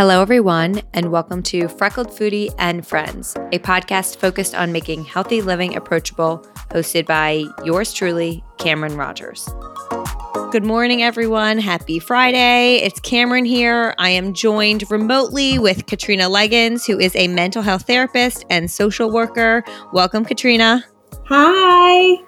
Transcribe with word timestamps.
Hello, 0.00 0.22
everyone, 0.22 0.80
and 0.94 1.12
welcome 1.12 1.42
to 1.42 1.68
Freckled 1.68 2.08
Foodie 2.08 2.48
and 2.58 2.86
Friends, 2.86 3.34
a 3.52 3.58
podcast 3.58 4.16
focused 4.16 4.54
on 4.54 4.72
making 4.72 5.04
healthy 5.04 5.42
living 5.42 5.76
approachable, 5.76 6.38
hosted 6.70 7.04
by 7.04 7.44
yours 7.66 7.92
truly, 7.92 8.42
Cameron 8.56 8.96
Rogers. 8.96 9.46
Good 10.52 10.64
morning, 10.64 11.02
everyone. 11.02 11.58
Happy 11.58 11.98
Friday. 11.98 12.76
It's 12.76 12.98
Cameron 13.00 13.44
here. 13.44 13.94
I 13.98 14.08
am 14.08 14.32
joined 14.32 14.90
remotely 14.90 15.58
with 15.58 15.84
Katrina 15.84 16.30
Leggins, 16.30 16.86
who 16.86 16.98
is 16.98 17.14
a 17.14 17.28
mental 17.28 17.60
health 17.60 17.82
therapist 17.82 18.46
and 18.48 18.70
social 18.70 19.10
worker. 19.10 19.62
Welcome, 19.92 20.24
Katrina. 20.24 20.82
Hi. 21.26 22.24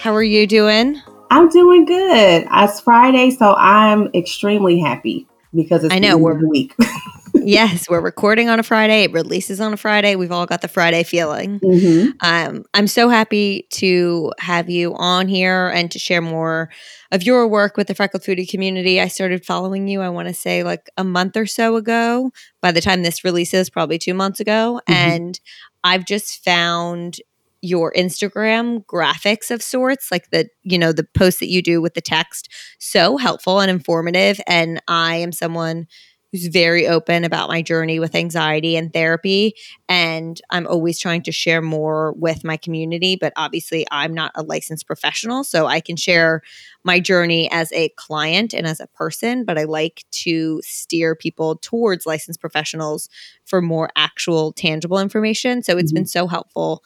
How 0.00 0.12
are 0.12 0.24
you 0.24 0.48
doing? 0.48 1.00
I'm 1.30 1.48
doing 1.50 1.84
good. 1.84 2.48
It's 2.50 2.80
Friday, 2.80 3.30
so 3.30 3.54
I'm 3.54 4.08
extremely 4.12 4.80
happy 4.80 5.28
because 5.54 5.84
it's 5.84 5.94
I 5.94 5.98
know 5.98 6.18
we're 6.18 6.38
the 6.40 6.48
week. 6.48 6.74
yes, 7.34 7.86
we're 7.90 8.00
recording 8.00 8.48
on 8.48 8.58
a 8.58 8.62
Friday. 8.62 9.04
It 9.04 9.12
releases 9.12 9.60
on 9.60 9.72
a 9.72 9.76
Friday. 9.76 10.16
We've 10.16 10.32
all 10.32 10.46
got 10.46 10.62
the 10.62 10.68
Friday 10.68 11.02
feeling. 11.02 11.60
mm-hmm. 11.60 12.10
Um, 12.20 12.64
I'm 12.74 12.86
so 12.86 13.08
happy 13.08 13.66
to 13.72 14.32
have 14.38 14.70
you 14.70 14.94
on 14.94 15.28
here 15.28 15.68
and 15.68 15.90
to 15.90 15.98
share 15.98 16.20
more 16.20 16.70
of 17.12 17.22
your 17.22 17.46
work 17.46 17.76
with 17.76 17.86
the 17.88 17.94
Freckled 17.94 18.22
Foodie 18.22 18.48
community. 18.48 19.00
I 19.00 19.08
started 19.08 19.44
following 19.44 19.88
you, 19.88 20.00
I 20.00 20.08
want 20.08 20.28
to 20.28 20.34
say 20.34 20.62
like 20.62 20.90
a 20.96 21.04
month 21.04 21.36
or 21.36 21.46
so 21.46 21.76
ago. 21.76 22.30
By 22.60 22.72
the 22.72 22.80
time 22.80 23.02
this 23.02 23.24
releases, 23.24 23.70
probably 23.70 23.98
two 23.98 24.14
months 24.14 24.40
ago. 24.40 24.80
Mhm. 24.88 24.94
And 24.94 25.40
I've 25.82 26.06
just 26.06 26.42
found 26.44 27.18
your 27.64 27.92
Instagram 27.92 28.84
graphics 28.84 29.50
of 29.50 29.62
sorts, 29.62 30.10
like 30.10 30.30
the, 30.30 30.48
you 30.62 30.78
know, 30.78 30.92
the 30.92 31.04
posts 31.16 31.40
that 31.40 31.48
you 31.48 31.62
do 31.62 31.80
with 31.80 31.94
the 31.94 32.00
text, 32.00 32.52
so 32.78 33.16
helpful 33.16 33.60
and 33.60 33.70
informative. 33.70 34.38
And 34.46 34.82
I 34.86 35.16
am 35.16 35.32
someone 35.32 35.86
who's 36.34 36.48
very 36.48 36.88
open 36.88 37.22
about 37.22 37.48
my 37.48 37.62
journey 37.62 38.00
with 38.00 38.16
anxiety 38.16 38.76
and 38.76 38.92
therapy. 38.92 39.54
And 39.88 40.40
I'm 40.50 40.66
always 40.66 40.98
trying 40.98 41.22
to 41.22 41.32
share 41.32 41.62
more 41.62 42.12
with 42.14 42.42
my 42.42 42.56
community. 42.56 43.14
But 43.14 43.32
obviously, 43.36 43.86
I'm 43.92 44.12
not 44.12 44.32
a 44.34 44.42
licensed 44.42 44.84
professional. 44.84 45.44
So 45.44 45.66
I 45.66 45.80
can 45.80 45.94
share 45.94 46.42
my 46.82 46.98
journey 46.98 47.48
as 47.52 47.70
a 47.72 47.90
client 47.90 48.52
and 48.52 48.66
as 48.66 48.80
a 48.80 48.88
person. 48.88 49.44
But 49.44 49.58
I 49.58 49.64
like 49.64 50.04
to 50.24 50.60
steer 50.64 51.14
people 51.14 51.54
towards 51.56 52.04
licensed 52.04 52.40
professionals 52.40 53.08
for 53.44 53.62
more 53.62 53.90
actual, 53.94 54.52
tangible 54.52 54.98
information. 54.98 55.62
So 55.62 55.78
it's 55.78 55.92
mm-hmm. 55.92 56.00
been 56.00 56.06
so 56.06 56.26
helpful 56.26 56.82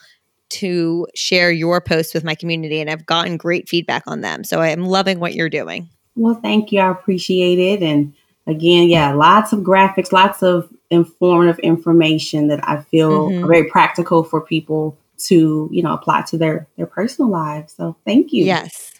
to 0.50 1.06
share 1.14 1.50
your 1.50 1.80
posts 1.80 2.14
with 2.14 2.24
my 2.24 2.34
community. 2.34 2.80
And 2.80 2.90
I've 2.90 3.06
gotten 3.06 3.36
great 3.36 3.68
feedback 3.68 4.02
on 4.06 4.20
them. 4.20 4.44
So 4.44 4.60
I 4.60 4.68
am 4.68 4.84
loving 4.84 5.20
what 5.20 5.34
you're 5.34 5.48
doing. 5.48 5.88
Well, 6.16 6.34
thank 6.34 6.72
you. 6.72 6.80
I 6.80 6.90
appreciate 6.90 7.58
it. 7.58 7.82
And 7.82 8.12
again, 8.46 8.88
yeah, 8.88 9.12
lots 9.12 9.52
of 9.52 9.60
graphics, 9.60 10.12
lots 10.12 10.42
of 10.42 10.68
informative 10.90 11.58
information 11.60 12.48
that 12.48 12.66
I 12.68 12.80
feel 12.80 13.30
Mhm. 13.30 13.44
are 13.44 13.46
very 13.46 13.64
practical 13.64 14.24
for 14.24 14.40
people 14.40 14.96
to, 15.26 15.68
you 15.72 15.82
know, 15.82 15.92
apply 15.92 16.22
to 16.22 16.38
their 16.38 16.66
their 16.76 16.86
personal 16.86 17.30
lives. 17.30 17.74
So 17.76 17.96
thank 18.06 18.32
you. 18.32 18.44
Yes. 18.44 18.92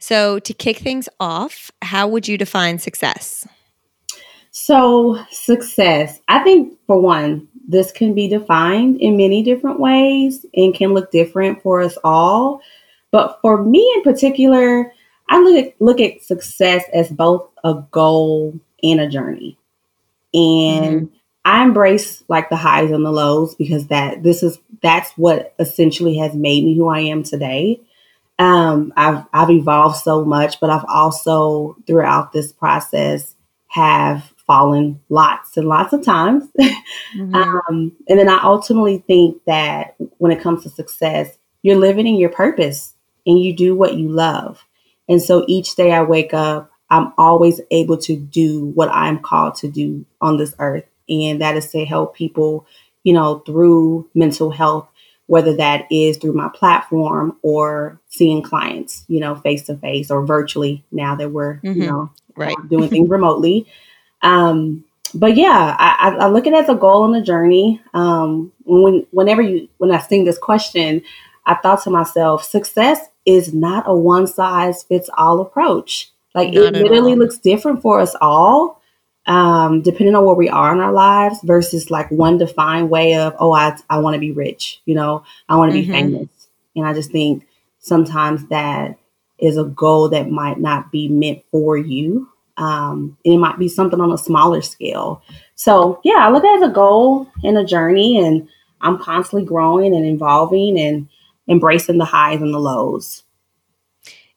So 0.00 0.38
to 0.40 0.52
kick 0.54 0.78
things 0.78 1.08
off, 1.20 1.70
how 1.82 2.08
would 2.08 2.26
you 2.26 2.38
define 2.38 2.78
success? 2.78 3.46
So, 4.58 5.18
success, 5.30 6.18
I 6.28 6.38
think 6.38 6.78
for 6.86 6.98
one, 6.98 7.46
this 7.68 7.90
can 7.90 8.14
be 8.14 8.28
defined 8.28 9.00
in 9.00 9.16
many 9.16 9.42
different 9.42 9.80
ways 9.80 10.46
and 10.54 10.74
can 10.74 10.94
look 10.94 11.10
different 11.10 11.62
for 11.62 11.80
us 11.80 11.96
all. 12.04 12.60
But 13.10 13.38
for 13.42 13.64
me 13.64 13.92
in 13.96 14.02
particular, 14.02 14.92
I 15.28 15.40
look 15.40 15.66
at, 15.66 15.80
look 15.80 16.00
at 16.00 16.22
success 16.22 16.84
as 16.92 17.10
both 17.10 17.48
a 17.64 17.82
goal 17.90 18.58
and 18.82 19.00
a 19.00 19.08
journey. 19.08 19.58
And 20.32 21.10
I 21.44 21.62
embrace 21.62 22.24
like 22.28 22.50
the 22.50 22.56
highs 22.56 22.90
and 22.90 23.06
the 23.06 23.12
lows 23.12 23.54
because 23.54 23.86
that 23.86 24.22
this 24.22 24.42
is 24.42 24.58
that's 24.82 25.12
what 25.12 25.54
essentially 25.58 26.18
has 26.18 26.34
made 26.34 26.64
me 26.64 26.76
who 26.76 26.88
I 26.88 27.00
am 27.00 27.22
today. 27.22 27.80
Um, 28.38 28.92
I've 28.96 29.24
I've 29.32 29.50
evolved 29.50 29.96
so 29.96 30.24
much, 30.24 30.60
but 30.60 30.70
I've 30.70 30.84
also 30.88 31.76
throughout 31.86 32.32
this 32.32 32.52
process 32.52 33.34
have 33.68 34.32
fallen 34.46 35.00
lots 35.08 35.56
and 35.56 35.68
lots 35.68 35.92
of 35.92 36.04
times. 36.04 36.44
Mm-hmm. 37.16 37.34
Um, 37.34 37.92
and 38.08 38.18
then 38.18 38.28
I 38.28 38.40
ultimately 38.42 38.98
think 39.06 39.42
that 39.46 39.94
when 40.18 40.32
it 40.32 40.40
comes 40.40 40.62
to 40.64 40.68
success, 40.70 41.38
you're 41.62 41.76
living 41.76 42.06
in 42.06 42.16
your 42.16 42.30
purpose 42.30 42.94
and 43.26 43.38
you 43.38 43.54
do 43.54 43.74
what 43.74 43.94
you 43.96 44.08
love. 44.08 44.64
And 45.08 45.22
so 45.22 45.44
each 45.48 45.76
day 45.76 45.92
I 45.92 46.02
wake 46.02 46.34
up, 46.34 46.70
I'm 46.90 47.12
always 47.16 47.60
able 47.70 47.96
to 47.98 48.16
do 48.16 48.66
what 48.74 48.88
I'm 48.90 49.20
called 49.20 49.54
to 49.56 49.68
do 49.68 50.04
on 50.20 50.36
this 50.36 50.54
earth. 50.58 50.84
And 51.08 51.40
that 51.40 51.56
is 51.56 51.70
to 51.70 51.84
help 51.84 52.14
people, 52.16 52.66
you 53.04 53.12
know, 53.12 53.38
through 53.46 54.08
mental 54.14 54.50
health, 54.50 54.88
whether 55.26 55.56
that 55.56 55.86
is 55.90 56.16
through 56.18 56.34
my 56.34 56.48
platform 56.52 57.36
or 57.42 58.00
seeing 58.08 58.42
clients, 58.42 59.04
you 59.08 59.20
know, 59.20 59.34
face 59.36 59.62
to 59.64 59.76
face 59.76 60.10
or 60.10 60.26
virtually 60.26 60.84
now 60.92 61.14
that 61.16 61.30
we're, 61.30 61.60
Mhm. 61.60 61.76
you 61.76 61.86
know, 61.86 62.10
Right. 62.36 62.56
doing 62.68 62.88
things 62.90 63.08
remotely. 63.08 63.66
Um, 64.26 64.84
but 65.14 65.36
yeah, 65.36 65.76
I, 65.78 66.16
I, 66.18 66.26
look 66.26 66.48
at 66.48 66.52
it 66.52 66.64
as 66.64 66.68
a 66.68 66.74
goal 66.74 67.04
and 67.04 67.14
a 67.14 67.24
journey. 67.24 67.80
Um, 67.94 68.52
when 68.64 69.06
whenever 69.12 69.40
you 69.40 69.68
when 69.78 69.92
I 69.92 69.98
sing 70.00 70.24
this 70.24 70.36
question, 70.36 71.02
I 71.46 71.54
thought 71.54 71.84
to 71.84 71.90
myself, 71.90 72.42
success 72.42 73.06
is 73.24 73.54
not 73.54 73.84
a 73.86 73.94
one 73.94 74.26
size 74.26 74.82
fits 74.82 75.08
all 75.16 75.40
approach. 75.40 76.10
Like 76.34 76.52
Not 76.52 76.74
it 76.74 76.74
literally 76.74 77.12
all. 77.12 77.18
looks 77.18 77.38
different 77.38 77.82
for 77.82 78.00
us 78.00 78.16
all, 78.20 78.82
um, 79.26 79.80
depending 79.82 80.16
on 80.16 80.24
where 80.24 80.34
we 80.34 80.48
are 80.48 80.74
in 80.74 80.80
our 80.80 80.92
lives, 80.92 81.38
versus 81.44 81.88
like 81.88 82.10
one 82.10 82.36
defined 82.36 82.90
way 82.90 83.14
of, 83.14 83.34
oh, 83.38 83.52
I 83.52 83.78
I 83.88 84.00
want 84.00 84.14
to 84.14 84.20
be 84.20 84.32
rich, 84.32 84.82
you 84.86 84.96
know, 84.96 85.22
I 85.48 85.56
want 85.56 85.70
to 85.70 85.80
be 85.80 85.86
Mhm. 85.86 85.92
famous, 85.92 86.48
and 86.74 86.84
I 86.84 86.94
just 86.94 87.12
think 87.12 87.46
sometimes 87.78 88.44
that 88.48 88.98
is 89.38 89.56
a 89.56 89.64
goal 89.64 90.08
that 90.08 90.28
might 90.30 90.58
not 90.58 90.90
be 90.90 91.08
meant 91.08 91.44
for 91.52 91.76
you 91.76 92.28
um, 92.56 93.16
it 93.24 93.36
might 93.36 93.58
be 93.58 93.68
something 93.68 94.00
on 94.00 94.12
a 94.12 94.18
smaller 94.18 94.62
scale. 94.62 95.22
So 95.54 96.00
yeah, 96.04 96.18
I 96.18 96.30
look 96.30 96.44
at 96.44 96.58
it 96.58 96.62
as 96.62 96.70
a 96.70 96.72
goal 96.72 97.28
and 97.42 97.58
a 97.58 97.64
journey, 97.64 98.18
and 98.18 98.48
I'm 98.80 98.98
constantly 98.98 99.46
growing 99.46 99.94
and 99.94 100.06
evolving 100.06 100.78
and 100.78 101.08
embracing 101.48 101.98
the 101.98 102.04
highs 102.04 102.40
and 102.40 102.52
the 102.52 102.58
lows. 102.58 103.24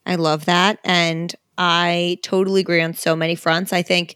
I 0.06 0.16
love 0.16 0.46
that. 0.46 0.80
And 0.84 1.34
I 1.58 2.18
totally 2.24 2.62
agree 2.62 2.82
on 2.82 2.94
so 2.94 3.16
many 3.16 3.36
fronts. 3.36 3.74
I 3.74 3.82
think 3.82 4.16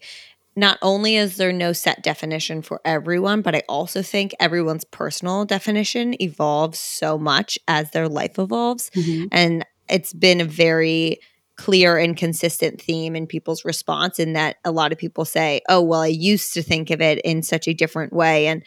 not 0.56 0.78
only 0.82 1.16
is 1.16 1.36
there 1.36 1.52
no 1.52 1.72
set 1.72 2.02
definition 2.02 2.62
for 2.62 2.80
everyone, 2.84 3.42
but 3.42 3.54
I 3.54 3.62
also 3.68 4.02
think 4.02 4.34
everyone's 4.38 4.84
personal 4.84 5.44
definition 5.44 6.20
evolves 6.22 6.78
so 6.78 7.18
much 7.18 7.58
as 7.66 7.90
their 7.90 8.08
life 8.08 8.38
evolves. 8.38 8.90
And 9.32 9.66
it's 9.88 10.12
been 10.12 10.40
a 10.40 10.44
very 10.44 11.18
clear 11.56 11.96
and 11.98 12.16
consistent 12.16 12.80
theme 12.80 13.14
in 13.16 13.26
people's 13.26 13.64
response, 13.64 14.18
in 14.18 14.32
that 14.34 14.56
a 14.64 14.70
lot 14.72 14.92
of 14.92 14.98
people 14.98 15.24
say, 15.24 15.60
Oh, 15.68 15.80
well, 15.82 16.00
I 16.00 16.08
used 16.08 16.52
to 16.54 16.62
think 16.62 16.90
of 16.90 17.00
it 17.00 17.20
in 17.24 17.42
such 17.42 17.68
a 17.68 17.74
different 17.74 18.12
way. 18.12 18.46
And 18.46 18.62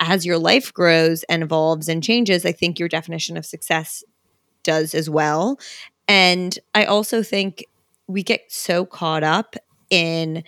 as 0.00 0.24
your 0.26 0.38
life 0.38 0.72
grows 0.72 1.24
and 1.24 1.42
evolves 1.42 1.88
and 1.88 2.02
changes, 2.02 2.46
I 2.46 2.52
think 2.52 2.78
your 2.78 2.88
definition 2.88 3.36
of 3.36 3.44
success 3.46 4.04
does 4.64 4.94
as 4.94 5.10
well. 5.10 5.58
And 6.08 6.58
I 6.74 6.84
also 6.84 7.22
think 7.22 7.64
we 8.06 8.22
get 8.22 8.42
so 8.50 8.86
caught 8.86 9.24
up 9.24 9.56
in 9.90 10.44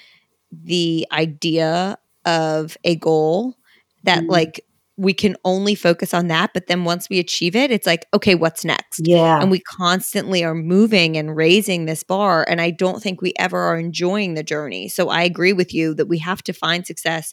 the 0.52 1.06
idea 1.12 1.98
of 2.26 2.76
a 2.84 2.96
goal 2.96 3.56
that, 4.04 4.24
Mhm. 4.24 4.30
like, 4.30 4.64
we 5.00 5.14
can 5.14 5.34
only 5.46 5.74
focus 5.74 6.12
on 6.12 6.28
that. 6.28 6.50
But 6.52 6.66
then 6.66 6.84
once 6.84 7.08
we 7.08 7.18
achieve 7.18 7.56
it, 7.56 7.70
it's 7.70 7.86
like, 7.86 8.06
okay, 8.12 8.34
what's 8.34 8.66
next? 8.66 9.00
Yeah, 9.02 9.40
And 9.40 9.50
we 9.50 9.60
constantly 9.60 10.44
are 10.44 10.54
moving 10.54 11.16
and 11.16 11.34
raising 11.34 11.86
this 11.86 12.02
bar. 12.02 12.44
And 12.46 12.60
I 12.60 12.70
don't 12.70 13.02
think 13.02 13.22
we 13.22 13.32
ever 13.38 13.58
are 13.58 13.78
enjoying 13.78 14.34
the 14.34 14.42
journey. 14.42 14.88
So 14.88 15.08
I 15.08 15.22
agree 15.22 15.54
with 15.54 15.72
you 15.72 15.94
that 15.94 16.06
we 16.06 16.18
have 16.18 16.42
to 16.42 16.52
find 16.52 16.86
success 16.86 17.32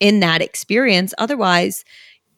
in 0.00 0.20
that 0.20 0.40
experience. 0.40 1.12
Otherwise, 1.18 1.84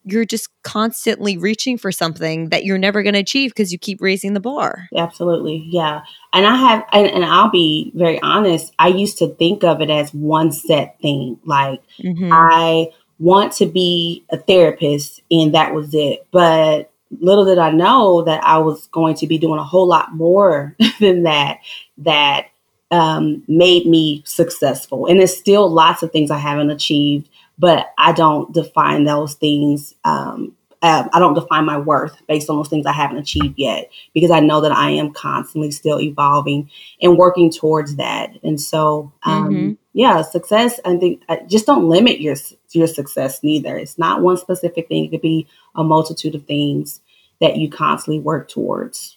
you're 0.03 0.25
just 0.25 0.49
constantly 0.65 1.39
reaching 1.39 1.79
for 1.79 1.93
something 1.93 2.49
that 2.49 2.65
you're 2.65 2.77
never 2.77 3.03
going 3.05 3.15
to 3.15 3.21
achieve 3.21 3.53
because 3.53 3.71
you 3.73 3.79
keep 3.79 4.03
raising 4.03 4.35
the 4.35 4.41
bar. 4.41 4.89
absolutely. 4.97 5.65
Yeah, 5.71 6.03
and 6.33 6.47
I 6.47 6.57
have, 6.57 6.85
and, 6.93 7.07
and 7.07 7.25
I'll 7.25 7.51
be 7.51 7.93
very 7.95 8.21
honest. 8.21 8.75
I 8.79 8.89
used 8.89 9.19
to 9.19 9.29
think 9.37 9.63
of 9.65 9.81
it 9.81 9.89
as 9.89 10.13
one 10.13 10.51
set 10.51 11.01
thing, 11.01 11.39
like. 11.47 11.81
Mhm. 12.03 12.29
I 12.33 12.91
want 13.19 13.53
to 13.55 13.67
be 13.67 14.25
a 14.31 14.37
therapist 14.37 15.23
and 15.31 15.55
that 15.55 15.75
was 15.75 15.95
it. 15.95 16.27
But 16.31 16.91
little 17.21 17.45
did 17.45 17.59
I 17.59 17.71
know 17.71 18.23
that 18.23 18.43
I 18.45 18.59
was 18.59 18.87
going 18.89 19.15
to 19.17 19.27
be 19.27 19.39
doing 19.39 19.59
a 19.59 19.65
whole 19.65 19.87
lot 19.87 20.15
more 20.15 20.77
than 21.01 21.25
that 21.25 21.59
that 21.99 22.49
um, 22.91 23.43
made 23.49 23.87
me 23.87 24.23
successful. 24.25 25.07
And 25.07 25.19
there's 25.19 25.37
still 25.37 25.69
lots 25.69 26.03
of 26.03 26.13
things 26.13 26.31
I 26.31 26.39
haven't 26.39 26.71
achieved, 26.71 27.29
but 27.59 27.93
I 27.99 28.13
don't 28.13 28.53
define 28.53 29.05
those 29.05 29.35
things 29.35 29.95
um, 30.05 30.55
uh, 30.85 31.09
I 31.15 31.19
don't 31.19 31.33
define 31.33 31.65
my 31.65 31.79
worth 31.79 32.21
based 32.29 32.51
on 32.51 32.57
those 32.57 32.69
things 32.69 32.85
I 32.85 32.93
haven't 32.93 33.17
achieved 33.17 33.59
yet 33.59 33.91
because 34.13 34.31
I 34.31 34.41
know 34.41 34.61
that 34.61 34.71
I 34.71 34.91
am 34.91 35.15
constantly 35.15 35.71
still 35.71 35.99
evolving 35.99 36.71
and 37.01 37.17
working 37.17 37.51
towards 37.51 37.97
that. 37.97 38.33
And 38.43 38.61
so, 38.61 39.11
um, 39.23 39.49
mm-hmm. 39.49 39.73
yeah, 39.95 40.21
success. 40.21 40.79
I 40.85 40.99
think 40.99 41.23
uh, 41.31 41.39
just 41.49 41.65
don't 41.65 41.89
limit 41.89 42.21
your 42.21 42.37
your 42.73 42.87
success. 42.87 43.43
Neither 43.43 43.79
it's 43.79 43.99
not 43.99 44.21
one 44.21 44.37
specific 44.37 44.89
thing. 44.89 45.07
It 45.07 45.11
could 45.11 45.23
be 45.23 45.47
a 45.75 45.83
multitude 45.83 46.35
of 46.35 46.45
things 46.45 47.01
that 47.41 47.57
you 47.57 47.71
constantly 47.71 48.21
work 48.21 48.51
towards. 48.51 49.17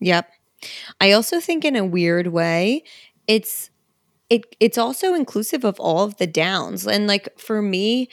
Yep. 0.00 0.28
I 1.00 1.12
also 1.12 1.40
think 1.40 1.64
in 1.64 1.76
a 1.76 1.84
weird 1.84 2.26
way, 2.26 2.84
it's 3.26 3.70
it 4.28 4.54
it's 4.60 4.76
also 4.76 5.14
inclusive 5.14 5.64
of 5.64 5.80
all 5.80 6.04
of 6.04 6.18
the 6.18 6.26
downs. 6.26 6.86
And 6.86 7.06
like 7.06 7.38
for 7.38 7.62
me, 7.62 8.10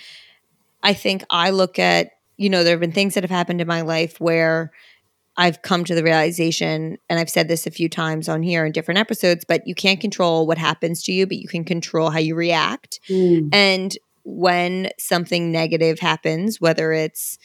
I 0.83 0.93
think 0.93 1.25
I 1.29 1.49
look 1.49 1.79
at, 1.79 2.11
you 2.37 2.49
know, 2.49 2.63
there 2.63 2.73
have 2.73 2.79
been 2.79 2.91
things 2.91 3.15
that 3.15 3.23
have 3.23 3.31
happened 3.31 3.61
in 3.61 3.67
my 3.67 3.81
life 3.81 4.19
where 4.21 4.71
I've 5.35 5.61
come 5.61 5.83
to 5.85 5.93
the 5.93 6.03
realization, 6.03 6.97
and 7.09 7.19
I've 7.19 7.29
said 7.29 7.47
this 7.47 7.67
a 7.67 7.71
few 7.71 7.89
times 7.89 8.27
on 8.27 8.41
here 8.41 8.65
in 8.65 8.71
different 8.71 8.99
episodes, 8.99 9.45
but 9.47 9.67
you 9.67 9.75
can't 9.75 9.99
control 9.99 10.47
what 10.47 10.57
happens 10.57 11.03
to 11.03 11.11
you, 11.11 11.27
but 11.27 11.37
you 11.37 11.47
can 11.47 11.63
control 11.63 12.09
how 12.09 12.19
you 12.19 12.35
react. 12.35 12.99
Mm. 13.07 13.49
And 13.53 13.97
when 14.23 14.89
something 14.97 15.51
negative 15.51 15.99
happens, 15.99 16.59
whether 16.59 16.91
it's 16.91 17.37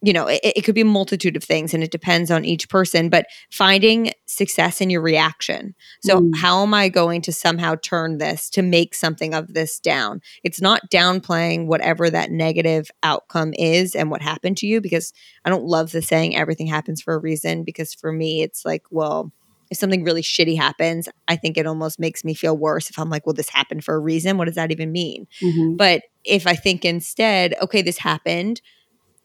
you 0.00 0.12
know, 0.12 0.26
it, 0.28 0.40
it, 0.42 0.62
could 0.62 0.76
be 0.76 0.82
a 0.82 0.86
multitude 0.86 1.36
of 1.36 1.42
things 1.42 1.74
and 1.74 1.82
it 1.82 1.90
depends 1.90 2.30
on 2.30 2.44
each 2.44 2.68
person, 2.68 3.08
but 3.08 3.26
finding 3.50 4.12
success 4.26 4.80
in 4.80 4.90
your 4.90 5.00
reaction. 5.00 5.74
So, 6.02 6.20
mm. 6.20 6.36
how 6.36 6.62
am 6.62 6.72
I 6.72 6.88
going 6.88 7.20
to 7.22 7.32
somehow 7.32 7.74
turn 7.82 8.18
this 8.18 8.48
to 8.50 8.62
make 8.62 8.94
something 8.94 9.34
of 9.34 9.54
this 9.54 9.80
down? 9.80 10.20
It's 10.44 10.60
not 10.60 10.88
downplaying 10.90 11.66
whatever 11.66 12.10
that 12.10 12.30
negative 12.30 12.90
outcome 13.02 13.52
is 13.54 13.96
and 13.96 14.10
what 14.10 14.22
happened 14.22 14.56
to 14.58 14.66
you, 14.66 14.80
because 14.80 15.12
I 15.44 15.50
don't 15.50 15.64
love 15.64 15.90
the 15.90 16.02
saying 16.02 16.36
everything 16.36 16.68
happens 16.68 17.02
for 17.02 17.14
a 17.14 17.18
reason, 17.18 17.64
because 17.64 17.92
for 17.92 18.12
me, 18.12 18.42
it's 18.42 18.64
like, 18.64 18.84
well, 18.90 19.32
if 19.70 19.78
something 19.78 20.04
really 20.04 20.22
shitty 20.22 20.56
happens, 20.56 21.08
I 21.26 21.36
think 21.36 21.58
it 21.58 21.66
almost 21.66 21.98
makes 21.98 22.24
me 22.24 22.34
feel 22.34 22.56
worse 22.56 22.88
if 22.88 22.98
I'm 22.98 23.10
like, 23.10 23.26
well, 23.26 23.34
this 23.34 23.50
happened 23.50 23.84
for 23.84 23.94
a 23.94 24.00
reason. 24.00 24.38
What 24.38 24.46
does 24.46 24.54
that 24.54 24.70
even 24.70 24.92
mean? 24.92 25.26
Mm-hmm. 25.42 25.76
But 25.76 26.04
if 26.24 26.46
I 26.46 26.54
think 26.54 26.84
instead, 26.84 27.54
okay, 27.60 27.82
this 27.82 27.98
happened 27.98 28.60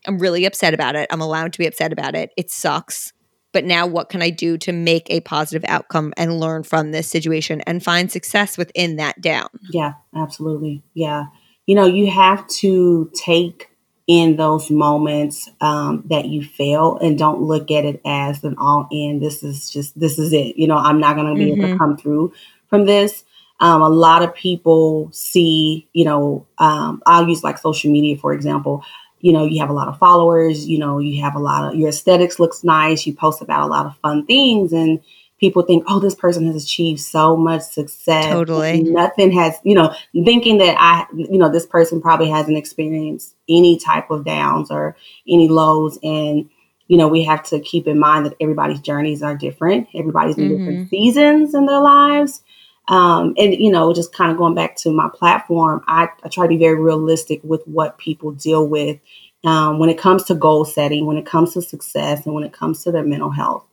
I'm 0.08 0.20
really 0.20 0.46
upset 0.46 0.74
about 0.74 0.96
it. 0.96 1.08
I'm 1.12 1.22
allowed 1.22 1.54
to 1.54 1.60
be 1.60 1.68
upset 1.68 1.94
about 1.94 2.16
it. 2.16 2.32
It 2.38 2.50
sucks. 2.50 3.14
But 3.54 3.66
now 3.66 3.86
what 3.86 4.10
can 4.10 4.22
I 4.22 4.32
do 4.32 4.58
to 4.60 4.74
make 4.74 5.10
a 5.10 5.22
positive 5.22 5.64
outcome 5.70 6.12
and 6.18 6.40
learn 6.40 6.64
from 6.64 6.92
this 6.92 7.08
situation 7.08 7.62
and 7.62 7.84
find 7.84 8.12
success 8.12 8.58
within 8.58 8.96
that 8.96 9.22
down? 9.22 9.48
Yeah, 9.70 9.94
absolutely. 10.16 10.84
Yeah. 10.96 11.26
You 11.68 11.76
know, 11.76 11.86
you 11.86 12.10
have 12.10 12.48
to 12.48 13.12
take 13.14 13.70
in 14.08 14.36
those 14.36 14.70
moments 14.70 15.50
um, 15.62 16.04
that 16.10 16.26
you 16.26 16.44
fail 16.44 16.98
and 16.98 17.18
don't 17.18 17.42
look 17.42 17.72
at 17.72 17.86
it 17.86 18.02
as 18.04 18.44
an 18.44 18.56
all 18.58 18.88
in. 18.92 19.20
This 19.20 19.44
is 19.44 19.70
just, 19.70 19.98
this 19.98 20.18
is 20.18 20.34
it. 20.34 20.58
You 20.58 20.68
know, 20.68 20.76
I'm 20.76 21.00
not 21.00 21.16
going 21.16 21.28
to 21.28 21.36
be 21.36 21.52
mm-hmm. 21.52 21.60
able 21.60 21.62
to 21.62 21.68
mm-hmm. 21.70 21.78
come 21.78 21.98
through 21.98 22.34
from 22.68 22.86
this. 22.86 23.24
Um, 23.60 23.82
a 23.82 23.88
lot 23.88 24.24
of 24.24 24.34
people 24.34 25.10
see, 25.14 25.88
you 25.94 26.04
know, 26.04 26.48
um, 26.58 27.04
I'll 27.06 27.30
use 27.30 27.44
like 27.44 27.60
social 27.60 27.92
media, 27.92 28.18
for 28.18 28.34
example 28.34 28.84
you 29.24 29.32
know, 29.32 29.46
you 29.46 29.62
have 29.62 29.70
a 29.70 29.74
lot 29.74 29.88
of 29.88 29.98
followers, 29.98 30.68
you 30.68 30.78
know, 30.78 31.00
you 31.00 31.22
have 31.22 31.34
a 31.34 31.40
lot 31.40 31.64
of 31.64 31.80
your 31.80 31.88
aesthetics 31.88 32.40
looks 32.40 32.62
nice, 32.62 33.08
you 33.08 33.14
post 33.14 33.42
about 33.42 33.64
a 33.64 33.68
lot 33.68 33.86
of 33.86 33.96
fun 34.00 34.26
things 34.26 34.74
and 34.74 35.00
people 35.40 35.62
think, 35.62 35.86
oh, 35.88 35.98
this 35.98 36.14
person 36.14 36.46
has 36.46 36.62
achieved 36.62 37.00
so 37.00 37.38
much 37.38 37.62
success. 37.62 38.26
Totally. 38.26 38.84
Nothing 38.84 39.32
has, 39.32 39.56
you 39.64 39.76
know, 39.76 39.96
thinking 40.14 40.58
that 40.58 40.76
I, 40.78 41.06
you 41.14 41.38
know, 41.38 41.50
this 41.50 41.66
person 41.66 42.02
probably 42.02 42.30
hasn't 42.30 42.58
experienced 42.58 43.34
any 43.48 43.80
type 43.80 44.12
of 44.12 44.26
downs 44.26 44.70
or 44.70 44.98
any 45.26 45.48
lows. 45.48 45.98
And, 46.04 46.50
you 46.88 46.98
know, 46.98 47.08
we 47.08 47.24
have 47.24 47.44
to 47.44 47.62
keep 47.62 47.88
in 47.88 48.00
mind 48.00 48.26
that 48.26 48.36
everybody's 48.42 48.82
journeys 48.82 49.24
are 49.24 49.38
different. 49.38 49.88
Everybody's 49.96 50.38
in 50.38 50.50
mm-hmm. 50.50 50.58
different 50.58 50.90
seasons 50.90 51.56
in 51.56 51.66
their 51.66 51.80
lives. 51.80 52.44
Um, 52.88 53.34
and 53.38 53.54
you 53.54 53.72
know, 53.72 53.94
just 53.94 54.14
kind 54.14 54.32
of 54.32 54.38
going 54.38 54.56
back 54.56 54.76
to 54.78 54.92
my 54.92 55.10
platform, 55.14 55.84
I, 55.88 56.10
I 56.24 56.30
try 56.30 56.46
to 56.46 56.50
be 56.50 56.58
very 56.58 56.80
realistic 56.80 57.42
with 57.44 57.62
what 57.66 57.98
people 57.98 58.32
deal 58.32 58.68
with 58.68 59.00
um, 59.44 59.80
when 59.80 59.90
it 59.90 59.98
comes 59.98 60.24
to 60.26 60.36
goal 60.36 60.66
setting, 60.66 61.06
when 61.06 61.18
it 61.18 61.26
comes 61.26 61.54
to 61.54 61.62
success, 61.62 62.26
and 62.26 62.36
when 62.36 62.44
it 62.44 62.54
comes 62.54 62.84
to 62.84 62.92
their 62.92 63.04
mental 63.04 63.30
health, 63.30 63.66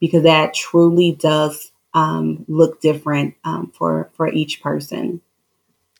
because 0.00 0.22
that 0.24 0.54
truly 0.54 1.12
does 1.12 1.72
um, 1.94 2.44
look 2.48 2.80
different 2.80 3.34
um, 3.44 3.72
for 3.74 4.10
for 4.14 4.28
each 4.28 4.62
person. 4.62 5.20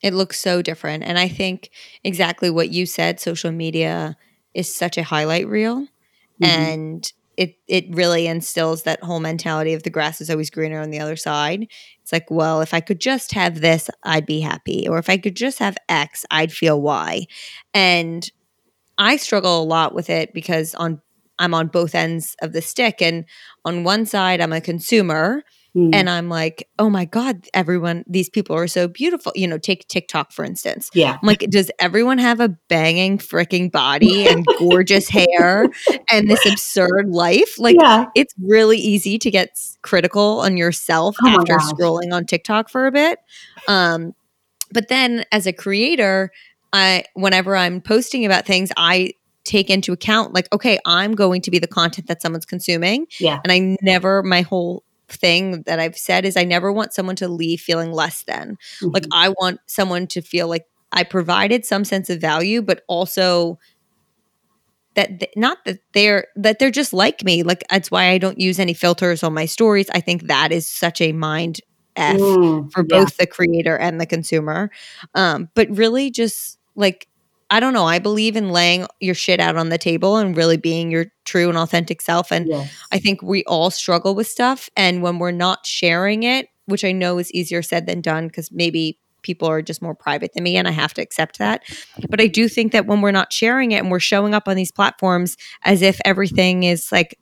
It 0.03 0.15
looks 0.15 0.41
so 0.41 0.63
different, 0.63 1.05
and 1.05 1.19
I 1.19 1.29
think 1.29 1.71
exactly 2.03 2.51
what 2.51 2.71
you 2.71 2.87
said. 2.87 3.21
Social 3.21 3.53
media 3.53 4.17
is 4.55 4.73
such 4.73 4.99
a 4.99 5.03
highlight 5.03 5.47
reel, 5.47 5.83
mm-hmm. 5.83 6.45
and 6.45 7.13
it 7.41 7.57
it 7.67 7.87
really 7.89 8.27
instills 8.27 8.83
that 8.83 9.03
whole 9.03 9.19
mentality 9.19 9.73
of 9.73 9.83
the 9.83 9.89
grass 9.89 10.21
is 10.21 10.29
always 10.29 10.51
greener 10.51 10.79
on 10.79 10.91
the 10.91 11.01
other 11.01 11.17
side. 11.17 11.67
It's 12.03 12.13
like, 12.13 12.31
well, 12.31 12.61
if 12.61 12.75
I 12.75 12.81
could 12.81 13.01
just 13.01 13.33
have 13.33 13.63
this, 13.63 13.89
I'd 14.03 14.27
be 14.27 14.41
happy. 14.41 14.87
Or 14.87 14.99
if 14.99 15.09
I 15.09 15.17
could 15.17 15.37
just 15.37 15.59
have 15.59 15.79
X, 15.89 16.27
I'd 16.31 16.53
feel 16.53 16.79
Y. 16.83 17.27
And 17.73 18.31
I 18.99 19.17
struggle 19.17 19.63
a 19.63 19.65
lot 19.65 19.95
with 19.95 20.11
it 20.11 20.35
because 20.35 20.75
on 20.75 21.01
I'm 21.39 21.55
on 21.55 21.69
both 21.69 21.95
ends 21.95 22.37
of 22.43 22.53
the 22.53 22.61
stick 22.61 23.01
and 23.01 23.25
on 23.65 23.85
one 23.85 24.05
side 24.05 24.43
I'm 24.43 24.53
a 24.53 24.61
consumer 24.61 25.43
Mm. 25.77 25.95
And 25.95 26.11
I'm 26.11 26.29
like, 26.29 26.69
oh 26.79 26.91
my 26.91 27.05
God, 27.05 27.47
everyone, 27.55 28.05
these 28.07 28.29
people 28.29 28.57
are 28.57 28.67
so 28.67 28.89
beautiful. 28.89 29.33
You 29.35 29.47
know, 29.47 29.59
take 29.59 29.87
TikTok, 29.89 30.33
for 30.33 30.45
instance. 30.45 30.91
Yeah. 30.95 31.13
I'm 31.13 31.27
like, 31.27 31.41
does 31.51 31.71
everyone 31.79 32.19
have 32.19 32.41
a 32.41 32.49
banging 32.69 33.19
freaking 33.19 33.71
body 33.71 34.27
and 34.27 34.45
gorgeous 34.59 35.09
hair 35.09 35.71
and 36.11 36.29
this 36.29 36.45
absurd 36.47 37.11
life? 37.11 37.59
Like, 37.59 37.77
yeah. 37.81 38.07
it's 38.15 38.35
really 38.43 38.79
easy 38.79 39.19
to 39.19 39.31
get 39.31 39.51
critical 39.83 40.41
on 40.41 40.57
yourself 40.57 41.17
oh 41.23 41.29
after 41.29 41.57
scrolling 41.59 42.13
on 42.13 42.25
TikTok 42.25 42.69
for 42.69 42.87
a 42.87 42.93
bit. 42.93 43.21
Um, 43.69 44.15
but 44.73 44.89
then 44.89 45.25
as 45.31 45.47
a 45.47 45.53
creator, 45.53 46.31
I 46.73 47.05
whenever 47.15 47.57
I'm 47.57 47.81
posting 47.81 48.25
about 48.25 48.47
things, 48.47 48.71
I 48.77 49.15
take 49.45 49.71
into 49.71 49.91
account 49.91 50.35
like 50.35 50.47
okay 50.53 50.79
i'm 50.85 51.15
going 51.15 51.41
to 51.41 51.51
be 51.51 51.59
the 51.59 51.67
content 51.67 52.07
that 52.09 52.21
someone's 52.21 52.45
consuming 52.45 53.07
yeah 53.19 53.41
and 53.43 53.51
i 53.51 53.77
never 53.81 54.23
my 54.23 54.43
whole 54.43 54.85
thing 55.13 55.63
that 55.63 55.79
I've 55.79 55.99
said 55.99 56.25
is 56.25 56.37
I 56.37 56.45
never 56.45 56.73
want 56.73 56.93
someone 56.93 57.17
to 57.17 57.29
leave 57.29 57.61
feeling 57.61 57.93
less 57.93 58.23
than. 58.25 58.57
Mm-hmm. 58.81 58.89
Like 58.89 59.05
I 59.13 59.31
want 59.31 59.61
someone 59.67 60.07
to 60.09 60.23
feel 60.23 60.49
like 60.49 60.67
I 60.93 61.05
provided 61.05 61.65
some 61.65 61.85
sense 61.85 62.11
of 62.11 62.21
value, 62.21 62.63
but 62.63 62.83
also 62.89 63.59
that 64.95 65.21
th- 65.21 65.33
not 65.37 65.59
that 65.65 65.79
they're 65.93 66.27
that 66.37 66.59
they're 66.59 66.71
just 66.71 66.93
like 66.93 67.25
me. 67.25 67.43
Like 67.43 67.65
that's 67.71 67.91
why 67.91 68.09
I 68.09 68.19
don't 68.19 68.41
use 68.41 68.59
any 68.59 68.75
filters 68.75 69.23
on 69.23 69.35
my 69.35 69.47
stories. 69.47 69.89
I 69.91 70.01
think 70.01 70.25
that 70.25 70.53
is 70.53 70.69
such 70.69 71.01
a 71.01 71.13
mind 71.13 71.61
f 71.97 72.19
mm, 72.19 72.71
for 72.73 72.83
both 72.83 73.13
yeah. 73.13 73.25
the 73.25 73.27
creator 73.27 73.77
and 73.77 74.01
the 74.01 74.07
consumer. 74.07 74.71
Um, 75.15 75.49
but 75.55 75.69
really, 75.71 76.11
just 76.11 76.59
like 76.75 77.07
I 77.51 77.59
don't 77.59 77.73
know. 77.73 77.85
I 77.85 77.99
believe 77.99 78.37
in 78.37 78.51
laying 78.51 78.87
your 79.01 79.15
shit 79.15 79.41
out 79.41 79.57
on 79.57 79.69
the 79.71 79.79
table 79.79 80.17
and 80.17 80.37
really 80.37 80.57
being 80.57 80.91
your 80.91 81.07
true 81.25 81.49
and 81.49 81.59
authentic 81.59 82.01
self. 82.01 82.31
And 82.31 82.47
yes. 82.47 82.73
I 82.93 82.99
think 82.99 83.23
we 83.23 83.43
all 83.45 83.71
struggle 83.71 84.15
with 84.15 84.29
stuff. 84.29 84.71
And 84.77 85.03
when 85.03 85.19
we're 85.19 85.33
not 85.33 85.67
sharing 85.67 86.23
it, 86.23 86.47
which 86.67 86.85
I 86.85 86.93
know 86.93 87.19
is 87.19 87.33
easier 87.33 87.63
said 87.63 87.87
than 87.87 88.01
done 88.01 88.29
because 88.29 88.53
maybe 88.53 88.99
people 89.23 89.49
are 89.49 89.63
just 89.63 89.83
more 89.83 89.95
private 89.95 90.33
than 90.33 90.45
me 90.45 90.57
and 90.57 90.69
I 90.69 90.71
have 90.71 90.95
to 90.95 91.03
accept 91.03 91.39
that. 91.39 91.63
But 92.09 92.21
I 92.21 92.27
do 92.27 92.49
think 92.49 92.73
that 92.73 92.87
when 92.87 93.01
we're 93.01 93.11
not 93.11 93.33
sharing 93.33 93.73
it 93.73 93.79
and 93.79 93.91
we're 93.91 93.99
showing 93.99 94.33
up 94.33 94.47
on 94.47 94.57
these 94.57 94.73
platforms 94.73 95.37
as 95.65 95.83
if 95.83 96.01
everything 96.05 96.63
is 96.63 96.91
like 96.93 97.19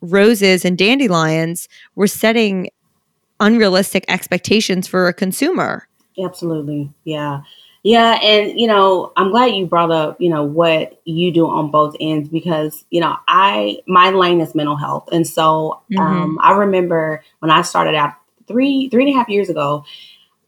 roses 0.00 0.64
and 0.64 0.76
dandelions, 0.76 1.68
we're 1.94 2.06
setting 2.06 2.70
unrealistic 3.38 4.04
expectations 4.08 4.88
for 4.88 5.06
a 5.06 5.12
consumer. 5.14 5.86
Absolutely. 6.22 6.92
Yeah. 7.04 7.40
Yeah, 7.82 8.18
and 8.22 8.60
you 8.60 8.66
know, 8.66 9.12
I'm 9.16 9.30
glad 9.30 9.54
you 9.54 9.66
brought 9.66 9.90
up, 9.90 10.20
you 10.20 10.28
know, 10.28 10.44
what 10.44 11.00
you 11.04 11.32
do 11.32 11.48
on 11.48 11.70
both 11.70 11.96
ends 11.98 12.28
because, 12.28 12.84
you 12.90 13.00
know, 13.00 13.16
I 13.26 13.78
my 13.86 14.10
lane 14.10 14.40
is 14.40 14.54
mental 14.54 14.76
health. 14.76 15.08
And 15.12 15.26
so 15.26 15.80
mm-hmm. 15.90 15.98
um 15.98 16.38
I 16.42 16.52
remember 16.52 17.22
when 17.38 17.50
I 17.50 17.62
started 17.62 17.94
out 17.94 18.14
three, 18.46 18.88
three 18.90 19.04
and 19.04 19.14
a 19.14 19.18
half 19.18 19.30
years 19.30 19.48
ago, 19.48 19.84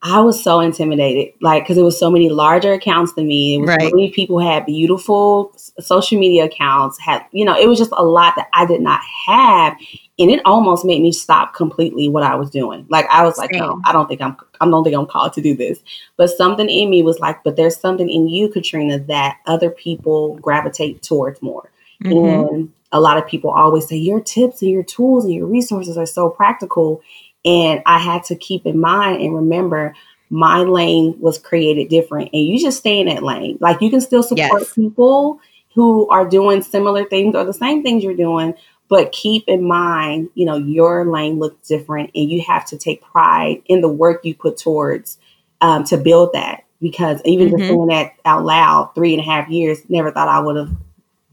I 0.02 0.20
was 0.20 0.42
so 0.42 0.60
intimidated, 0.60 1.32
like 1.40 1.62
because 1.62 1.78
it 1.78 1.82
was 1.82 1.98
so 1.98 2.10
many 2.10 2.28
larger 2.28 2.72
accounts 2.72 3.14
than 3.14 3.28
me. 3.28 3.54
It 3.54 3.60
was 3.60 3.68
right. 3.68 3.82
so 3.82 3.90
many 3.94 4.10
people 4.10 4.40
had 4.40 4.66
beautiful 4.66 5.54
social 5.78 6.18
media 6.18 6.44
accounts. 6.44 6.98
Had 6.98 7.24
you 7.30 7.44
know, 7.44 7.56
it 7.56 7.68
was 7.68 7.78
just 7.78 7.92
a 7.96 8.04
lot 8.04 8.34
that 8.36 8.48
I 8.52 8.66
did 8.66 8.82
not 8.82 9.00
have, 9.26 9.76
and 10.18 10.30
it 10.30 10.40
almost 10.44 10.84
made 10.84 11.02
me 11.02 11.10
stop 11.10 11.54
completely 11.54 12.08
what 12.08 12.22
I 12.22 12.34
was 12.34 12.50
doing. 12.50 12.86
Like 12.90 13.06
I 13.10 13.24
was 13.24 13.38
like, 13.38 13.52
Same. 13.52 13.62
no, 13.62 13.80
I 13.84 13.92
don't 13.92 14.08
think 14.08 14.20
I'm, 14.20 14.36
I 14.60 14.66
don't 14.66 14.84
think 14.84 14.94
I'm 14.94 15.06
called 15.06 15.32
to 15.34 15.40
do 15.40 15.56
this. 15.56 15.80
But 16.16 16.30
something 16.30 16.68
in 16.68 16.90
me 16.90 17.02
was 17.02 17.18
like, 17.18 17.42
but 17.42 17.56
there's 17.56 17.76
something 17.76 18.08
in 18.08 18.28
you, 18.28 18.48
Katrina, 18.48 18.98
that 18.98 19.38
other 19.46 19.70
people 19.70 20.36
gravitate 20.36 21.02
towards 21.02 21.40
more. 21.40 21.70
Mm-hmm. 22.04 22.54
And 22.54 22.72
a 22.92 23.00
lot 23.00 23.16
of 23.16 23.26
people 23.26 23.50
always 23.50 23.88
say 23.88 23.96
your 23.96 24.20
tips 24.20 24.60
and 24.60 24.70
your 24.70 24.82
tools 24.82 25.24
and 25.24 25.32
your 25.32 25.46
resources 25.46 25.96
are 25.96 26.06
so 26.06 26.28
practical. 26.28 27.02
And 27.44 27.82
I 27.86 27.98
had 27.98 28.24
to 28.24 28.36
keep 28.36 28.66
in 28.66 28.78
mind 28.78 29.22
and 29.22 29.34
remember 29.34 29.94
my 30.28 30.58
lane 30.58 31.16
was 31.20 31.38
created 31.38 31.88
different 31.88 32.30
and 32.32 32.42
you 32.42 32.58
just 32.58 32.78
stay 32.78 33.00
in 33.00 33.06
that 33.06 33.22
lane. 33.22 33.58
Like 33.60 33.80
you 33.80 33.90
can 33.90 34.00
still 34.00 34.22
support 34.22 34.62
yes. 34.62 34.74
people 34.74 35.40
who 35.74 36.08
are 36.10 36.28
doing 36.28 36.62
similar 36.62 37.04
things 37.04 37.34
or 37.34 37.44
the 37.44 37.54
same 37.54 37.82
things 37.82 38.04
you're 38.04 38.14
doing, 38.14 38.54
but 38.88 39.12
keep 39.12 39.44
in 39.46 39.66
mind, 39.66 40.28
you 40.34 40.44
know, 40.44 40.56
your 40.56 41.10
lane 41.10 41.38
looks 41.38 41.66
different 41.66 42.10
and 42.14 42.30
you 42.30 42.42
have 42.42 42.66
to 42.66 42.76
take 42.76 43.02
pride 43.02 43.62
in 43.66 43.80
the 43.80 43.88
work 43.88 44.24
you 44.24 44.34
put 44.34 44.58
towards 44.58 45.18
um, 45.60 45.84
to 45.84 45.96
build 45.96 46.32
that. 46.34 46.64
Because 46.80 47.20
even 47.24 47.48
mm-hmm. 47.48 47.58
just 47.58 47.68
saying 47.68 47.86
that 47.86 48.12
out 48.24 48.44
loud, 48.44 48.92
three 48.94 49.14
and 49.14 49.22
a 49.22 49.24
half 49.24 49.48
years, 49.48 49.78
never 49.88 50.10
thought 50.10 50.28
I 50.28 50.40
would 50.40 50.56
have 50.56 50.76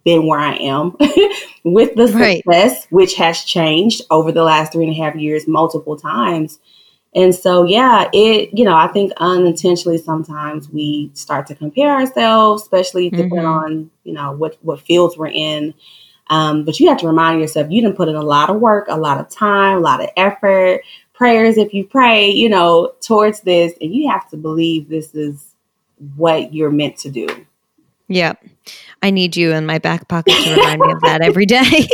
been 0.03 0.27
where 0.27 0.39
I 0.39 0.55
am 0.55 0.95
with 1.63 1.95
the 1.95 2.07
success, 2.07 2.85
which 2.89 3.15
has 3.15 3.43
changed 3.43 4.03
over 4.09 4.31
the 4.31 4.43
last 4.43 4.71
three 4.71 4.85
and 4.85 4.95
a 4.95 4.97
half 4.97 5.15
years 5.15 5.47
multiple 5.47 5.97
times. 5.97 6.59
And 7.15 7.33
so, 7.33 7.63
yeah, 7.63 8.07
it, 8.13 8.49
you 8.53 8.63
know, 8.63 8.75
I 8.75 8.87
think 8.87 9.11
unintentionally 9.17 9.97
sometimes 9.97 10.69
we 10.69 11.09
start 11.13 11.47
to 11.47 11.55
compare 11.55 11.91
ourselves, 11.91 12.61
especially 12.61 13.07
mm-hmm. 13.07 13.17
depending 13.17 13.45
on, 13.45 13.91
you 14.03 14.13
know, 14.13 14.31
what, 14.31 14.57
what 14.61 14.81
fields 14.81 15.17
we're 15.17 15.27
in. 15.27 15.73
Um, 16.29 16.63
but 16.63 16.79
you 16.79 16.89
have 16.89 16.99
to 16.99 17.07
remind 17.07 17.41
yourself 17.41 17.71
you 17.71 17.81
didn't 17.81 17.97
put 17.97 18.07
in 18.07 18.15
a 18.15 18.21
lot 18.21 18.49
of 18.49 18.59
work, 18.59 18.87
a 18.89 18.97
lot 18.97 19.19
of 19.19 19.29
time, 19.29 19.77
a 19.77 19.81
lot 19.81 20.01
of 20.01 20.09
effort, 20.15 20.81
prayers 21.13 21.57
if 21.57 21.73
you 21.73 21.85
pray, 21.85 22.29
you 22.29 22.49
know, 22.49 22.93
towards 23.01 23.41
this. 23.41 23.73
And 23.81 23.93
you 23.93 24.09
have 24.09 24.29
to 24.29 24.37
believe 24.37 24.89
this 24.89 25.13
is 25.15 25.55
what 26.15 26.53
you're 26.53 26.71
meant 26.71 26.97
to 26.99 27.09
do. 27.09 27.27
Yeah. 28.07 28.33
I 29.01 29.11
need 29.11 29.35
you 29.35 29.51
in 29.51 29.65
my 29.65 29.79
back 29.79 30.07
pocket 30.07 30.33
to 30.33 30.55
remind 30.55 30.81
me 30.81 30.91
of 30.91 31.01
that 31.01 31.21
every 31.21 31.45
day. 31.45 31.87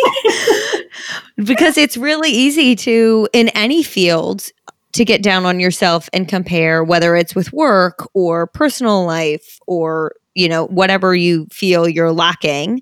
because 1.38 1.78
it's 1.78 1.98
really 1.98 2.32
easy 2.32 2.76
to, 2.78 3.28
in 3.34 3.50
any 3.50 3.84
field, 3.84 4.50
to 4.94 5.04
get 5.04 5.22
down 5.22 5.46
on 5.46 5.60
yourself 5.60 6.10
and 6.14 6.28
compare 6.28 6.84
whether 6.84 7.18
it's 7.18 7.36
with 7.36 7.52
work 7.52 8.08
or 8.14 8.48
personal 8.48 9.06
life 9.06 9.60
or 9.68 10.16
you 10.36 10.48
know 10.48 10.68
whatever 10.68 11.14
you 11.14 11.48
feel 11.52 11.88
you're 11.88 12.14
lacking 12.14 12.82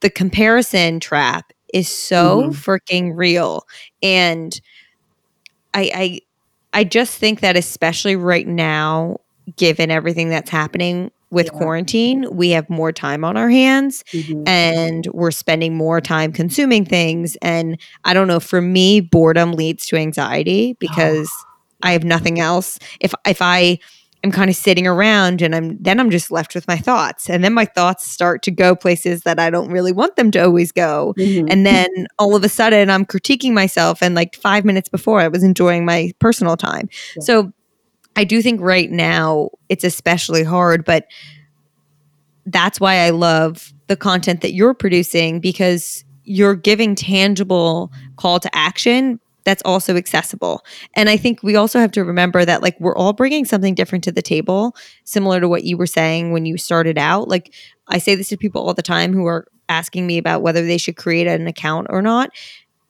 the 0.00 0.10
comparison 0.10 1.00
trap 1.00 1.52
is 1.72 1.88
so 1.88 2.42
mm-hmm. 2.42 2.50
freaking 2.50 3.12
real 3.14 3.66
and 4.02 4.60
I, 5.74 5.90
I 5.94 6.20
i 6.72 6.84
just 6.84 7.14
think 7.14 7.40
that 7.40 7.56
especially 7.56 8.16
right 8.16 8.46
now 8.46 9.18
given 9.56 9.90
everything 9.90 10.28
that's 10.28 10.50
happening 10.50 11.10
with 11.30 11.46
yeah. 11.46 11.58
quarantine, 11.58 12.26
we 12.30 12.50
have 12.50 12.68
more 12.70 12.92
time 12.92 13.24
on 13.24 13.36
our 13.36 13.50
hands 13.50 14.02
mm-hmm. 14.12 14.46
and 14.46 15.06
we're 15.12 15.30
spending 15.30 15.76
more 15.76 16.00
time 16.00 16.32
consuming 16.32 16.84
things. 16.84 17.36
And 17.42 17.78
I 18.04 18.14
don't 18.14 18.28
know, 18.28 18.40
for 18.40 18.60
me, 18.60 19.00
boredom 19.00 19.52
leads 19.52 19.86
to 19.86 19.96
anxiety 19.96 20.74
because 20.74 21.30
oh. 21.30 21.44
I 21.82 21.92
have 21.92 22.04
nothing 22.04 22.40
else. 22.40 22.78
If 23.00 23.12
if 23.26 23.42
I 23.42 23.78
am 24.24 24.32
kind 24.32 24.50
of 24.50 24.56
sitting 24.56 24.86
around 24.86 25.42
and 25.42 25.54
I'm 25.54 25.80
then 25.80 26.00
I'm 26.00 26.10
just 26.10 26.30
left 26.30 26.54
with 26.54 26.66
my 26.66 26.76
thoughts. 26.76 27.30
And 27.30 27.44
then 27.44 27.54
my 27.54 27.64
thoughts 27.64 28.06
start 28.06 28.42
to 28.42 28.50
go 28.50 28.74
places 28.74 29.22
that 29.22 29.38
I 29.38 29.48
don't 29.50 29.70
really 29.70 29.92
want 29.92 30.16
them 30.16 30.30
to 30.32 30.44
always 30.44 30.72
go. 30.72 31.14
Mm-hmm. 31.16 31.46
And 31.48 31.64
then 31.64 32.08
all 32.18 32.34
of 32.34 32.42
a 32.42 32.48
sudden 32.48 32.90
I'm 32.90 33.06
critiquing 33.06 33.52
myself 33.52 34.02
and 34.02 34.14
like 34.14 34.34
5 34.34 34.64
minutes 34.64 34.88
before 34.88 35.20
I 35.20 35.28
was 35.28 35.44
enjoying 35.44 35.84
my 35.84 36.12
personal 36.18 36.56
time. 36.56 36.88
Yeah. 37.16 37.22
So 37.22 37.52
I 38.16 38.24
do 38.24 38.42
think 38.42 38.60
right 38.60 38.90
now 38.90 39.50
it's 39.68 39.84
especially 39.84 40.42
hard, 40.42 40.84
but 40.84 41.06
that's 42.46 42.80
why 42.80 42.96
I 42.96 43.10
love 43.10 43.72
the 43.86 43.96
content 43.96 44.40
that 44.40 44.52
you're 44.52 44.74
producing 44.74 45.38
because 45.38 46.04
you're 46.24 46.56
giving 46.56 46.94
tangible 46.94 47.92
call 48.16 48.40
to 48.40 48.54
action 48.54 49.20
that's 49.48 49.62
also 49.64 49.96
accessible. 49.96 50.62
And 50.92 51.08
I 51.08 51.16
think 51.16 51.42
we 51.42 51.56
also 51.56 51.78
have 51.78 51.90
to 51.92 52.04
remember 52.04 52.44
that 52.44 52.62
like 52.62 52.78
we're 52.78 52.94
all 52.94 53.14
bringing 53.14 53.46
something 53.46 53.74
different 53.74 54.04
to 54.04 54.12
the 54.12 54.20
table, 54.20 54.76
similar 55.04 55.40
to 55.40 55.48
what 55.48 55.64
you 55.64 55.78
were 55.78 55.86
saying 55.86 56.32
when 56.32 56.44
you 56.44 56.58
started 56.58 56.98
out. 56.98 57.28
Like 57.28 57.54
I 57.86 57.96
say 57.96 58.14
this 58.14 58.28
to 58.28 58.36
people 58.36 58.60
all 58.60 58.74
the 58.74 58.82
time 58.82 59.14
who 59.14 59.24
are 59.24 59.46
asking 59.70 60.06
me 60.06 60.18
about 60.18 60.42
whether 60.42 60.66
they 60.66 60.76
should 60.76 60.96
create 60.96 61.26
an 61.26 61.46
account 61.46 61.86
or 61.88 62.02
not 62.02 62.30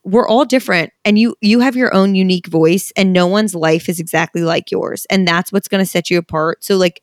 we're 0.05 0.29
all 0.29 0.45
different 0.45 0.93
and 1.05 1.19
you 1.19 1.35
you 1.41 1.59
have 1.59 1.77
your 1.77 1.93
own 1.93 2.15
unique 2.15 2.47
voice 2.47 2.93
and 2.97 3.13
no 3.13 3.27
one's 3.27 3.55
life 3.55 3.89
is 3.89 3.99
exactly 3.99 4.43
like 4.43 4.71
yours 4.71 5.07
and 5.11 5.27
that's 5.27 5.53
what's 5.53 5.67
going 5.67 5.85
to 5.85 5.91
set 5.91 6.09
you 6.09 6.19
apart 6.19 6.63
so 6.63 6.77
like 6.77 7.03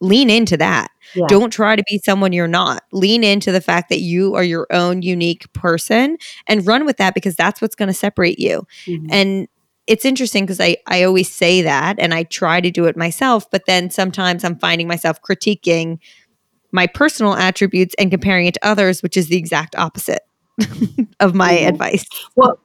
lean 0.00 0.28
into 0.28 0.56
that 0.56 0.90
yeah. 1.14 1.26
don't 1.28 1.50
try 1.50 1.76
to 1.76 1.82
be 1.88 2.00
someone 2.04 2.32
you're 2.32 2.48
not 2.48 2.82
lean 2.92 3.24
into 3.24 3.52
the 3.52 3.60
fact 3.60 3.88
that 3.88 4.00
you 4.00 4.34
are 4.34 4.44
your 4.44 4.66
own 4.70 5.02
unique 5.02 5.52
person 5.52 6.16
and 6.46 6.66
run 6.66 6.84
with 6.84 6.96
that 6.96 7.14
because 7.14 7.36
that's 7.36 7.60
what's 7.60 7.74
going 7.74 7.88
to 7.88 7.94
separate 7.94 8.38
you 8.38 8.66
mm-hmm. 8.86 9.06
and 9.10 9.48
it's 9.86 10.04
interesting 10.04 10.44
because 10.44 10.60
I, 10.60 10.76
I 10.86 11.02
always 11.04 11.32
say 11.32 11.62
that 11.62 11.96
and 11.98 12.12
I 12.12 12.24
try 12.24 12.60
to 12.60 12.70
do 12.70 12.84
it 12.84 12.94
myself, 12.94 13.50
but 13.50 13.64
then 13.64 13.88
sometimes 13.88 14.44
I'm 14.44 14.58
finding 14.58 14.86
myself 14.86 15.22
critiquing 15.22 15.98
my 16.72 16.86
personal 16.86 17.32
attributes 17.32 17.94
and 17.98 18.10
comparing 18.10 18.44
it 18.44 18.52
to 18.52 18.66
others, 18.66 19.02
which 19.02 19.16
is 19.16 19.28
the 19.28 19.38
exact 19.38 19.74
opposite. 19.76 20.20
of 21.20 21.34
my 21.34 21.52
mm-hmm. 21.52 21.68
advice. 21.68 22.06
Well, 22.36 22.60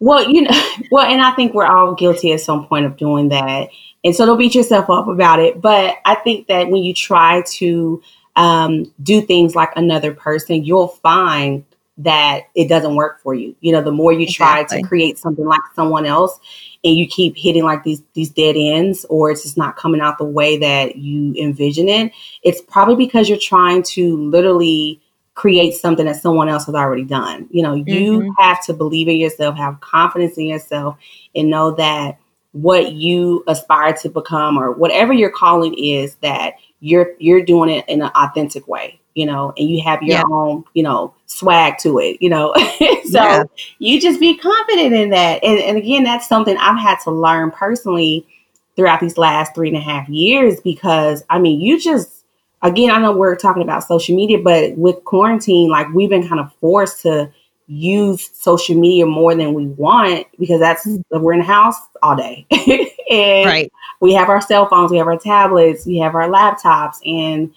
well, 0.00 0.28
you 0.28 0.42
know, 0.42 0.50
well, 0.90 1.06
and 1.06 1.22
I 1.22 1.32
think 1.32 1.54
we're 1.54 1.66
all 1.66 1.94
guilty 1.94 2.32
at 2.32 2.40
some 2.40 2.66
point 2.66 2.86
of 2.86 2.96
doing 2.96 3.28
that. 3.28 3.68
And 4.04 4.14
so 4.14 4.26
don't 4.26 4.38
beat 4.38 4.54
yourself 4.54 4.90
up 4.90 5.08
about 5.08 5.40
it. 5.40 5.60
But 5.60 5.96
I 6.04 6.14
think 6.14 6.46
that 6.48 6.68
when 6.68 6.82
you 6.82 6.92
try 6.92 7.42
to 7.54 8.02
um, 8.36 8.92
do 9.02 9.22
things 9.22 9.54
like 9.54 9.70
another 9.76 10.12
person, 10.12 10.64
you'll 10.64 10.88
find 10.88 11.64
that 11.98 12.48
it 12.54 12.68
doesn't 12.68 12.96
work 12.96 13.20
for 13.22 13.34
you. 13.34 13.54
You 13.60 13.72
know, 13.72 13.82
the 13.82 13.92
more 13.92 14.12
you 14.12 14.26
try 14.26 14.60
exactly. 14.60 14.82
to 14.82 14.88
create 14.88 15.18
something 15.18 15.44
like 15.44 15.60
someone 15.74 16.06
else 16.06 16.38
and 16.82 16.96
you 16.96 17.06
keep 17.06 17.36
hitting 17.36 17.62
like 17.62 17.84
these 17.84 18.02
these 18.14 18.30
dead 18.30 18.56
ends 18.56 19.06
or 19.08 19.30
it's 19.30 19.42
just 19.42 19.56
not 19.56 19.76
coming 19.76 20.00
out 20.00 20.18
the 20.18 20.24
way 20.24 20.58
that 20.58 20.96
you 20.96 21.34
envision 21.40 21.88
it, 21.88 22.12
it's 22.42 22.60
probably 22.60 22.96
because 22.96 23.28
you're 23.28 23.38
trying 23.38 23.82
to 23.82 24.16
literally 24.16 25.00
create 25.34 25.74
something 25.74 26.06
that 26.06 26.16
someone 26.16 26.48
else 26.48 26.66
has 26.66 26.74
already 26.74 27.04
done. 27.04 27.48
You 27.50 27.62
know, 27.62 27.74
you 27.74 28.20
mm-hmm. 28.20 28.30
have 28.38 28.64
to 28.66 28.74
believe 28.74 29.08
in 29.08 29.16
yourself, 29.16 29.56
have 29.56 29.80
confidence 29.80 30.36
in 30.36 30.46
yourself, 30.46 30.96
and 31.34 31.50
know 31.50 31.72
that 31.72 32.18
what 32.54 32.92
you 32.92 33.42
aspire 33.48 33.92
to 33.92 34.08
become 34.08 34.56
or 34.56 34.70
whatever 34.72 35.12
your 35.12 35.30
calling 35.30 35.74
is, 35.74 36.14
that 36.16 36.54
you're 36.80 37.12
you're 37.18 37.44
doing 37.44 37.68
it 37.68 37.84
in 37.88 38.00
an 38.00 38.10
authentic 38.14 38.66
way. 38.68 39.00
You 39.14 39.26
know, 39.26 39.52
and 39.56 39.70
you 39.70 39.80
have 39.84 40.02
your 40.02 40.16
yeah. 40.16 40.22
own, 40.28 40.64
you 40.74 40.82
know, 40.82 41.14
swag 41.26 41.78
to 41.78 42.00
it, 42.00 42.20
you 42.20 42.28
know. 42.28 42.52
so 43.04 43.22
yeah. 43.22 43.44
you 43.78 44.00
just 44.00 44.18
be 44.18 44.36
confident 44.36 44.92
in 44.92 45.10
that. 45.10 45.44
And, 45.44 45.60
and 45.60 45.76
again, 45.78 46.02
that's 46.02 46.28
something 46.28 46.56
I've 46.56 46.80
had 46.80 46.98
to 47.04 47.12
learn 47.12 47.52
personally 47.52 48.26
throughout 48.74 48.98
these 48.98 49.16
last 49.16 49.54
three 49.54 49.68
and 49.68 49.76
a 49.76 49.80
half 49.80 50.08
years 50.08 50.60
because 50.60 51.22
I 51.30 51.38
mean, 51.38 51.60
you 51.60 51.80
just 51.80 52.24
again, 52.62 52.90
I 52.90 52.98
know 52.98 53.12
we're 53.12 53.36
talking 53.36 53.62
about 53.62 53.84
social 53.84 54.16
media, 54.16 54.38
but 54.42 54.76
with 54.76 55.04
quarantine, 55.04 55.70
like 55.70 55.92
we've 55.92 56.10
been 56.10 56.26
kind 56.26 56.40
of 56.40 56.52
forced 56.60 57.02
to 57.02 57.30
use 57.66 58.30
social 58.34 58.78
media 58.78 59.06
more 59.06 59.34
than 59.34 59.54
we 59.54 59.66
want 59.66 60.26
because 60.38 60.60
that's 60.60 60.86
mm-hmm. 60.86 61.22
we're 61.22 61.32
in 61.32 61.38
the 61.40 61.44
house 61.44 61.76
all 62.02 62.16
day. 62.16 62.46
and 63.10 63.46
right. 63.46 63.72
we 64.00 64.12
have 64.14 64.28
our 64.28 64.40
cell 64.40 64.68
phones, 64.68 64.90
we 64.90 64.98
have 64.98 65.06
our 65.06 65.18
tablets, 65.18 65.86
we 65.86 65.98
have 65.98 66.14
our 66.14 66.28
laptops, 66.28 66.96
and 67.06 67.52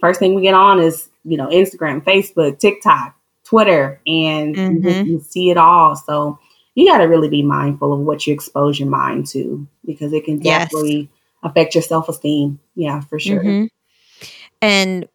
first 0.00 0.20
thing 0.20 0.34
we 0.34 0.42
get 0.42 0.54
on 0.54 0.80
is, 0.80 1.08
you 1.24 1.36
know, 1.36 1.48
Instagram, 1.48 2.02
Facebook, 2.02 2.58
TikTok, 2.58 3.16
Twitter, 3.44 4.00
and 4.06 4.54
mm-hmm. 4.54 4.86
you, 4.86 5.14
you 5.14 5.20
see 5.20 5.50
it 5.50 5.56
all. 5.56 5.96
So 5.96 6.38
you 6.74 6.86
got 6.86 6.98
to 6.98 7.04
really 7.04 7.28
be 7.28 7.42
mindful 7.42 7.92
of 7.92 8.00
what 8.00 8.26
you 8.26 8.34
expose 8.34 8.78
your 8.78 8.88
mind 8.88 9.26
to 9.28 9.66
because 9.84 10.12
it 10.12 10.24
can 10.24 10.38
definitely 10.38 10.96
yes. 10.96 11.08
affect 11.42 11.74
your 11.74 11.82
self 11.82 12.08
esteem. 12.08 12.60
Yeah, 12.74 13.00
for 13.00 13.18
sure. 13.18 13.42
Mm-hmm. 13.42 13.66
And 14.60 15.08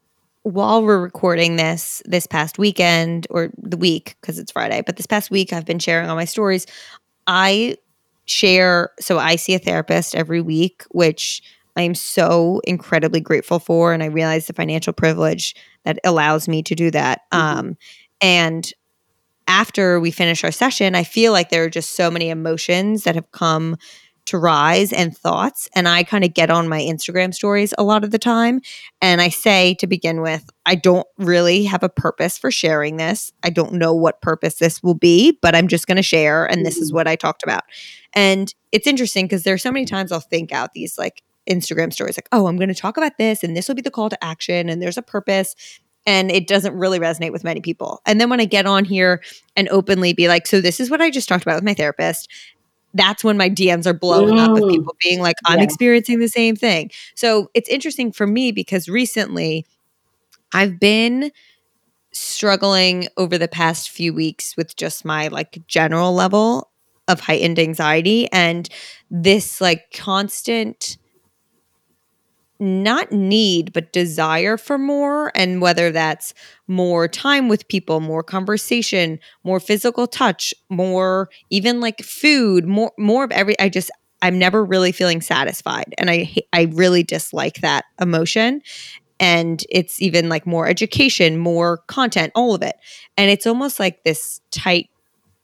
while 0.43 0.83
we're 0.83 1.01
recording 1.01 1.55
this 1.55 2.01
this 2.05 2.25
past 2.25 2.57
weekend 2.57 3.27
or 3.29 3.51
the 3.57 3.77
week 3.77 4.15
because 4.19 4.39
it's 4.39 4.51
Friday, 4.51 4.81
but 4.85 4.97
this 4.97 5.05
past 5.05 5.29
week 5.29 5.53
I've 5.53 5.65
been 5.65 5.79
sharing 5.79 6.09
all 6.09 6.15
my 6.15 6.25
stories. 6.25 6.65
I 7.27 7.77
share 8.25 8.91
so 8.99 9.19
I 9.19 9.35
see 9.35 9.53
a 9.53 9.59
therapist 9.59 10.15
every 10.15 10.41
week, 10.41 10.83
which 10.91 11.41
I 11.75 11.83
am 11.83 11.95
so 11.95 12.61
incredibly 12.65 13.19
grateful 13.19 13.59
for 13.59 13.93
and 13.93 14.01
I 14.01 14.07
realize 14.07 14.47
the 14.47 14.53
financial 14.53 14.93
privilege 14.93 15.55
that 15.83 15.99
allows 16.03 16.47
me 16.47 16.63
to 16.63 16.75
do 16.75 16.91
that. 16.91 17.21
Mm-hmm. 17.31 17.59
Um 17.59 17.77
and 18.21 18.71
after 19.47 19.99
we 19.99 20.11
finish 20.11 20.43
our 20.43 20.51
session, 20.51 20.95
I 20.95 21.03
feel 21.03 21.33
like 21.33 21.49
there 21.49 21.63
are 21.63 21.69
just 21.69 21.95
so 21.95 22.09
many 22.09 22.29
emotions 22.29 23.03
that 23.03 23.15
have 23.15 23.31
come 23.31 23.75
to 24.25 24.37
rise 24.37 24.93
and 24.93 25.15
thoughts. 25.15 25.67
And 25.75 25.87
I 25.87 26.03
kind 26.03 26.23
of 26.23 26.33
get 26.33 26.49
on 26.49 26.67
my 26.67 26.79
Instagram 26.79 27.33
stories 27.33 27.73
a 27.77 27.83
lot 27.83 28.03
of 28.03 28.11
the 28.11 28.19
time. 28.19 28.61
And 29.01 29.21
I 29.21 29.29
say 29.29 29.75
to 29.75 29.87
begin 29.87 30.21
with, 30.21 30.49
I 30.65 30.75
don't 30.75 31.07
really 31.17 31.63
have 31.65 31.83
a 31.83 31.89
purpose 31.89 32.37
for 32.37 32.51
sharing 32.51 32.97
this. 32.97 33.31
I 33.43 33.49
don't 33.49 33.73
know 33.73 33.93
what 33.93 34.21
purpose 34.21 34.55
this 34.55 34.81
will 34.83 34.95
be, 34.95 35.37
but 35.41 35.55
I'm 35.55 35.67
just 35.67 35.87
going 35.87 35.97
to 35.97 36.03
share. 36.03 36.45
And 36.45 36.65
this 36.65 36.77
is 36.77 36.89
mm-hmm. 36.89 36.97
what 36.97 37.07
I 37.07 37.15
talked 37.15 37.43
about. 37.43 37.63
And 38.13 38.53
it's 38.71 38.87
interesting 38.87 39.25
because 39.25 39.43
there's 39.43 39.63
so 39.63 39.71
many 39.71 39.85
times 39.85 40.11
I'll 40.11 40.19
think 40.19 40.51
out 40.51 40.73
these 40.73 40.97
like 40.97 41.23
Instagram 41.49 41.91
stories 41.91 42.17
like, 42.17 42.29
oh, 42.31 42.47
I'm 42.47 42.57
going 42.57 42.69
to 42.69 42.75
talk 42.75 42.97
about 42.97 43.17
this 43.17 43.43
and 43.43 43.55
this 43.55 43.67
will 43.67 43.75
be 43.75 43.81
the 43.81 43.91
call 43.91 44.09
to 44.09 44.23
action 44.23 44.69
and 44.69 44.81
there's 44.81 44.97
a 44.97 45.01
purpose 45.01 45.55
and 46.05 46.31
it 46.31 46.47
doesn't 46.47 46.73
really 46.73 46.99
resonate 46.99 47.31
with 47.31 47.43
many 47.43 47.61
people. 47.61 48.01
And 48.05 48.19
then 48.19 48.29
when 48.29 48.39
I 48.39 48.45
get 48.45 48.65
on 48.65 48.85
here 48.85 49.21
and 49.55 49.69
openly 49.69 50.13
be 50.13 50.27
like, 50.27 50.47
so 50.47 50.61
this 50.61 50.79
is 50.79 50.89
what 50.89 51.01
I 51.01 51.09
just 51.09 51.29
talked 51.29 51.43
about 51.43 51.55
with 51.55 51.63
my 51.63 51.73
therapist, 51.73 52.29
that's 52.93 53.23
when 53.23 53.37
my 53.37 53.49
DMs 53.49 53.85
are 53.85 53.93
blowing 53.93 54.35
mm. 54.35 54.39
up 54.39 54.51
with 54.51 54.69
people 54.69 54.95
being 55.01 55.21
like, 55.21 55.37
I'm 55.45 55.59
yeah. 55.59 55.63
experiencing 55.63 56.19
the 56.19 56.27
same 56.27 56.55
thing. 56.55 56.91
So 57.15 57.49
it's 57.53 57.69
interesting 57.69 58.11
for 58.11 58.27
me 58.27 58.51
because 58.51 58.89
recently 58.89 59.65
I've 60.53 60.79
been 60.79 61.31
struggling 62.11 63.07
over 63.17 63.37
the 63.37 63.47
past 63.47 63.89
few 63.89 64.13
weeks 64.13 64.57
with 64.57 64.75
just 64.75 65.05
my 65.05 65.29
like 65.29 65.61
general 65.67 66.13
level 66.13 66.69
of 67.07 67.21
heightened 67.21 67.59
anxiety 67.59 68.29
and 68.31 68.69
this 69.09 69.61
like 69.61 69.91
constant 69.93 70.97
not 72.61 73.11
need 73.11 73.73
but 73.73 73.91
desire 73.91 74.55
for 74.57 74.77
more 74.77 75.31
and 75.35 75.61
whether 75.61 75.91
that's 75.91 76.33
more 76.67 77.07
time 77.07 77.49
with 77.49 77.67
people 77.67 77.99
more 77.99 78.23
conversation 78.23 79.19
more 79.43 79.59
physical 79.59 80.07
touch 80.07 80.53
more 80.69 81.27
even 81.49 81.79
like 81.81 82.01
food 82.03 82.67
more 82.67 82.91
more 82.99 83.23
of 83.23 83.31
every 83.31 83.59
i 83.59 83.67
just 83.67 83.89
i'm 84.21 84.37
never 84.37 84.63
really 84.63 84.91
feeling 84.91 85.21
satisfied 85.21 85.93
and 85.97 86.09
i 86.09 86.31
i 86.53 86.63
really 86.73 87.03
dislike 87.03 87.55
that 87.61 87.85
emotion. 87.99 88.61
And 89.19 89.63
it's 89.69 90.01
even 90.01 90.29
like 90.29 90.47
more 90.47 90.67
education 90.67 91.37
more 91.37 91.77
content 91.87 92.31
all 92.35 92.55
of 92.55 92.63
it. 92.63 92.75
And 93.17 93.29
it's 93.29 93.45
almost 93.45 93.79
like 93.79 94.03
this 94.03 94.41
tight 94.51 94.89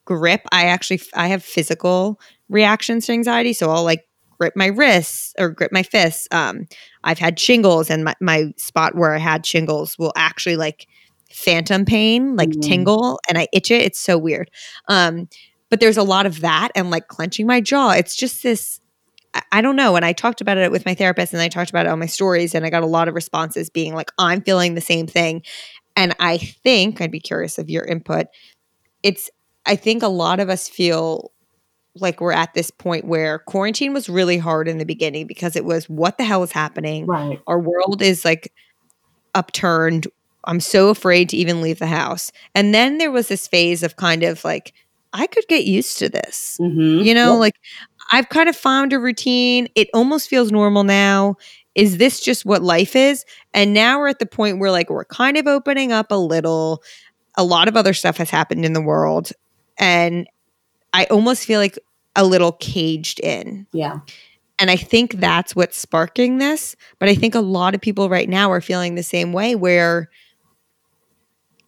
grip. 0.05 0.41
I 0.51 0.65
actually 0.65 1.01
i 1.15 1.27
have 1.27 1.43
physical 1.43 2.19
reactions 2.49 3.05
to 3.05 3.11
anxiety 3.11 3.51
so 3.51 3.69
i'll 3.69 3.83
like 3.83 4.06
grip 4.37 4.55
my 4.55 4.67
wrists 4.67 5.33
or 5.37 5.49
grip 5.49 5.71
my 5.71 5.83
fists. 5.83 6.27
Um, 6.31 6.67
I've 7.03 7.19
had 7.19 7.39
shingles, 7.39 7.89
and 7.89 8.03
my, 8.03 8.15
my 8.19 8.53
spot 8.57 8.95
where 8.95 9.13
I 9.13 9.19
had 9.19 9.45
shingles 9.45 9.97
will 9.97 10.13
actually 10.15 10.55
like 10.55 10.87
phantom 11.31 11.85
pain, 11.85 12.35
like 12.35 12.49
mm. 12.49 12.61
tingle, 12.61 13.19
and 13.27 13.37
I 13.37 13.47
itch 13.53 13.71
it. 13.71 13.81
It's 13.81 13.99
so 13.99 14.17
weird. 14.17 14.49
Um, 14.87 15.27
but 15.69 15.79
there's 15.79 15.97
a 15.97 16.03
lot 16.03 16.25
of 16.25 16.41
that 16.41 16.69
and 16.75 16.89
like 16.89 17.07
clenching 17.07 17.45
my 17.45 17.61
jaw. 17.61 17.91
It's 17.91 18.15
just 18.15 18.43
this. 18.43 18.79
I, 19.33 19.41
I 19.53 19.61
don't 19.61 19.75
know. 19.75 19.95
And 19.95 20.05
I 20.05 20.13
talked 20.13 20.41
about 20.41 20.57
it 20.57 20.71
with 20.71 20.85
my 20.85 20.95
therapist, 20.95 21.33
and 21.33 21.41
I 21.41 21.49
talked 21.49 21.69
about 21.69 21.85
it 21.85 21.89
on 21.89 21.99
my 21.99 22.05
stories, 22.05 22.55
and 22.55 22.65
I 22.65 22.69
got 22.69 22.83
a 22.83 22.87
lot 22.87 23.07
of 23.07 23.15
responses 23.15 23.69
being 23.69 23.93
like, 23.93 24.11
"I'm 24.17 24.41
feeling 24.41 24.75
the 24.75 24.81
same 24.81 25.07
thing." 25.07 25.43
And 25.95 26.15
I 26.19 26.37
think 26.37 27.01
I'd 27.01 27.11
be 27.11 27.19
curious 27.19 27.57
of 27.57 27.69
your 27.69 27.83
input. 27.83 28.27
It's 29.03 29.29
I 29.65 29.75
think 29.75 30.01
a 30.03 30.07
lot 30.07 30.39
of 30.39 30.49
us 30.49 30.69
feel 30.69 31.31
like 31.99 32.21
we're 32.21 32.31
at 32.31 32.53
this 32.53 32.71
point 32.71 33.05
where 33.05 33.39
quarantine 33.39 33.93
was 33.93 34.09
really 34.09 34.37
hard 34.37 34.67
in 34.67 34.77
the 34.77 34.85
beginning 34.85 35.27
because 35.27 35.55
it 35.55 35.65
was 35.65 35.89
what 35.89 36.17
the 36.17 36.23
hell 36.23 36.43
is 36.43 36.51
happening? 36.51 37.05
Right. 37.05 37.41
Our 37.47 37.59
world 37.59 38.01
is 38.01 38.25
like 38.25 38.53
upturned. 39.35 40.07
I'm 40.45 40.59
so 40.59 40.89
afraid 40.89 41.29
to 41.29 41.37
even 41.37 41.61
leave 41.61 41.79
the 41.79 41.87
house. 41.87 42.31
And 42.55 42.73
then 42.73 42.97
there 42.97 43.11
was 43.11 43.27
this 43.27 43.47
phase 43.47 43.83
of 43.83 43.95
kind 43.95 44.23
of 44.23 44.43
like, 44.43 44.73
I 45.13 45.27
could 45.27 45.47
get 45.47 45.65
used 45.65 45.97
to 45.99 46.09
this. 46.09 46.57
Mm-hmm. 46.61 47.03
You 47.03 47.13
know, 47.13 47.33
yep. 47.33 47.39
like 47.39 47.55
I've 48.11 48.29
kind 48.29 48.49
of 48.49 48.55
found 48.55 48.93
a 48.93 48.99
routine. 48.99 49.67
It 49.75 49.89
almost 49.93 50.29
feels 50.29 50.51
normal 50.51 50.83
now. 50.83 51.35
Is 51.75 51.97
this 51.97 52.19
just 52.19 52.45
what 52.45 52.63
life 52.63 52.95
is? 52.95 53.25
And 53.53 53.73
now 53.73 53.99
we're 53.99 54.07
at 54.07 54.19
the 54.19 54.25
point 54.25 54.59
where 54.59 54.71
like 54.71 54.89
we're 54.89 55.05
kind 55.05 55.37
of 55.37 55.47
opening 55.47 55.91
up 55.91 56.11
a 56.11 56.15
little. 56.15 56.81
A 57.39 57.43
lot 57.43 57.67
of 57.67 57.77
other 57.77 57.93
stuff 57.93 58.17
has 58.17 58.31
happened 58.31 58.65
in 58.65 58.73
the 58.73 58.81
world. 58.81 59.31
And 59.77 60.27
I 60.93 61.05
almost 61.05 61.45
feel 61.45 61.59
like 61.59 61.77
a 62.17 62.25
little 62.25 62.51
caged 62.53 63.21
in. 63.21 63.65
Yeah. 63.71 63.99
And 64.59 64.71
I 64.71 64.75
think 64.75 65.13
that's 65.13 65.55
what's 65.55 65.77
sparking 65.77 66.39
this. 66.39 66.75
But 66.99 67.07
I 67.07 67.15
think 67.15 67.35
a 67.35 67.39
lot 67.39 67.75
of 67.75 67.79
people 67.79 68.09
right 68.09 68.27
now 68.27 68.51
are 68.51 68.59
feeling 68.59 68.95
the 68.95 69.03
same 69.03 69.31
way 69.31 69.55
where 69.55 70.09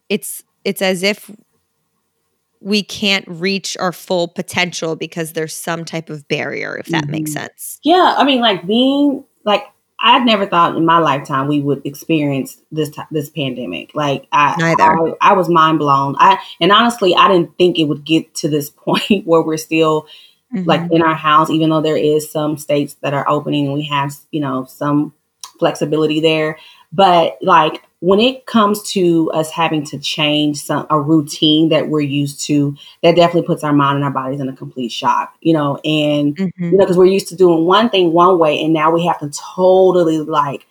it's 0.08 0.42
it's 0.64 0.82
as 0.82 1.02
if 1.02 1.30
we 2.60 2.82
can't 2.82 3.24
reach 3.26 3.76
our 3.78 3.92
full 3.92 4.28
potential 4.28 4.96
because 4.96 5.32
there's 5.32 5.54
some 5.54 5.84
type 5.84 6.10
of 6.10 6.28
barrier, 6.28 6.76
if 6.76 6.86
that 6.86 7.04
mm-hmm. 7.04 7.12
makes 7.12 7.32
sense. 7.32 7.78
Yeah. 7.82 8.14
I 8.18 8.24
mean, 8.24 8.40
like 8.40 8.66
being 8.66 9.24
like 9.44 9.64
I'd 10.02 10.24
never 10.24 10.46
thought 10.46 10.76
in 10.76 10.84
my 10.86 10.98
lifetime 10.98 11.46
we 11.46 11.60
would 11.60 11.84
experience 11.84 12.60
this 12.72 12.90
this 13.10 13.28
pandemic. 13.30 13.94
Like 13.94 14.26
I, 14.32 14.56
Neither. 14.58 14.82
I, 14.82 15.14
I 15.20 15.32
was 15.34 15.48
mind 15.48 15.78
blown. 15.78 16.16
I 16.18 16.38
and 16.60 16.72
honestly, 16.72 17.14
I 17.14 17.28
didn't 17.28 17.56
think 17.58 17.78
it 17.78 17.84
would 17.84 18.04
get 18.04 18.34
to 18.36 18.48
this 18.48 18.70
point 18.76 19.26
where 19.26 19.42
we're 19.42 19.58
still 19.58 20.06
mm-hmm. 20.54 20.68
like 20.68 20.90
in 20.90 21.02
our 21.02 21.14
house, 21.14 21.50
even 21.50 21.70
though 21.70 21.80
there 21.80 21.96
is 21.96 22.30
some 22.30 22.56
states 22.58 22.94
that 23.02 23.14
are 23.14 23.28
opening 23.28 23.66
and 23.66 23.74
we 23.74 23.84
have, 23.86 24.14
you 24.30 24.40
know, 24.40 24.64
some 24.64 25.14
flexibility 25.58 26.20
there. 26.20 26.58
But 26.92 27.38
like 27.40 27.82
when 28.00 28.18
it 28.18 28.46
comes 28.46 28.82
to 28.92 29.30
us 29.32 29.50
having 29.50 29.84
to 29.86 29.98
change 29.98 30.62
some 30.62 30.86
a 30.90 30.98
routine 30.98 31.68
that 31.68 31.88
we're 31.88 32.00
used 32.00 32.44
to, 32.46 32.74
that 33.02 33.14
definitely 33.14 33.46
puts 33.46 33.62
our 33.62 33.72
mind 33.72 33.96
and 33.96 34.04
our 34.04 34.10
bodies 34.10 34.40
in 34.40 34.48
a 34.48 34.56
complete 34.56 34.90
shock, 34.90 35.36
you 35.40 35.52
know, 35.52 35.76
and 35.84 36.36
mm-hmm. 36.36 36.64
you 36.64 36.72
know, 36.72 36.78
because 36.78 36.96
we're 36.96 37.04
used 37.04 37.28
to 37.28 37.36
doing 37.36 37.66
one 37.66 37.90
thing 37.90 38.12
one 38.12 38.38
way 38.38 38.62
and 38.62 38.72
now 38.72 38.90
we 38.90 39.06
have 39.06 39.20
to 39.20 39.30
totally 39.54 40.18
like 40.18 40.66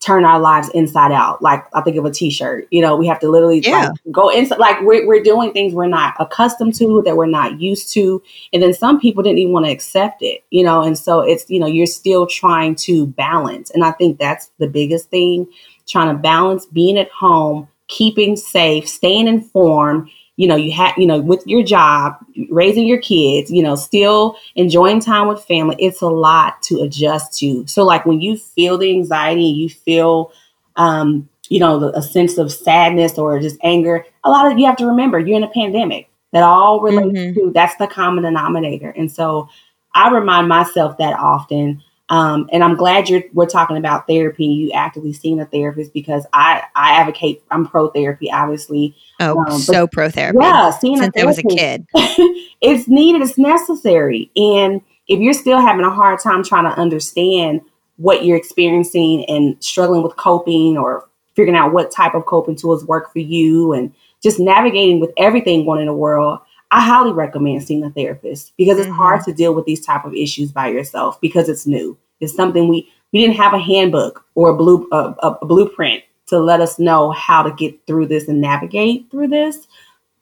turn 0.00 0.24
our 0.24 0.38
lives 0.38 0.68
inside 0.74 1.10
out. 1.10 1.42
Like 1.42 1.64
I 1.74 1.80
think 1.80 1.96
of 1.96 2.04
a 2.04 2.10
t-shirt, 2.10 2.68
you 2.70 2.80
know, 2.80 2.96
we 2.96 3.06
have 3.08 3.18
to 3.20 3.28
literally 3.28 3.60
yeah. 3.60 3.88
like, 3.88 3.98
go 4.12 4.28
inside. 4.28 4.58
Like 4.58 4.80
we're, 4.82 5.06
we're 5.06 5.22
doing 5.22 5.52
things 5.52 5.74
we're 5.74 5.88
not 5.88 6.14
accustomed 6.20 6.76
to, 6.76 7.02
that 7.04 7.16
we're 7.16 7.26
not 7.26 7.60
used 7.60 7.92
to. 7.94 8.22
And 8.52 8.62
then 8.62 8.72
some 8.72 9.00
people 9.00 9.24
didn't 9.24 9.38
even 9.38 9.52
want 9.52 9.66
to 9.66 9.72
accept 9.72 10.22
it, 10.22 10.44
you 10.50 10.62
know? 10.62 10.82
And 10.82 10.96
so 10.96 11.20
it's, 11.20 11.50
you 11.50 11.58
know, 11.58 11.66
you're 11.66 11.86
still 11.86 12.26
trying 12.26 12.76
to 12.76 13.06
balance. 13.08 13.70
And 13.70 13.84
I 13.84 13.90
think 13.90 14.18
that's 14.18 14.50
the 14.58 14.68
biggest 14.68 15.10
thing, 15.10 15.48
trying 15.88 16.14
to 16.14 16.22
balance 16.22 16.66
being 16.66 16.96
at 16.96 17.10
home, 17.10 17.66
keeping 17.88 18.36
safe, 18.36 18.88
staying 18.88 19.26
informed, 19.26 20.08
you 20.38 20.46
know, 20.46 20.54
you 20.54 20.70
have, 20.70 20.94
you 20.96 21.04
know, 21.04 21.18
with 21.18 21.44
your 21.48 21.64
job, 21.64 22.14
raising 22.48 22.86
your 22.86 23.00
kids, 23.00 23.50
you 23.50 23.60
know, 23.60 23.74
still 23.74 24.36
enjoying 24.54 25.00
time 25.00 25.26
with 25.26 25.44
family, 25.44 25.74
it's 25.80 26.00
a 26.00 26.06
lot 26.06 26.62
to 26.62 26.80
adjust 26.80 27.36
to. 27.40 27.66
So, 27.66 27.84
like 27.84 28.06
when 28.06 28.20
you 28.20 28.36
feel 28.36 28.78
the 28.78 28.88
anxiety, 28.88 29.42
you 29.42 29.68
feel, 29.68 30.30
um, 30.76 31.28
you 31.48 31.58
know, 31.58 31.88
a 31.88 32.00
sense 32.00 32.38
of 32.38 32.52
sadness 32.52 33.18
or 33.18 33.40
just 33.40 33.56
anger, 33.64 34.06
a 34.22 34.30
lot 34.30 34.50
of 34.50 34.56
you 34.60 34.66
have 34.66 34.76
to 34.76 34.86
remember 34.86 35.18
you're 35.18 35.36
in 35.36 35.42
a 35.42 35.48
pandemic 35.48 36.08
that 36.32 36.44
all 36.44 36.80
relates 36.82 37.18
mm-hmm. 37.18 37.46
to 37.46 37.52
that's 37.52 37.74
the 37.74 37.88
common 37.88 38.22
denominator. 38.22 38.90
And 38.90 39.10
so 39.10 39.48
I 39.92 40.08
remind 40.10 40.46
myself 40.46 40.98
that 40.98 41.18
often 41.18 41.82
um, 42.10 42.48
and 42.52 42.64
I'm 42.64 42.74
glad 42.74 43.08
you're 43.08 43.22
we're 43.32 43.46
talking 43.46 43.76
about 43.76 44.06
therapy. 44.06 44.46
You 44.46 44.72
actively 44.72 45.12
seeing 45.12 45.40
a 45.40 45.46
therapist 45.46 45.92
because 45.92 46.26
I 46.32 46.62
I 46.74 47.00
advocate. 47.00 47.42
I'm 47.50 47.66
pro 47.66 47.90
therapy, 47.90 48.30
obviously. 48.30 48.96
Oh, 49.20 49.38
um, 49.38 49.58
so 49.58 49.86
pro 49.86 50.08
therapy. 50.08 50.38
Yeah, 50.40 50.70
seeing 50.70 50.98
since 50.98 51.14
I 51.16 51.24
was 51.24 51.38
a 51.38 51.42
kid, 51.42 51.86
it's 51.94 52.88
needed. 52.88 53.22
It's 53.22 53.36
necessary. 53.36 54.30
And 54.36 54.80
if 55.06 55.20
you're 55.20 55.34
still 55.34 55.60
having 55.60 55.84
a 55.84 55.90
hard 55.90 56.20
time 56.20 56.42
trying 56.42 56.64
to 56.64 56.80
understand 56.80 57.60
what 57.96 58.24
you're 58.24 58.36
experiencing 58.36 59.24
and 59.26 59.62
struggling 59.62 60.02
with 60.02 60.16
coping 60.16 60.78
or 60.78 61.08
figuring 61.34 61.58
out 61.58 61.72
what 61.72 61.90
type 61.90 62.14
of 62.14 62.26
coping 62.26 62.56
tools 62.56 62.84
work 62.86 63.12
for 63.12 63.18
you 63.18 63.72
and 63.72 63.92
just 64.22 64.40
navigating 64.40 64.98
with 64.98 65.10
everything 65.16 65.64
going 65.64 65.80
in 65.80 65.86
the 65.86 65.92
world 65.92 66.38
I 66.70 66.82
highly 66.82 67.12
recommend 67.12 67.62
seeing 67.62 67.82
a 67.82 67.90
therapist 67.90 68.52
because 68.56 68.78
it's 68.78 68.88
mm-hmm. 68.88 68.96
hard 68.96 69.24
to 69.24 69.32
deal 69.32 69.54
with 69.54 69.64
these 69.64 69.84
type 69.84 70.04
of 70.04 70.14
issues 70.14 70.52
by 70.52 70.68
yourself 70.68 71.20
because 71.20 71.48
it's 71.48 71.66
new. 71.66 71.96
It's 72.20 72.34
something 72.34 72.68
we 72.68 72.90
we 73.12 73.20
didn't 73.20 73.36
have 73.36 73.54
a 73.54 73.58
handbook 73.58 74.24
or 74.34 74.50
a 74.50 74.56
blue 74.56 74.86
a, 74.92 75.14
a 75.22 75.46
blueprint 75.46 76.04
to 76.26 76.38
let 76.38 76.60
us 76.60 76.78
know 76.78 77.10
how 77.12 77.42
to 77.42 77.50
get 77.52 77.86
through 77.86 78.06
this 78.06 78.28
and 78.28 78.40
navigate 78.40 79.10
through 79.10 79.28
this 79.28 79.66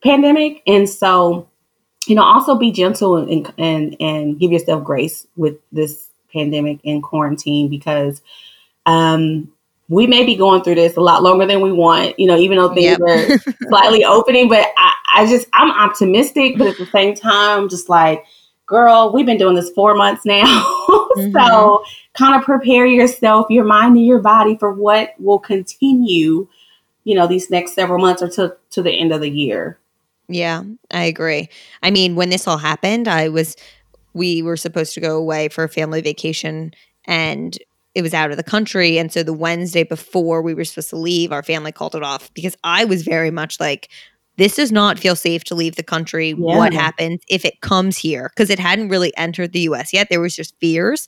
pandemic. 0.03 0.63
And 0.67 0.89
so, 0.89 1.49
you 2.07 2.15
know, 2.15 2.23
also 2.23 2.55
be 2.55 2.71
gentle 2.71 3.17
and 3.17 3.53
and 3.59 3.97
and 4.01 4.39
give 4.39 4.53
yourself 4.53 4.85
grace 4.85 5.27
with 5.37 5.57
this 5.73 6.09
pandemic 6.33 6.79
and 6.85 7.03
quarantine 7.03 7.69
because 7.69 8.23
um 8.85 9.51
we 9.89 10.07
may 10.07 10.25
be 10.25 10.35
going 10.35 10.63
through 10.63 10.75
this 10.75 10.97
a 10.97 11.01
lot 11.01 11.23
longer 11.23 11.47
than 11.47 11.61
we 11.61 11.71
want, 11.71 12.19
you 12.19 12.27
know, 12.27 12.37
even 12.37 12.59
though 12.59 12.75
things 12.75 12.99
yep. 12.99 13.01
are 13.01 13.39
slightly 13.69 14.05
opening. 14.05 14.49
But 14.49 14.67
I, 14.77 14.93
I 15.17 15.27
just, 15.27 15.49
I'm 15.55 15.71
optimistic, 15.71 16.59
but 16.59 16.67
at 16.67 16.77
the 16.77 16.85
same 16.87 17.15
time, 17.15 17.71
just 17.71 17.89
like, 17.89 18.25
girl, 18.67 19.13
we've 19.15 19.25
been 19.25 19.39
doing 19.39 19.55
this 19.55 19.71
four 19.71 19.95
months 19.95 20.27
now. 20.27 20.45
mm-hmm. 20.89 21.33
So 21.33 21.83
kind 22.13 22.39
of 22.39 22.45
prepare 22.45 22.85
yourself, 22.85 23.47
your 23.49 23.65
mind 23.65 23.97
and 23.97 24.05
your 24.05 24.21
body 24.21 24.59
for 24.59 24.73
what 24.73 25.15
will 25.19 25.39
continue, 25.39 26.47
you 27.05 27.15
know, 27.15 27.27
these 27.27 27.49
next 27.49 27.73
several 27.73 27.99
months 27.99 28.21
or 28.21 28.29
to, 28.29 28.57
to 28.73 28.83
the 28.83 28.93
end 28.93 29.13
of 29.13 29.23
the 29.23 29.31
year. 29.31 29.79
Yeah, 30.29 30.65
I 30.91 31.05
agree. 31.05 31.49
I 31.83 31.91
mean, 31.91 32.15
when 32.15 32.29
this 32.29 32.47
all 32.47 32.59
happened, 32.59 33.09
I 33.09 33.31
was, 33.31 33.57
we 34.13 34.43
were 34.43 34.59
supposed 34.59 34.93
to 34.95 35.01
go 35.01 35.17
away 35.17 35.49
for 35.49 35.65
a 35.65 35.69
family 35.69 36.03
vacation 36.03 36.75
and 37.07 37.57
it 37.95 38.03
was 38.03 38.13
out 38.13 38.31
of 38.31 38.37
the 38.37 38.43
country. 38.43 38.99
And 38.99 39.11
so 39.11 39.23
the 39.23 39.33
Wednesday 39.33 39.83
before 39.83 40.43
we 40.43 40.53
were 40.53 40.65
supposed 40.65 40.91
to 40.91 40.97
leave, 40.97 41.33
our 41.33 41.43
family 41.43 41.73
called 41.73 41.95
it 41.95 42.03
off 42.03 42.35
because 42.35 42.55
I 42.63 42.85
was 42.85 43.03
very 43.03 43.31
much 43.31 43.59
like, 43.59 43.89
this 44.37 44.57
does 44.57 44.72
not 44.72 44.99
feel 44.99 45.16
safe 45.16 45.44
to 45.44 45.55
leave 45.55 45.77
the 45.77 45.83
country. 45.83 46.31
Yeah. 46.31 46.35
What 46.37 46.72
happens 46.75 47.22
if 47.29 47.44
it 47.44 47.61
comes 47.61 47.96
here? 47.96 48.31
Because 48.35 48.51
it 48.51 48.59
hadn't 48.59 48.88
really 48.88 49.16
entered 49.16 49.53
the 49.53 49.61
US 49.61 49.92
yet. 49.92 50.09
There 50.11 50.20
was 50.20 50.37
just 50.37 50.55
fears. 50.61 51.07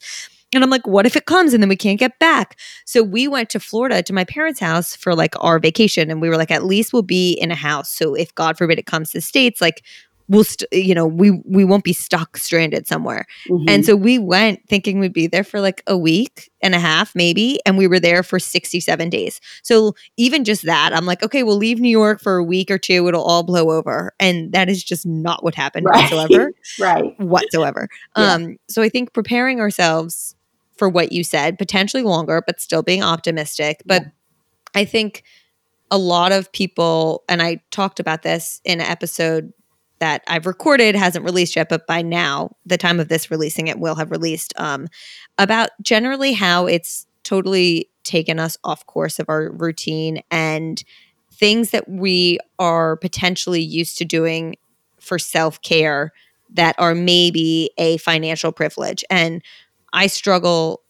And 0.53 0.63
I'm 0.63 0.71
like, 0.71 0.87
what 0.87 1.05
if 1.05 1.15
it 1.15 1.27
comes 1.27 1.53
and 1.53 1.61
then 1.61 1.69
we 1.69 1.75
can't 1.75 1.99
get 1.99 2.17
back? 2.17 2.57
So 2.85 3.03
we 3.03 3.27
went 3.27 3.51
to 3.51 3.59
Florida 3.59 4.01
to 4.01 4.13
my 4.13 4.23
parents' 4.23 4.59
house 4.59 4.95
for 4.95 5.13
like 5.13 5.35
our 5.39 5.59
vacation. 5.59 6.09
And 6.09 6.21
we 6.21 6.29
were 6.29 6.37
like, 6.37 6.49
at 6.49 6.65
least 6.65 6.91
we'll 6.91 7.03
be 7.03 7.33
in 7.33 7.51
a 7.51 7.55
house. 7.55 7.93
So 7.93 8.15
if 8.15 8.33
God 8.33 8.57
forbid 8.57 8.79
it 8.79 8.87
comes 8.87 9.11
to 9.11 9.19
the 9.19 9.21
States, 9.21 9.61
like 9.61 9.83
we'll 10.29 10.43
st- 10.43 10.71
you 10.71 10.93
know 10.95 11.05
we 11.07 11.31
we 11.45 11.65
won't 11.65 11.83
be 11.83 11.91
stuck 11.93 12.37
stranded 12.37 12.87
somewhere 12.87 13.25
Mhm. 13.49 13.65
and 13.67 13.85
so 13.85 13.95
we 13.95 14.17
went 14.19 14.59
thinking 14.69 14.99
we'd 14.99 15.11
be 15.11 15.27
there 15.27 15.43
for 15.43 15.59
like 15.59 15.81
a 15.87 15.97
week 15.97 16.49
and 16.61 16.75
a 16.75 16.79
half 16.79 17.15
maybe 17.15 17.59
and 17.65 17.77
we 17.77 17.87
were 17.87 17.99
there 17.99 18.21
for 18.23 18.37
67 18.39 19.09
days 19.09 19.41
so 19.63 19.95
even 20.17 20.43
just 20.45 20.65
that 20.65 20.93
i'm 20.95 21.05
like 21.05 21.23
okay 21.23 21.41
we'll 21.43 21.57
leave 21.57 21.79
new 21.79 21.89
york 21.89 22.21
for 22.21 22.37
a 22.37 22.43
week 22.43 22.69
or 22.69 22.77
two 22.77 23.07
it'll 23.07 23.23
all 23.23 23.43
blow 23.43 23.71
over 23.71 24.13
and 24.19 24.51
that 24.53 24.69
is 24.69 24.83
just 24.83 25.05
not 25.05 25.43
what 25.43 25.55
happened 25.55 25.85
Right. 25.85 26.01
whatsoever 26.11 26.51
right. 26.79 27.19
whatsoever. 27.19 27.89
Yeah. 28.17 28.33
Um, 28.33 28.57
so 28.69 28.81
I 28.81 28.89
think 28.89 29.13
preparing 29.13 29.59
ourselves 29.59 30.35
for 30.77 30.87
what 30.87 31.11
you 31.11 31.23
said, 31.23 31.57
potentially 31.57 32.03
longer, 32.03 32.41
but 32.45 32.61
still 32.61 32.81
being 32.83 33.03
optimistic. 33.03 33.81
But 33.85 34.05
I 34.75 34.85
think 34.85 35.23
a 35.91 35.97
lot 35.97 36.31
of 36.31 36.51
people, 36.53 37.23
and 37.27 37.41
I 37.41 37.61
talked 37.71 37.99
about 37.99 38.21
this 38.21 38.61
in 38.63 38.79
an 38.79 38.87
episode 38.87 39.51
that 39.99 40.23
I've 40.27 40.45
recorded, 40.45 40.95
hasn't 40.95 41.25
released 41.25 41.55
yet, 41.55 41.69
but 41.69 41.87
by 41.87 42.01
now, 42.01 42.55
the 42.65 42.77
time 42.77 42.99
of 42.99 43.09
this 43.09 43.29
releasing 43.29 43.67
it 43.67 43.79
will 43.79 43.95
have 43.95 44.11
released, 44.11 44.53
um, 44.57 44.87
about 45.37 45.69
generally 45.81 46.33
how 46.33 46.65
it's 46.65 47.05
totally 47.23 47.89
taken 48.03 48.39
us 48.39 48.57
off 48.63 48.85
course 48.85 49.19
of 49.19 49.29
our 49.29 49.51
routine 49.51 50.21
and 50.31 50.83
things 51.31 51.71
that 51.71 51.87
we 51.87 52.39
are 52.57 52.97
potentially 52.97 53.61
used 53.61 53.97
to 53.97 54.05
doing 54.05 54.55
for 54.99 55.19
self 55.19 55.61
care 55.61 56.11
that 56.51 56.75
are 56.79 56.95
maybe 56.95 57.69
a 57.77 57.97
financial 57.97 58.51
privilege. 58.51 59.03
And 59.09 59.41
I 59.93 60.07
struggle 60.07 60.81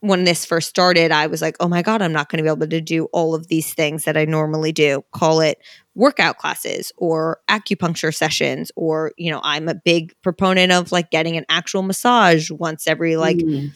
when 0.00 0.24
this 0.24 0.44
first 0.44 0.68
started. 0.68 1.12
I 1.12 1.26
was 1.26 1.42
like, 1.42 1.56
oh 1.60 1.68
my 1.68 1.82
God, 1.82 2.02
I'm 2.02 2.12
not 2.12 2.28
going 2.28 2.38
to 2.38 2.42
be 2.42 2.48
able 2.48 2.66
to 2.66 2.80
do 2.80 3.04
all 3.12 3.34
of 3.34 3.48
these 3.48 3.74
things 3.74 4.04
that 4.04 4.16
I 4.16 4.24
normally 4.24 4.72
do. 4.72 5.04
Call 5.12 5.40
it 5.40 5.58
workout 5.94 6.38
classes 6.38 6.92
or 6.96 7.40
acupuncture 7.48 8.14
sessions, 8.14 8.72
or, 8.76 9.12
you 9.18 9.30
know, 9.30 9.40
I'm 9.42 9.68
a 9.68 9.74
big 9.74 10.14
proponent 10.22 10.72
of 10.72 10.90
like 10.92 11.10
getting 11.10 11.36
an 11.36 11.44
actual 11.48 11.82
massage 11.82 12.50
once 12.50 12.86
every 12.86 13.16
like 13.16 13.36
Mhm. 13.38 13.72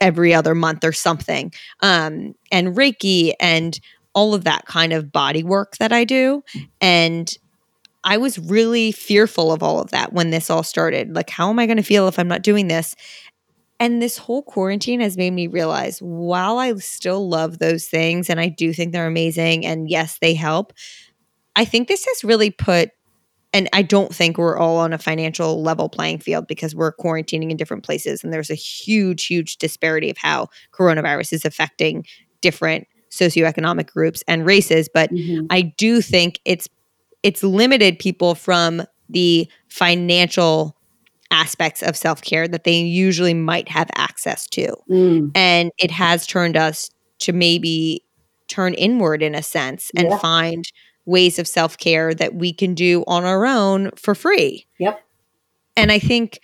every 0.00 0.34
other 0.34 0.54
month 0.54 0.84
or 0.84 0.92
something. 0.92 1.52
Um, 1.80 2.34
and 2.52 2.76
Reiki 2.76 3.32
and 3.40 3.78
all 4.14 4.34
of 4.34 4.44
that 4.44 4.66
kind 4.66 4.92
of 4.92 5.10
body 5.10 5.42
work 5.42 5.76
that 5.78 5.92
I 5.92 6.04
do. 6.04 6.42
And 6.80 7.34
I 8.04 8.18
was 8.18 8.38
really 8.38 8.92
fearful 8.92 9.50
of 9.50 9.62
all 9.62 9.80
of 9.80 9.90
that 9.92 10.12
when 10.12 10.28
this 10.30 10.50
all 10.50 10.62
started. 10.62 11.14
Like, 11.14 11.30
how 11.30 11.48
am 11.48 11.58
I 11.58 11.64
going 11.66 11.78
to 11.78 11.82
feel 11.82 12.06
if 12.06 12.18
I'm 12.18 12.28
not 12.28 12.42
doing 12.42 12.68
this? 12.68 12.94
And 13.84 14.00
this 14.00 14.16
whole 14.16 14.42
quarantine 14.42 15.00
has 15.00 15.18
made 15.18 15.32
me 15.32 15.46
realize 15.46 15.98
while 15.98 16.56
I 16.58 16.74
still 16.76 17.28
love 17.28 17.58
those 17.58 17.86
things 17.86 18.30
and 18.30 18.40
I 18.40 18.48
do 18.48 18.72
think 18.72 18.92
they're 18.94 19.06
amazing, 19.06 19.66
and 19.66 19.90
yes, 19.90 20.16
they 20.22 20.32
help, 20.32 20.72
I 21.54 21.66
think 21.66 21.86
this 21.86 22.06
has 22.06 22.24
really 22.24 22.50
put, 22.50 22.88
and 23.52 23.68
I 23.74 23.82
don't 23.82 24.14
think 24.14 24.38
we're 24.38 24.56
all 24.56 24.78
on 24.78 24.94
a 24.94 24.98
financial 24.98 25.62
level 25.62 25.90
playing 25.90 26.20
field 26.20 26.46
because 26.46 26.74
we're 26.74 26.94
quarantining 26.94 27.50
in 27.50 27.58
different 27.58 27.84
places. 27.84 28.24
And 28.24 28.32
there's 28.32 28.48
a 28.48 28.54
huge, 28.54 29.26
huge 29.26 29.58
disparity 29.58 30.08
of 30.08 30.16
how 30.16 30.48
coronavirus 30.72 31.34
is 31.34 31.44
affecting 31.44 32.06
different 32.40 32.86
socioeconomic 33.10 33.86
groups 33.92 34.24
and 34.26 34.46
races. 34.46 34.88
But 34.88 35.10
Mhm. 35.10 35.46
I 35.50 35.60
do 35.60 36.00
think 36.00 36.40
it's 36.46 36.70
it's 37.22 37.42
limited 37.42 37.98
people 37.98 38.34
from 38.34 38.82
the 39.10 39.46
financial 39.68 40.74
aspects 41.34 41.82
of 41.82 41.96
self-care 41.96 42.46
that 42.48 42.64
they 42.64 42.78
usually 42.78 43.34
might 43.34 43.68
have 43.68 43.90
access 43.96 44.46
to. 44.46 44.74
Mm. 44.88 45.32
And 45.34 45.72
it 45.78 45.90
has 45.90 46.26
turned 46.26 46.56
us 46.56 46.90
to 47.20 47.32
maybe 47.32 48.04
turn 48.48 48.74
inward 48.74 49.22
in 49.22 49.34
a 49.34 49.42
sense 49.42 49.90
and 49.96 50.08
Yeah. 50.08 50.18
find 50.18 50.64
ways 51.06 51.38
of 51.38 51.48
self-care 51.48 52.14
that 52.14 52.34
we 52.34 52.52
can 52.52 52.74
do 52.74 53.02
on 53.06 53.24
our 53.24 53.44
own 53.44 53.90
for 53.96 54.14
free. 54.14 54.66
Yep. 54.78 55.00
And 55.76 55.90
I 55.90 55.98
think 55.98 56.38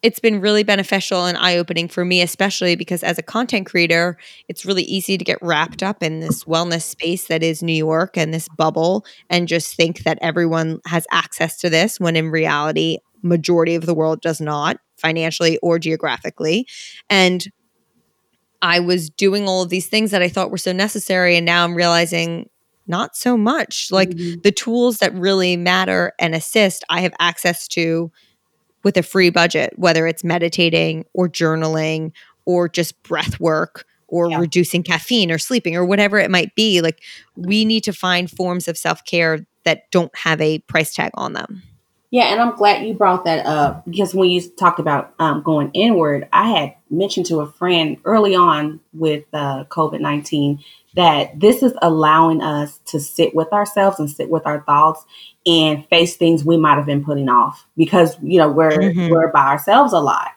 it's 0.00 0.20
been 0.20 0.40
really 0.40 0.62
beneficial 0.62 1.26
and 1.26 1.36
eye 1.36 1.56
opening 1.56 1.88
for 1.88 2.04
me, 2.04 2.22
especially 2.22 2.76
because 2.76 3.02
as 3.02 3.18
a 3.18 3.22
content 3.22 3.66
creator, 3.66 4.16
it's 4.48 4.64
really 4.64 4.84
easy 4.84 5.18
to 5.18 5.24
get 5.24 5.42
wrapped 5.42 5.82
up 5.82 6.04
in 6.04 6.20
this 6.20 6.44
wellness 6.44 6.82
space 6.82 7.26
that 7.26 7.42
is 7.42 7.64
New 7.64 7.72
York 7.72 8.16
and 8.16 8.32
this 8.32 8.48
bubble 8.56 9.04
and 9.28 9.48
just 9.48 9.74
think 9.74 10.04
that 10.04 10.16
everyone 10.22 10.80
has 10.86 11.04
access 11.10 11.58
to 11.58 11.68
this 11.68 11.98
when 11.98 12.14
in 12.14 12.30
reality, 12.30 12.98
majority 13.22 13.74
of 13.74 13.86
the 13.86 13.94
world 13.94 14.20
does 14.20 14.40
not 14.40 14.78
financially 14.96 15.58
or 15.58 15.78
geographically. 15.78 16.66
And 17.10 17.46
I 18.60 18.80
was 18.80 19.10
doing 19.10 19.46
all 19.48 19.62
of 19.62 19.68
these 19.70 19.86
things 19.86 20.10
that 20.10 20.22
I 20.22 20.28
thought 20.28 20.50
were 20.50 20.58
so 20.58 20.72
necessary. 20.72 21.36
And 21.36 21.46
now 21.46 21.64
I'm 21.64 21.74
realizing 21.74 22.48
not 22.86 23.16
so 23.16 23.36
much. 23.36 23.88
Like 23.92 24.10
Mhm. 24.10 24.42
the 24.42 24.50
tools 24.50 24.98
that 24.98 25.14
really 25.14 25.56
matter 25.56 26.12
and 26.18 26.34
assist, 26.34 26.84
I 26.88 27.02
have 27.02 27.12
access 27.20 27.68
to 27.68 28.10
with 28.82 28.96
a 28.96 29.02
free 29.02 29.30
budget, 29.30 29.74
whether 29.76 30.06
it's 30.06 30.24
meditating 30.24 31.04
or 31.12 31.28
journaling 31.28 32.12
or 32.46 32.68
just 32.68 33.00
breath 33.02 33.38
work 33.38 33.84
or 34.08 34.30
Yeah. 34.30 34.38
reducing 34.38 34.82
caffeine 34.82 35.30
or 35.30 35.38
sleeping 35.38 35.76
or 35.76 35.84
whatever 35.84 36.18
it 36.18 36.30
might 36.30 36.54
be. 36.54 36.80
Like 36.80 37.00
we 37.36 37.64
need 37.64 37.84
to 37.84 37.92
find 37.92 38.30
forms 38.30 38.66
of 38.66 38.78
self 38.78 39.04
care 39.04 39.46
that 39.64 39.82
don't 39.92 40.16
have 40.16 40.40
a 40.40 40.60
price 40.60 40.94
tag 40.94 41.10
on 41.14 41.34
them. 41.34 41.62
Yeah, 42.10 42.24
and 42.32 42.40
I'm 42.40 42.56
glad 42.56 42.86
you 42.86 42.94
brought 42.94 43.24
that 43.24 43.44
up 43.44 43.84
because 43.84 44.14
when 44.14 44.30
you 44.30 44.40
talked 44.40 44.80
about 44.80 45.14
um, 45.18 45.42
going 45.42 45.70
inward, 45.74 46.26
I 46.32 46.48
had 46.50 46.74
mentioned 46.90 47.26
to 47.26 47.40
a 47.40 47.46
friend 47.52 47.98
early 48.04 48.34
on 48.34 48.80
with 48.94 49.24
uh, 49.34 49.64
COVID 49.64 50.00
19 50.00 50.64
that 50.96 51.38
this 51.38 51.62
is 51.62 51.74
allowing 51.82 52.40
us 52.42 52.78
to 52.86 52.98
sit 52.98 53.34
with 53.34 53.52
ourselves 53.52 54.00
and 54.00 54.10
sit 54.10 54.30
with 54.30 54.46
our 54.46 54.62
thoughts 54.62 55.04
and 55.46 55.86
face 55.88 56.16
things 56.16 56.44
we 56.44 56.56
might 56.56 56.76
have 56.76 56.86
been 56.86 57.04
putting 57.04 57.28
off 57.28 57.66
because, 57.76 58.16
you 58.22 58.38
know, 58.38 58.48
we're, 58.50 58.70
Mhm. 58.70 59.10
we're 59.10 59.30
by 59.30 59.46
ourselves 59.46 59.92
a 59.92 60.00
lot. 60.00 60.28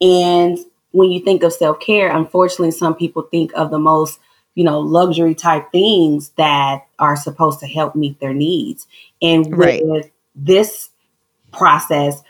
And 0.00 0.58
when 0.90 1.10
you 1.10 1.20
think 1.20 1.44
of 1.44 1.52
self 1.52 1.78
care, 1.78 2.10
unfortunately, 2.14 2.72
some 2.72 2.94
people 2.94 3.22
think 3.22 3.52
of 3.54 3.70
the 3.70 3.78
most, 3.78 4.18
you 4.56 4.64
know, 4.64 4.80
luxury 4.80 5.36
type 5.36 5.70
things 5.70 6.30
that 6.36 6.86
are 6.98 7.16
supposed 7.16 7.60
to 7.60 7.66
help 7.68 7.94
meet 7.94 8.18
their 8.18 8.34
needs. 8.34 8.88
And 9.22 9.56
Right. 9.56 9.80
with 9.86 10.10
this 10.34 10.89
process, 11.52 12.22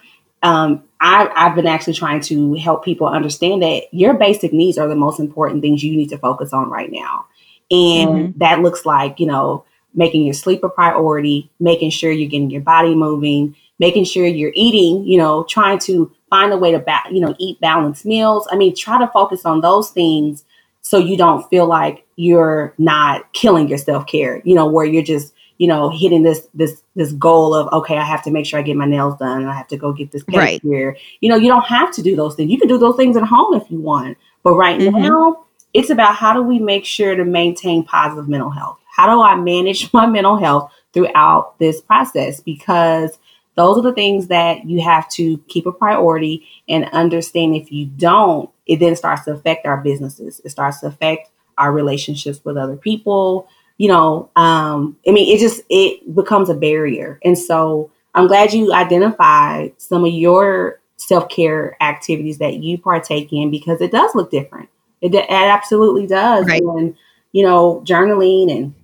um, 0.42 0.85
I, 1.00 1.30
I've 1.35 1.54
been 1.54 1.66
actually 1.66 1.94
trying 1.94 2.20
to 2.22 2.54
help 2.54 2.85
people 2.85 3.06
understand 3.06 3.62
that 3.62 3.85
your 3.92 4.14
basic 4.14 4.52
needs 4.52 4.78
are 4.78 4.88
the 4.88 4.94
most 4.94 5.20
important 5.20 5.62
things 5.62 5.83
you 5.83 5.96
need 5.96 6.11
to 6.11 6.18
focus 6.18 6.52
on 6.52 6.70
right 6.70 6.90
now. 6.90 7.26
And 7.70 8.35
that 8.38 8.61
looks 8.61 8.85
like, 8.85 9.20
you 9.20 9.26
know, 9.26 9.64
making 9.94 10.24
your 10.24 10.35
sleep 10.35 10.62
a 10.64 10.68
priority, 10.68 11.50
making 11.61 11.90
sure 11.90 12.11
you're 12.11 12.28
getting 12.28 12.50
your 12.50 12.61
body 12.61 12.94
moving, 12.94 13.56
making 13.78 14.04
sure 14.04 14.26
you're 14.26 14.52
eating, 14.54 15.04
you 15.04 15.18
know, 15.18 15.44
trying 15.44 15.78
to 15.80 16.12
find 16.28 16.52
a 16.52 16.56
way 16.56 16.72
to, 16.72 16.78
ba- 16.78 17.02
you 17.11 17.20
know, 17.20 17.35
eat 17.38 17.61
balanced 17.61 18.04
meals. 18.04 18.46
I 18.50 18.56
mean, 18.56 18.74
try 18.74 18.98
to 18.98 19.09
focus 19.09 19.44
on 19.44 19.61
those 19.61 19.90
things 19.90 20.44
so 20.83 20.98
you 20.98 21.16
don't 21.16 21.48
feel 21.48 21.66
like 21.66 22.06
you're 22.16 22.74
not 22.78 23.33
killing 23.33 23.68
your 23.68 23.78
self 23.78 24.06
care, 24.06 24.40
you 24.44 24.54
know, 24.54 24.66
where 24.66 24.87
you're 24.87 25.02
just, 25.02 25.33
you 25.59 25.66
know, 25.66 25.90
hitting 25.90 26.22
this 26.22 26.46
this 26.54 26.83
this 27.00 27.12
goal 27.12 27.54
of 27.54 27.72
okay, 27.72 27.96
I 27.96 28.04
have 28.04 28.22
to 28.24 28.30
make 28.30 28.44
sure 28.44 28.58
I 28.58 28.62
get 28.62 28.76
my 28.76 28.84
nails 28.84 29.18
done, 29.18 29.40
and 29.40 29.50
I 29.50 29.54
have 29.54 29.68
to 29.68 29.76
go 29.78 29.92
get 29.92 30.12
this 30.12 30.22
Right. 30.28 30.62
pedicure. 30.62 30.94
You 31.20 31.30
know, 31.30 31.36
you 31.36 31.48
don't 31.48 31.64
have 31.64 31.90
to 31.92 32.02
do 32.02 32.14
those 32.14 32.34
things. 32.34 32.50
You 32.50 32.58
can 32.58 32.68
do 32.68 32.76
those 32.78 32.96
things 32.96 33.16
at 33.16 33.22
home 33.24 33.54
if 33.54 33.70
you 33.70 33.80
want. 33.80 34.18
But 34.42 34.54
right 34.54 34.78
Mhm. 34.78 35.00
now, 35.00 35.38
it's 35.72 35.88
about 35.90 36.14
how 36.16 36.34
do 36.34 36.42
we 36.42 36.58
make 36.58 36.84
sure 36.84 37.14
to 37.16 37.24
maintain 37.24 37.84
positive 37.84 38.28
mental 38.28 38.50
health? 38.50 38.76
How 38.94 39.06
do 39.12 39.22
I 39.22 39.34
manage 39.34 39.90
my 39.94 40.06
mental 40.06 40.36
health 40.36 40.70
throughout 40.92 41.58
this 41.58 41.80
process? 41.80 42.40
Because 42.40 43.18
those 43.56 43.78
are 43.78 43.82
the 43.82 43.92
things 43.94 44.26
that 44.28 44.68
you 44.68 44.82
have 44.82 45.08
to 45.10 45.38
keep 45.48 45.64
a 45.66 45.72
priority 45.72 46.46
and 46.68 46.84
understand 46.92 47.56
if 47.56 47.72
you 47.72 47.86
don't, 47.86 48.50
it 48.66 48.78
then 48.78 48.94
starts 48.94 49.24
to 49.24 49.32
affect 49.32 49.66
our 49.66 49.78
businesses. 49.78 50.40
It 50.44 50.50
starts 50.50 50.80
to 50.80 50.86
affect 50.88 51.30
our 51.56 51.72
relationships 51.72 52.40
with 52.44 52.56
other 52.58 52.76
people. 52.76 53.48
You 53.81 53.88
know, 53.88 54.29
um, 54.37 54.99
I 55.09 55.11
mean, 55.12 55.35
it 55.35 55.40
just 55.40 55.62
it 55.71 56.14
becomes 56.14 56.51
a 56.51 56.55
barrier. 56.55 57.19
And 57.25 57.38
so 57.38 57.90
I'm 58.14 58.27
glad 58.27 58.53
you 58.53 58.75
identified 58.75 59.73
some 59.79 60.05
of 60.05 60.12
your 60.12 60.81
self-care 60.99 61.79
activities 61.81 62.37
that 62.38 62.57
you 62.62 62.77
partake 62.77 63.33
in 63.33 63.51
because 63.51 63.81
it 63.81 63.90
does 63.90 64.14
look 64.14 64.31
different. 64.31 64.69
It, 65.01 65.14
it 65.14 65.25
absolutely 65.31 66.07
does. 66.07 66.45
Right. 66.47 66.61
And, 66.62 66.95
you 67.33 67.43
know, 67.43 67.83
journaling 67.87 68.55
and, 68.55 68.75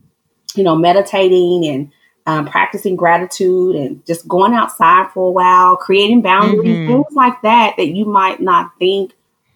you 0.54 0.64
know, 0.64 0.74
meditating 0.74 1.66
and 1.66 1.92
um, 2.24 2.46
practicing 2.48 2.96
gratitude 2.96 3.76
and 3.76 4.04
just 4.06 4.26
going 4.26 4.54
outside 4.54 5.10
for 5.12 5.28
a 5.28 5.30
while, 5.30 5.76
creating 5.76 6.22
boundaries, 6.22 6.78
Mhm. 6.78 6.86
things 6.86 7.14
like 7.14 7.42
that 7.42 7.74
that 7.76 7.88
you 7.88 8.06
might 8.06 8.40
not 8.40 8.70
think 8.78 9.12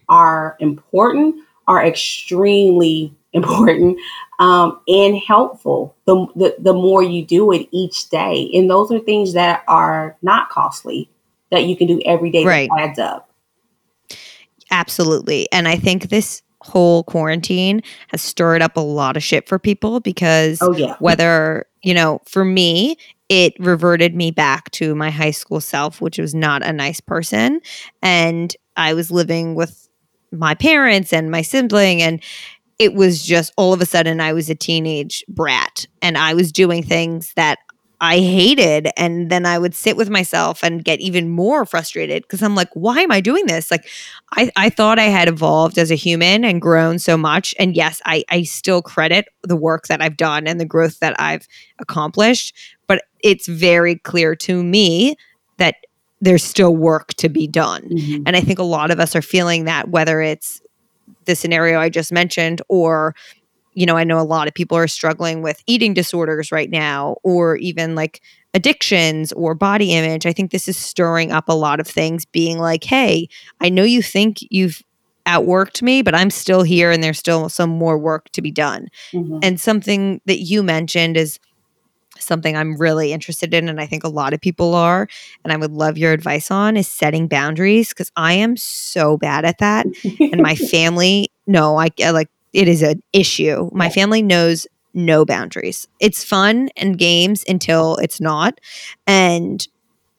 are 0.07 0.55
important 0.59 1.37
are 1.67 1.83
extremely 1.83 3.15
important 3.33 3.97
um, 4.39 4.79
and 4.87 5.17
helpful. 5.17 5.95
The, 6.05 6.27
the 6.35 6.55
the 6.59 6.73
more 6.73 7.03
you 7.03 7.25
do 7.25 7.51
it 7.51 7.67
each 7.71 8.09
day, 8.09 8.49
and 8.53 8.69
those 8.69 8.91
are 8.91 8.99
things 8.99 9.33
that 9.33 9.63
are 9.67 10.17
not 10.21 10.49
costly 10.49 11.09
that 11.51 11.65
you 11.65 11.75
can 11.75 11.87
do 11.87 12.01
every 12.05 12.31
day 12.31 12.45
Right. 12.45 12.69
that 12.75 12.89
adds 12.89 12.99
up. 12.99 13.29
Absolutely. 14.71 15.47
And 15.51 15.67
I 15.67 15.75
think 15.75 16.09
this 16.09 16.41
whole 16.61 17.03
quarantine 17.03 17.81
has 18.09 18.21
stirred 18.21 18.61
up 18.61 18.77
a 18.77 18.81
lot 18.81 19.17
of 19.17 19.23
shit 19.23 19.47
for 19.47 19.59
people 19.59 19.99
because 19.99 20.59
Oh 20.61 20.73
yeah, 20.73 20.95
whether, 20.99 21.65
you 21.81 21.93
know, 21.93 22.21
for 22.25 22.45
me, 22.45 22.97
it 23.29 23.53
reverted 23.59 24.15
me 24.15 24.31
back 24.31 24.69
to 24.71 24.93
my 24.95 25.09
high 25.09 25.31
school 25.31 25.59
self, 25.61 26.01
which 26.01 26.17
was 26.17 26.35
not 26.35 26.63
a 26.65 26.71
nice 26.71 27.01
person. 27.01 27.61
And 28.01 28.55
I 28.77 28.93
was 28.93 29.11
living 29.11 29.55
with 29.55 29.87
my 30.31 30.53
parents 30.53 31.11
and 31.11 31.31
my 31.31 31.41
sibling. 31.41 32.01
And 32.01 32.21
it 32.81 32.95
was 32.95 33.23
just 33.23 33.53
all 33.57 33.73
of 33.73 33.81
a 33.81 33.85
sudden 33.85 34.19
I 34.19 34.33
was 34.33 34.49
a 34.49 34.55
teenage 34.55 35.23
brat 35.27 35.85
and 36.01 36.17
I 36.17 36.33
was 36.33 36.51
doing 36.51 36.81
things 36.81 37.31
that 37.35 37.59
I 37.99 38.17
hated. 38.17 38.89
And 38.97 39.29
then 39.29 39.45
I 39.45 39.59
would 39.59 39.75
sit 39.75 39.95
with 39.95 40.09
myself 40.09 40.63
and 40.63 40.83
get 40.83 40.99
even 40.99 41.29
more 41.29 41.63
frustrated 41.67 42.23
because 42.23 42.41
I'm 42.41 42.55
like, 42.55 42.69
why 42.73 43.01
am 43.01 43.11
I 43.11 43.21
doing 43.21 43.45
this? 43.45 43.69
Like, 43.69 43.87
I, 44.35 44.49
I 44.55 44.71
thought 44.71 44.97
I 44.97 45.03
had 45.03 45.27
evolved 45.27 45.77
as 45.77 45.91
a 45.91 45.95
human 45.95 46.43
and 46.43 46.59
grown 46.59 46.97
so 46.97 47.17
much. 47.17 47.53
And 47.59 47.75
yes, 47.75 48.01
I, 48.03 48.23
I 48.29 48.41
still 48.41 48.81
credit 48.81 49.27
the 49.43 49.55
work 49.55 49.85
that 49.85 50.01
I've 50.01 50.17
done 50.17 50.47
and 50.47 50.59
the 50.59 50.65
growth 50.65 50.97
that 51.01 51.15
I've 51.21 51.47
accomplished. 51.77 52.55
But 52.87 53.03
it's 53.23 53.45
very 53.45 53.97
clear 53.97 54.35
to 54.37 54.63
me 54.63 55.15
that 55.57 55.75
there's 56.19 56.43
still 56.43 56.75
work 56.75 57.13
to 57.15 57.29
be 57.29 57.45
done. 57.45 57.83
Mm-hmm. 57.83 58.23
And 58.25 58.35
I 58.35 58.41
think 58.41 58.57
a 58.57 58.63
lot 58.63 58.89
of 58.89 58.99
us 58.99 59.15
are 59.15 59.21
feeling 59.21 59.65
that, 59.65 59.89
whether 59.89 60.21
it's 60.21 60.60
the 61.25 61.35
scenario 61.35 61.79
I 61.79 61.89
just 61.89 62.11
mentioned 62.11 62.61
or 62.67 63.15
you 63.73 63.85
know, 63.85 63.95
I 63.95 64.03
know 64.03 64.19
a 64.19 64.23
lot 64.23 64.47
of 64.47 64.53
people 64.53 64.77
are 64.77 64.87
struggling 64.87 65.41
with 65.41 65.63
eating 65.65 65.93
disorders 65.93 66.51
right 66.51 66.69
now, 66.69 67.17
or 67.23 67.55
even 67.57 67.95
like 67.95 68.21
addictions 68.53 69.31
or 69.31 69.55
body 69.55 69.93
image. 69.93 70.25
I 70.25 70.33
think 70.33 70.51
this 70.51 70.67
is 70.67 70.75
stirring 70.75 71.31
up 71.31 71.47
a 71.47 71.53
lot 71.53 71.79
of 71.79 71.87
things, 71.87 72.25
being 72.25 72.59
like, 72.59 72.83
hey, 72.83 73.29
I 73.61 73.69
know 73.69 73.83
you 73.83 74.01
think 74.01 74.39
you've 74.49 74.83
outworked 75.25 75.81
me, 75.81 76.01
but 76.01 76.15
I'm 76.15 76.29
still 76.29 76.63
here 76.63 76.91
and 76.91 77.03
there's 77.03 77.19
still 77.19 77.47
some 77.47 77.69
more 77.69 77.97
work 77.97 78.29
to 78.31 78.41
be 78.41 78.51
done. 78.51 78.87
Mm-hmm. 79.13 79.39
And 79.43 79.61
something 79.61 80.19
that 80.25 80.39
you 80.39 80.63
mentioned 80.63 81.15
is 81.15 81.39
something 82.21 82.55
I'm 82.55 82.75
really 82.77 83.13
interested 83.13 83.53
in, 83.53 83.69
and 83.69 83.79
I 83.79 83.85
think 83.85 84.03
a 84.03 84.09
lot 84.09 84.33
of 84.33 84.41
people 84.41 84.75
are, 84.75 85.07
and 85.43 85.51
I 85.51 85.57
would 85.57 85.71
love 85.71 85.97
your 85.97 86.13
advice 86.13 86.51
on 86.51 86.77
is 86.77 86.87
setting 86.87 87.27
boundaries 87.27 87.89
because 87.89 88.11
I 88.15 88.33
am 88.33 88.57
so 88.57 89.17
bad 89.17 89.45
at 89.45 89.59
that. 89.59 89.85
and 90.19 90.41
my 90.41 90.55
family, 90.71 91.31
no, 91.47 91.77
I, 91.77 91.89
I 92.03 92.11
like 92.11 92.29
it 92.53 92.67
is 92.67 92.81
an 92.81 93.01
issue. 93.13 93.69
My 93.73 93.89
family 93.89 94.21
knows 94.21 94.67
no 94.93 95.25
boundaries. 95.25 95.87
It's 95.99 96.23
fun 96.23 96.69
and 96.75 96.97
games 96.97 97.45
until 97.47 97.95
it's 97.97 98.19
not. 98.19 98.59
And 99.07 99.65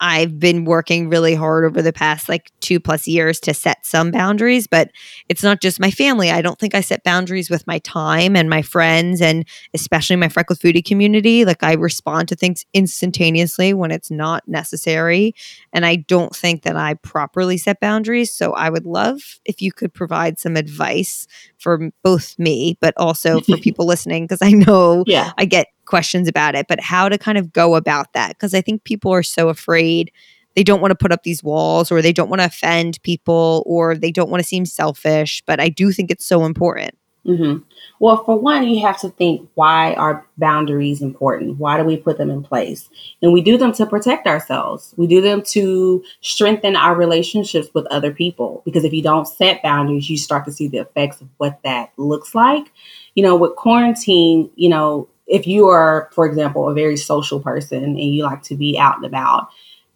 I've 0.02 0.40
been 0.40 0.64
working 0.64 1.08
really 1.08 1.36
hard 1.36 1.64
over 1.64 1.80
the 1.80 1.92
past 1.92 2.28
like 2.28 2.50
two 2.58 2.80
plus 2.80 3.06
years 3.06 3.38
to 3.40 3.54
set 3.54 3.86
some 3.86 4.10
boundaries, 4.10 4.66
but 4.66 4.90
it's 5.28 5.44
not 5.44 5.60
just 5.60 5.78
my 5.78 5.92
family. 5.92 6.28
I 6.28 6.42
don't 6.42 6.58
think 6.58 6.74
I 6.74 6.80
set 6.80 7.04
boundaries 7.04 7.48
with 7.48 7.64
my 7.68 7.78
time 7.78 8.34
and 8.34 8.50
my 8.50 8.62
friends 8.62 9.20
and 9.20 9.46
especially 9.74 10.16
my 10.16 10.28
Freckled 10.28 10.58
Foodie 10.58 10.84
community. 10.84 11.44
Like 11.44 11.62
I 11.62 11.74
respond 11.74 12.26
to 12.28 12.34
things 12.34 12.66
instantaneously 12.74 13.72
when 13.74 13.92
it's 13.92 14.10
not 14.10 14.46
necessary. 14.48 15.36
And 15.72 15.86
I 15.86 15.94
don't 15.94 16.34
think 16.34 16.62
that 16.64 16.76
I 16.76 16.94
properly 16.94 17.56
set 17.56 17.78
boundaries. 17.78 18.32
So 18.32 18.54
I 18.54 18.70
would 18.70 18.86
love 18.86 19.20
if 19.44 19.62
you 19.62 19.70
could 19.70 19.94
provide 19.94 20.40
some 20.40 20.56
advice 20.56 21.28
for 21.58 21.92
both 22.02 22.36
me, 22.40 22.76
but 22.80 22.92
also 22.96 23.40
for 23.40 23.56
people 23.58 23.86
listening, 23.86 24.24
because 24.24 24.42
I 24.42 24.50
know 24.50 25.04
yeah. 25.06 25.30
I 25.38 25.44
get 25.44 25.68
questions 25.92 26.26
about 26.26 26.54
it, 26.54 26.68
but 26.68 26.80
how 26.80 27.06
to 27.06 27.18
kind 27.18 27.36
of 27.36 27.52
go 27.52 27.74
about 27.74 28.14
that. 28.14 28.30
Because 28.30 28.54
I 28.54 28.62
think 28.62 28.82
people 28.84 29.12
are 29.12 29.22
so 29.22 29.50
afraid. 29.50 30.10
They 30.56 30.64
don't 30.64 30.80
want 30.80 30.90
to 30.90 30.94
put 30.94 31.12
up 31.12 31.22
these 31.22 31.42
walls 31.42 31.92
or 31.92 32.00
they 32.00 32.14
don't 32.14 32.30
want 32.30 32.40
to 32.40 32.46
offend 32.46 32.98
people 33.02 33.62
or 33.66 33.94
they 33.94 34.10
don't 34.10 34.30
want 34.30 34.42
to 34.42 34.48
seem 34.48 34.64
selfish. 34.64 35.42
But 35.46 35.60
I 35.60 35.68
do 35.68 35.92
think 35.92 36.10
it's 36.10 36.24
so 36.24 36.46
important. 36.46 36.96
Mm-hmm. 37.26 37.62
Well, 38.00 38.24
for 38.24 38.38
one, 38.38 38.66
you 38.66 38.80
have 38.86 38.98
to 39.02 39.10
think 39.10 39.50
why 39.54 39.92
are 39.94 40.26
boundaries 40.38 41.02
important? 41.02 41.58
Why 41.58 41.76
do 41.76 41.84
we 41.84 41.98
put 41.98 42.16
them 42.16 42.30
in 42.30 42.42
place? 42.42 42.88
And 43.20 43.34
we 43.34 43.42
do 43.42 43.58
them 43.58 43.72
to 43.74 43.86
protect 43.86 44.26
ourselves. 44.26 44.94
We 44.96 45.06
do 45.06 45.20
them 45.20 45.42
to 45.48 46.02
strengthen 46.22 46.74
our 46.74 46.96
relationships 46.96 47.68
with 47.74 47.86
other 47.86 48.12
people. 48.12 48.62
Because 48.64 48.84
if 48.84 48.94
you 48.94 49.02
don't 49.02 49.28
set 49.28 49.62
boundaries, 49.62 50.08
you 50.08 50.16
start 50.16 50.46
to 50.46 50.52
see 50.52 50.68
the 50.68 50.78
effects 50.78 51.20
of 51.20 51.28
what 51.36 51.60
that 51.64 51.92
looks 51.98 52.34
like. 52.34 52.72
You 53.14 53.22
know, 53.22 53.36
with 53.36 53.56
quarantine, 53.56 54.50
you 54.56 54.70
know, 54.70 55.06
if 55.26 55.46
you 55.46 55.68
are, 55.68 56.10
for 56.12 56.26
example, 56.26 56.68
a 56.68 56.74
very 56.74 56.96
social 56.96 57.40
person 57.40 57.84
and 57.84 57.98
you 57.98 58.24
like 58.24 58.42
to 58.44 58.56
be 58.56 58.78
out 58.78 58.96
and 58.96 59.06
about, 59.06 59.48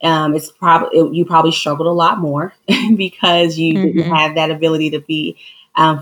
um, 0.02 0.34
it's 0.34 0.50
probably 0.50 0.98
it, 0.98 1.14
you 1.14 1.24
probably 1.24 1.52
struggled 1.52 1.88
a 1.88 1.92
lot 1.92 2.18
more 2.18 2.54
because 2.96 3.58
you 3.58 3.74
mm-hmm. 3.74 3.98
didn't 3.98 4.14
have 4.14 4.34
that 4.34 4.50
ability 4.50 4.90
to 4.90 5.00
be 5.00 5.36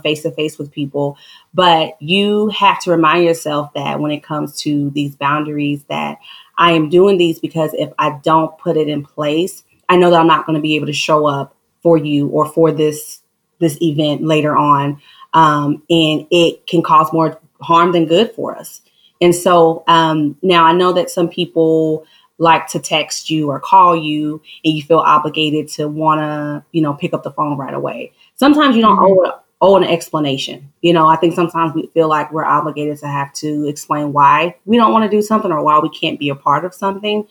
face 0.03 0.23
to 0.23 0.31
face 0.31 0.59
with 0.59 0.71
people. 0.71 1.17
But 1.53 2.01
you 2.01 2.49
have 2.49 2.81
to 2.81 2.91
remind 2.91 3.25
yourself 3.25 3.73
that 3.75 4.01
when 4.01 4.13
it 4.13 4.23
comes 4.23 4.57
to 4.61 4.91
these 4.91 5.17
boundaries, 5.17 5.85
that 5.85 6.19
I 6.57 6.73
am 6.73 6.89
doing 6.89 7.19
these 7.19 7.39
because 7.39 7.75
if 7.75 7.93
I 7.99 8.21
don't 8.23 8.57
put 8.59 8.77
it 8.77 8.89
in 8.89 9.05
place, 9.05 9.65
I 9.89 9.97
know 9.97 10.11
that 10.11 10.21
I'm 10.21 10.27
not 10.27 10.47
going 10.47 10.57
to 10.57 10.63
be 10.63 10.77
able 10.77 10.87
to 10.87 10.93
show 10.93 11.27
up 11.27 11.55
for 11.83 11.97
you 11.97 12.29
or 12.29 12.47
for 12.47 12.73
this 12.73 13.21
this 13.61 13.81
event 13.81 14.23
later 14.23 14.57
on, 14.57 15.01
um, 15.33 15.83
and 15.89 16.27
it 16.31 16.67
can 16.67 16.83
cause 16.83 17.13
more 17.13 17.41
harm 17.61 17.93
than 17.93 18.07
good 18.07 18.33
for 18.33 18.57
us. 18.57 18.81
And 19.25 19.35
so 19.35 19.85
um, 19.89 20.37
now 20.43 20.67
I 20.67 20.75
know 20.75 20.93
that 20.93 21.09
some 21.09 21.31
people 21.31 22.05
like 22.37 22.67
to 22.69 22.79
text 22.79 23.31
you 23.31 23.49
or 23.49 23.59
call 23.59 23.97
you 23.97 24.43
and 24.63 24.75
you 24.75 24.83
feel 24.83 24.99
obligated 24.99 25.69
to 25.69 25.89
want 25.89 26.21
to, 26.21 26.63
you 26.73 26.83
know, 26.83 26.93
pick 26.93 27.15
up 27.15 27.23
the 27.23 27.31
phone 27.31 27.57
right 27.57 27.73
away. 27.73 28.13
Sometimes 28.35 28.77
you 28.77 28.83
don't 28.83 28.99
mm-hmm. 28.99 29.31
owe, 29.31 29.41
owe 29.63 29.77
an 29.79 29.85
explanation. 29.85 30.71
You 30.83 30.93
know, 30.93 31.07
I 31.07 31.17
think 31.17 31.35
sometimes 31.35 31.75
we 31.75 31.87
feel 31.95 32.07
like 32.07 32.35
we're 32.35 32.45
obligated 32.45 32.99
to 32.99 33.09
have 33.09 33.33
to 33.35 33.67
explain 33.67 34.13
why 34.13 34.57
we 34.67 34.77
don't 34.77 34.93
want 34.93 35.11
to 35.11 35.17
do 35.17 35.23
something 35.23 35.51
or 35.51 35.65
why 35.65 35.79
we 35.79 35.89
can't 35.89 36.21
be 36.21 36.29
a 36.29 36.35
part 36.35 36.67
of 36.67 36.75
something. 36.75 37.27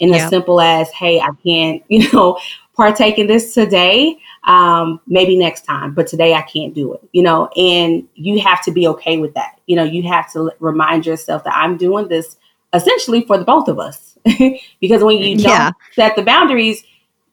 And 0.00 0.10
yeah. 0.10 0.24
as 0.24 0.30
simple 0.30 0.60
as, 0.60 0.90
hey, 0.90 1.20
I 1.20 1.30
can't, 1.44 1.84
you 1.88 2.10
know, 2.12 2.40
partake 2.76 3.18
in 3.18 3.26
this 3.26 3.54
today 3.54 4.18
um, 4.44 5.00
maybe 5.06 5.36
next 5.36 5.62
time, 5.62 5.94
but 5.94 6.06
today 6.06 6.34
I 6.34 6.42
can't 6.42 6.74
do 6.74 6.92
it, 6.94 7.00
you 7.12 7.22
know, 7.22 7.48
and 7.56 8.06
you 8.14 8.40
have 8.40 8.62
to 8.64 8.70
be 8.70 8.86
okay 8.88 9.16
with 9.16 9.34
that. 9.34 9.58
You 9.66 9.76
know, 9.76 9.84
you 9.84 10.02
have 10.04 10.30
to 10.34 10.52
remind 10.60 11.06
yourself 11.06 11.42
that 11.44 11.54
I'm 11.54 11.76
doing 11.76 12.08
this 12.08 12.36
essentially 12.72 13.22
for 13.22 13.38
the 13.38 13.44
both 13.44 13.68
of 13.68 13.78
us. 13.78 14.18
because 14.80 15.02
when 15.02 15.18
you 15.18 15.36
don't 15.36 15.46
yeah. 15.46 15.70
set 15.94 16.16
the 16.16 16.22
boundaries, 16.22 16.84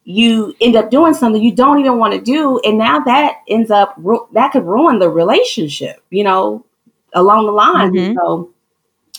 you 0.05 0.55
end 0.61 0.75
up 0.75 0.89
doing 0.89 1.13
something 1.13 1.41
you 1.41 1.55
don't 1.55 1.79
even 1.79 1.97
want 1.97 2.13
to 2.13 2.21
do. 2.21 2.59
And 2.63 2.77
now 2.77 2.99
that 3.01 3.41
ends 3.47 3.71
up, 3.71 3.97
that 4.33 4.51
could 4.51 4.65
ruin 4.65 4.99
the 4.99 5.09
relationship, 5.09 6.03
you 6.09 6.23
know, 6.23 6.65
along 7.13 7.45
the 7.45 7.51
line. 7.51 7.93
Mm-hmm. 7.93 8.17
So, 8.17 8.53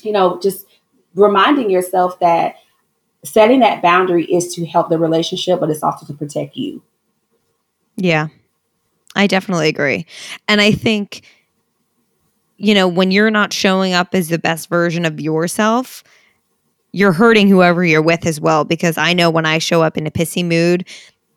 you 0.02 0.12
know, 0.12 0.38
just 0.40 0.66
reminding 1.14 1.70
yourself 1.70 2.18
that 2.20 2.56
setting 3.24 3.60
that 3.60 3.82
boundary 3.82 4.24
is 4.24 4.54
to 4.54 4.66
help 4.66 4.88
the 4.88 4.98
relationship, 4.98 5.60
but 5.60 5.70
it's 5.70 5.82
also 5.82 6.06
to 6.06 6.12
protect 6.12 6.56
you. 6.56 6.82
Yeah, 7.96 8.28
I 9.16 9.26
definitely 9.26 9.68
agree. 9.68 10.06
And 10.48 10.60
I 10.60 10.72
think, 10.72 11.22
you 12.56 12.74
know, 12.74 12.88
when 12.88 13.10
you're 13.10 13.30
not 13.30 13.52
showing 13.52 13.92
up 13.92 14.14
as 14.14 14.28
the 14.28 14.38
best 14.38 14.68
version 14.68 15.04
of 15.04 15.20
yourself, 15.20 16.04
you're 16.92 17.12
hurting 17.12 17.48
whoever 17.48 17.84
you're 17.84 18.02
with 18.02 18.26
as 18.26 18.40
well. 18.40 18.64
Because 18.64 18.98
I 18.98 19.12
know 19.12 19.30
when 19.30 19.46
I 19.46 19.58
show 19.58 19.82
up 19.82 19.96
in 19.96 20.06
a 20.06 20.10
pissy 20.10 20.44
mood 20.44 20.86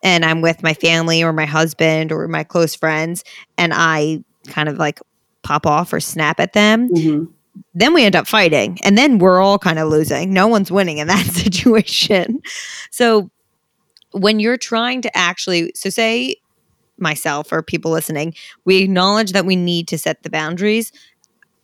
and 0.03 0.25
I'm 0.25 0.41
with 0.41 0.61
my 0.61 0.73
family 0.73 1.23
or 1.23 1.33
my 1.33 1.45
husband 1.45 2.11
or 2.11 2.27
my 2.27 2.43
close 2.43 2.75
friends 2.75 3.23
and 3.57 3.73
I 3.73 4.23
kind 4.47 4.69
of 4.69 4.77
like 4.77 4.99
pop 5.43 5.65
off 5.65 5.93
or 5.93 5.99
snap 5.99 6.39
at 6.39 6.53
them, 6.53 6.89
mm-hmm. 6.89 7.31
Then 7.73 7.93
we 7.93 8.03
end 8.03 8.15
up 8.15 8.27
fighting. 8.27 8.77
And 8.83 8.97
then 8.97 9.19
we're 9.19 9.41
all 9.41 9.59
kind 9.59 9.79
of 9.79 9.89
losing. 9.89 10.33
No 10.33 10.47
one's 10.47 10.71
winning 10.71 10.97
in 10.97 11.07
that 11.07 11.25
situation. 11.31 12.41
So 12.91 13.29
when 14.11 14.39
you're 14.39 14.57
trying 14.57 15.01
to 15.03 15.17
actually, 15.17 15.71
so 15.75 15.89
say 15.89 16.35
myself 16.97 17.51
or 17.51 17.61
people 17.61 17.91
listening, 17.91 18.33
we 18.65 18.77
acknowledge 18.83 19.31
that 19.31 19.45
we 19.45 19.55
need 19.55 19.87
to 19.89 19.97
set 19.97 20.23
the 20.23 20.29
boundaries. 20.29 20.91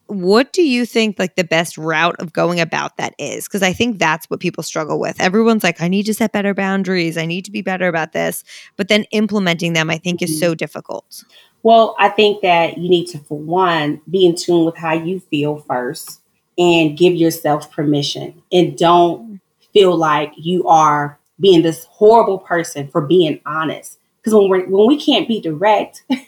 What 0.07 0.53
do 0.53 0.61
you 0.61 0.85
think 0.85 1.17
like 1.17 1.35
the 1.35 1.43
best 1.43 1.77
route 1.77 2.15
of 2.19 2.33
going 2.33 2.59
about 2.59 2.97
that 2.97 3.15
is? 3.17 3.47
Because 3.47 3.63
I 3.63 3.73
think 3.73 3.99
that's 3.99 4.29
what 4.29 4.39
people 4.39 4.63
struggle 4.63 4.99
with. 4.99 5.19
Everyone's 5.19 5.63
like, 5.63 5.81
I 5.81 5.87
need 5.87 6.03
to 6.03 6.13
set 6.13 6.33
better 6.33 6.53
boundaries. 6.53 7.17
I 7.17 7.25
need 7.25 7.45
to 7.45 7.51
be 7.51 7.61
better 7.61 7.87
about 7.87 8.11
this. 8.11 8.43
But 8.75 8.89
then 8.89 9.05
implementing 9.11 9.73
them, 9.73 9.89
I 9.89 9.97
think, 9.97 10.21
is 10.21 10.39
so 10.39 10.51
mm-hmm. 10.51 10.57
difficult. 10.57 11.23
Well, 11.63 11.95
I 11.97 12.09
think 12.09 12.41
that 12.41 12.77
you 12.77 12.89
need 12.89 13.07
to, 13.07 13.19
for 13.19 13.39
one, 13.39 14.01
be 14.09 14.25
in 14.25 14.35
tune 14.35 14.65
with 14.65 14.75
how 14.75 14.93
you 14.93 15.19
feel 15.19 15.57
first 15.57 16.21
and 16.57 16.97
give 16.97 17.15
yourself 17.15 17.71
permission. 17.71 18.43
And 18.51 18.77
don't 18.77 19.39
feel 19.73 19.95
like 19.95 20.33
you 20.35 20.67
are 20.67 21.19
being 21.39 21.63
this 21.63 21.85
horrible 21.85 22.39
person 22.39 22.87
for 22.87 23.01
being 23.01 23.39
honest 23.45 23.99
because 24.17 24.33
when 24.33 24.49
we 24.49 24.63
when 24.65 24.87
we 24.87 25.03
can't 25.03 25.27
be 25.27 25.41
direct 25.41 26.03
and, 26.09 26.19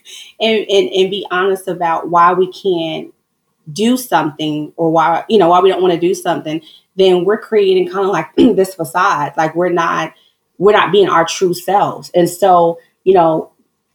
and 0.41 0.89
and 0.89 1.11
be 1.11 1.25
honest 1.31 1.67
about 1.67 2.09
why 2.09 2.33
we 2.33 2.51
can't 2.51 3.13
do 3.71 3.97
something 3.97 4.71
or 4.75 4.91
why 4.91 5.23
you 5.29 5.37
know 5.37 5.49
why 5.49 5.59
we 5.59 5.69
don't 5.69 5.81
want 5.81 5.93
to 5.93 5.99
do 5.99 6.13
something 6.13 6.61
then 6.95 7.25
we're 7.25 7.39
creating 7.39 7.91
kind 7.91 8.05
of 8.05 8.11
like 8.11 8.33
this 8.35 8.75
facade 8.75 9.33
like 9.37 9.55
we're 9.55 9.69
not 9.69 10.13
we're 10.57 10.71
not 10.71 10.91
being 10.91 11.09
our 11.09 11.25
true 11.25 11.53
selves 11.53 12.11
and 12.13 12.29
so 12.29 12.79
you 13.03 13.13
know 13.13 13.51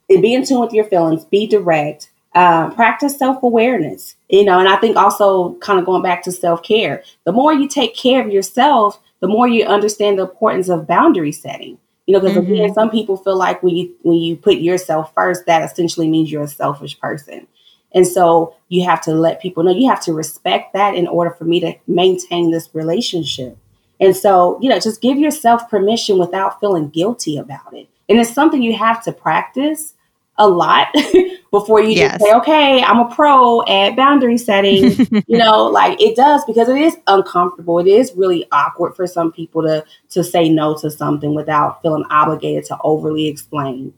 be 0.09 0.35
in 0.35 0.45
tune 0.45 0.61
with 0.61 0.73
your 0.73 0.85
feelings 0.85 1.25
be 1.25 1.47
direct 1.47 2.11
uh, 2.35 2.71
practice 2.71 3.19
self-awareness 3.19 4.17
you 4.29 4.45
know 4.45 4.59
and 4.59 4.69
i 4.69 4.77
think 4.77 4.97
also 4.97 5.55
kind 5.57 5.79
of 5.79 5.85
going 5.85 6.03
back 6.03 6.23
to 6.23 6.31
self-care 6.31 7.03
the 7.25 7.33
more 7.33 7.53
you 7.53 7.69
take 7.69 7.95
care 7.97 8.25
of 8.25 8.33
yourself 8.33 9.01
the 9.21 9.29
more 9.29 9.47
you 9.47 9.65
understand 9.65 10.19
the 10.19 10.23
importance 10.23 10.69
of 10.69 10.87
boundary 10.87 11.33
setting. 11.33 11.79
You 12.07 12.15
know, 12.15 12.21
because 12.21 12.37
mm-hmm. 12.39 12.53
again, 12.53 12.75
some 12.75 12.91
people 12.91 13.17
feel 13.17 13.37
like 13.37 13.63
when 13.63 13.77
you 13.77 13.95
when 14.03 14.17
you 14.17 14.37
put 14.37 14.57
yourself 14.57 15.13
first, 15.15 15.47
that 15.47 15.63
essentially 15.63 16.09
means 16.09 16.33
you're 16.33 16.43
a 16.43 16.49
selfish 16.49 16.99
person. 16.99 17.47
And 17.92 18.07
so 18.07 18.55
you 18.68 18.85
have 18.85 19.00
to 19.03 19.12
let 19.12 19.42
people 19.42 19.62
know 19.62 19.72
you 19.72 19.88
have 19.88 20.03
to 20.03 20.12
respect 20.12 20.72
that 20.74 20.94
in 20.94 21.07
order 21.07 21.31
for 21.31 21.44
me 21.44 21.61
to 21.61 21.74
maintain 21.87 22.50
this 22.50 22.68
relationship. 22.72 23.57
And 23.98 24.16
so, 24.16 24.59
you 24.62 24.68
know, 24.68 24.79
just 24.79 25.03
give 25.03 25.18
yourself 25.18 25.68
permission 25.68 26.18
without 26.18 26.61
feeling 26.61 26.88
guilty 26.88 27.37
about 27.37 27.74
it. 27.74 27.88
And 28.09 28.18
it's 28.18 28.33
something 28.33 28.62
you 28.62 28.76
have 28.76 29.05
to 29.05 29.12
practice 29.12 29.94
a 30.38 30.48
lot 30.48 30.88
before 31.50 31.83
you 31.83 31.90
yes. 31.90 32.12
just 32.12 32.24
say, 32.24 32.35
okay, 32.35 32.83
I'm 32.83 32.98
a 32.98 33.14
pro 33.14 33.62
at 33.66 33.94
boundary 33.94 34.38
setting. 34.38 35.07
you 35.26 35.38
know, 35.38 35.66
like 35.66 36.00
it 36.00 36.16
does 36.16 36.44
because 36.46 36.68
it 36.68 36.79
is 36.79 36.96
uncomfortable. 37.07 37.79
It 37.79 37.87
is 37.87 38.12
really 38.16 38.46
awkward 38.50 38.96
for 38.96 39.07
some 39.07 39.31
people 39.31 39.62
to 39.62 39.85
to 40.11 40.24
say 40.24 40.48
no 40.48 40.76
to 40.79 40.90
something 40.90 41.35
without 41.35 41.83
feeling 41.83 42.05
obligated 42.11 42.64
to 42.66 42.79
overly 42.83 43.26
explain. 43.26 43.92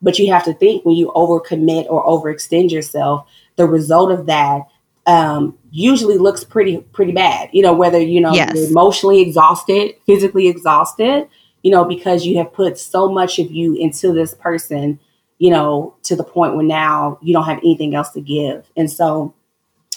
But 0.00 0.18
you 0.18 0.32
have 0.32 0.44
to 0.44 0.54
think 0.54 0.84
when 0.84 0.96
you 0.96 1.10
overcommit 1.14 1.86
or 1.88 2.04
overextend 2.04 2.70
yourself, 2.70 3.28
the 3.56 3.66
result 3.66 4.12
of 4.12 4.26
that 4.26 4.62
um, 5.06 5.58
usually 5.70 6.18
looks 6.18 6.44
pretty 6.44 6.78
pretty 6.78 7.12
bad. 7.12 7.50
You 7.52 7.62
know, 7.62 7.72
whether 7.72 8.00
you 8.00 8.20
know 8.20 8.32
yes. 8.32 8.52
you're 8.54 8.68
emotionally 8.68 9.20
exhausted, 9.20 9.96
physically 10.06 10.48
exhausted, 10.48 11.28
you 11.62 11.70
know, 11.70 11.84
because 11.84 12.24
you 12.24 12.36
have 12.38 12.52
put 12.52 12.78
so 12.78 13.08
much 13.08 13.38
of 13.38 13.50
you 13.50 13.74
into 13.74 14.12
this 14.12 14.34
person 14.34 15.00
you 15.38 15.50
know, 15.50 15.94
to 16.02 16.16
the 16.16 16.24
point 16.24 16.54
where 16.54 16.64
now 16.64 17.18
you 17.22 17.32
don't 17.32 17.44
have 17.44 17.58
anything 17.58 17.94
else 17.94 18.10
to 18.10 18.20
give. 18.20 18.68
And 18.76 18.90
so 18.90 19.34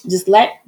just 0.09 0.27
let 0.27 0.61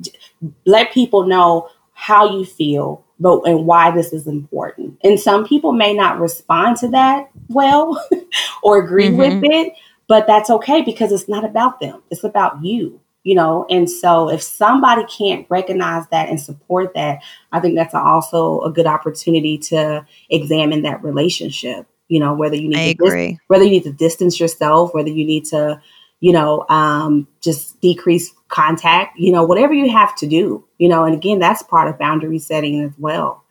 let 0.65 0.91
people 0.91 1.25
know 1.25 1.69
how 1.93 2.37
you 2.37 2.45
feel 2.45 3.05
but 3.23 3.41
and 3.47 3.65
why 3.65 3.89
this 3.89 4.11
is 4.11 4.27
important. 4.27 4.99
And 5.01 5.17
some 5.17 5.47
people 5.47 5.71
may 5.71 5.93
not 5.93 6.19
respond 6.19 6.75
to 6.77 6.89
that 6.89 7.29
well 7.47 8.05
or 8.63 8.83
agree 8.83 9.07
mm-hmm. 9.07 9.39
with 9.39 9.43
it, 9.45 9.73
but 10.09 10.27
that's 10.27 10.49
okay 10.49 10.81
because 10.81 11.13
it's 11.13 11.29
not 11.29 11.45
about 11.45 11.79
them. 11.79 12.03
It's 12.11 12.25
about 12.25 12.61
you, 12.63 12.99
you 13.23 13.33
know. 13.33 13.65
And 13.69 13.89
so 13.89 14.29
if 14.29 14.41
somebody 14.43 15.05
can't 15.05 15.47
recognize 15.49 16.05
that 16.11 16.27
and 16.27 16.39
support 16.39 16.93
that, 16.95 17.23
I 17.53 17.61
think 17.61 17.75
that's 17.75 17.95
also 17.95 18.59
a 18.59 18.71
good 18.71 18.87
opportunity 18.87 19.57
to 19.69 20.05
examine 20.29 20.81
that 20.83 21.01
relationship 21.01 21.87
you 22.09 22.19
know 22.19 22.33
whether 22.33 22.57
you 22.57 22.67
need 22.67 22.97
to 22.97 23.05
agree. 23.05 23.31
Dis- 23.31 23.39
whether 23.47 23.63
you 23.63 23.69
need 23.69 23.85
to 23.85 23.93
distance 23.93 24.37
yourself 24.37 24.93
whether 24.93 25.09
you 25.09 25.25
need 25.25 25.45
to 25.45 25.81
you 26.19 26.33
know 26.33 26.65
um, 26.67 27.29
just 27.41 27.79
decrease 27.79 28.33
contact 28.53 29.17
you 29.17 29.31
know 29.31 29.43
whatever 29.43 29.73
you 29.73 29.89
have 29.89 30.15
to 30.15 30.27
do 30.27 30.63
you 30.77 30.87
know 30.87 31.05
and 31.05 31.15
again 31.15 31.39
that's 31.39 31.63
part 31.63 31.87
of 31.87 31.97
boundary 31.97 32.37
setting 32.37 32.81
as 32.83 32.91
well 32.99 33.43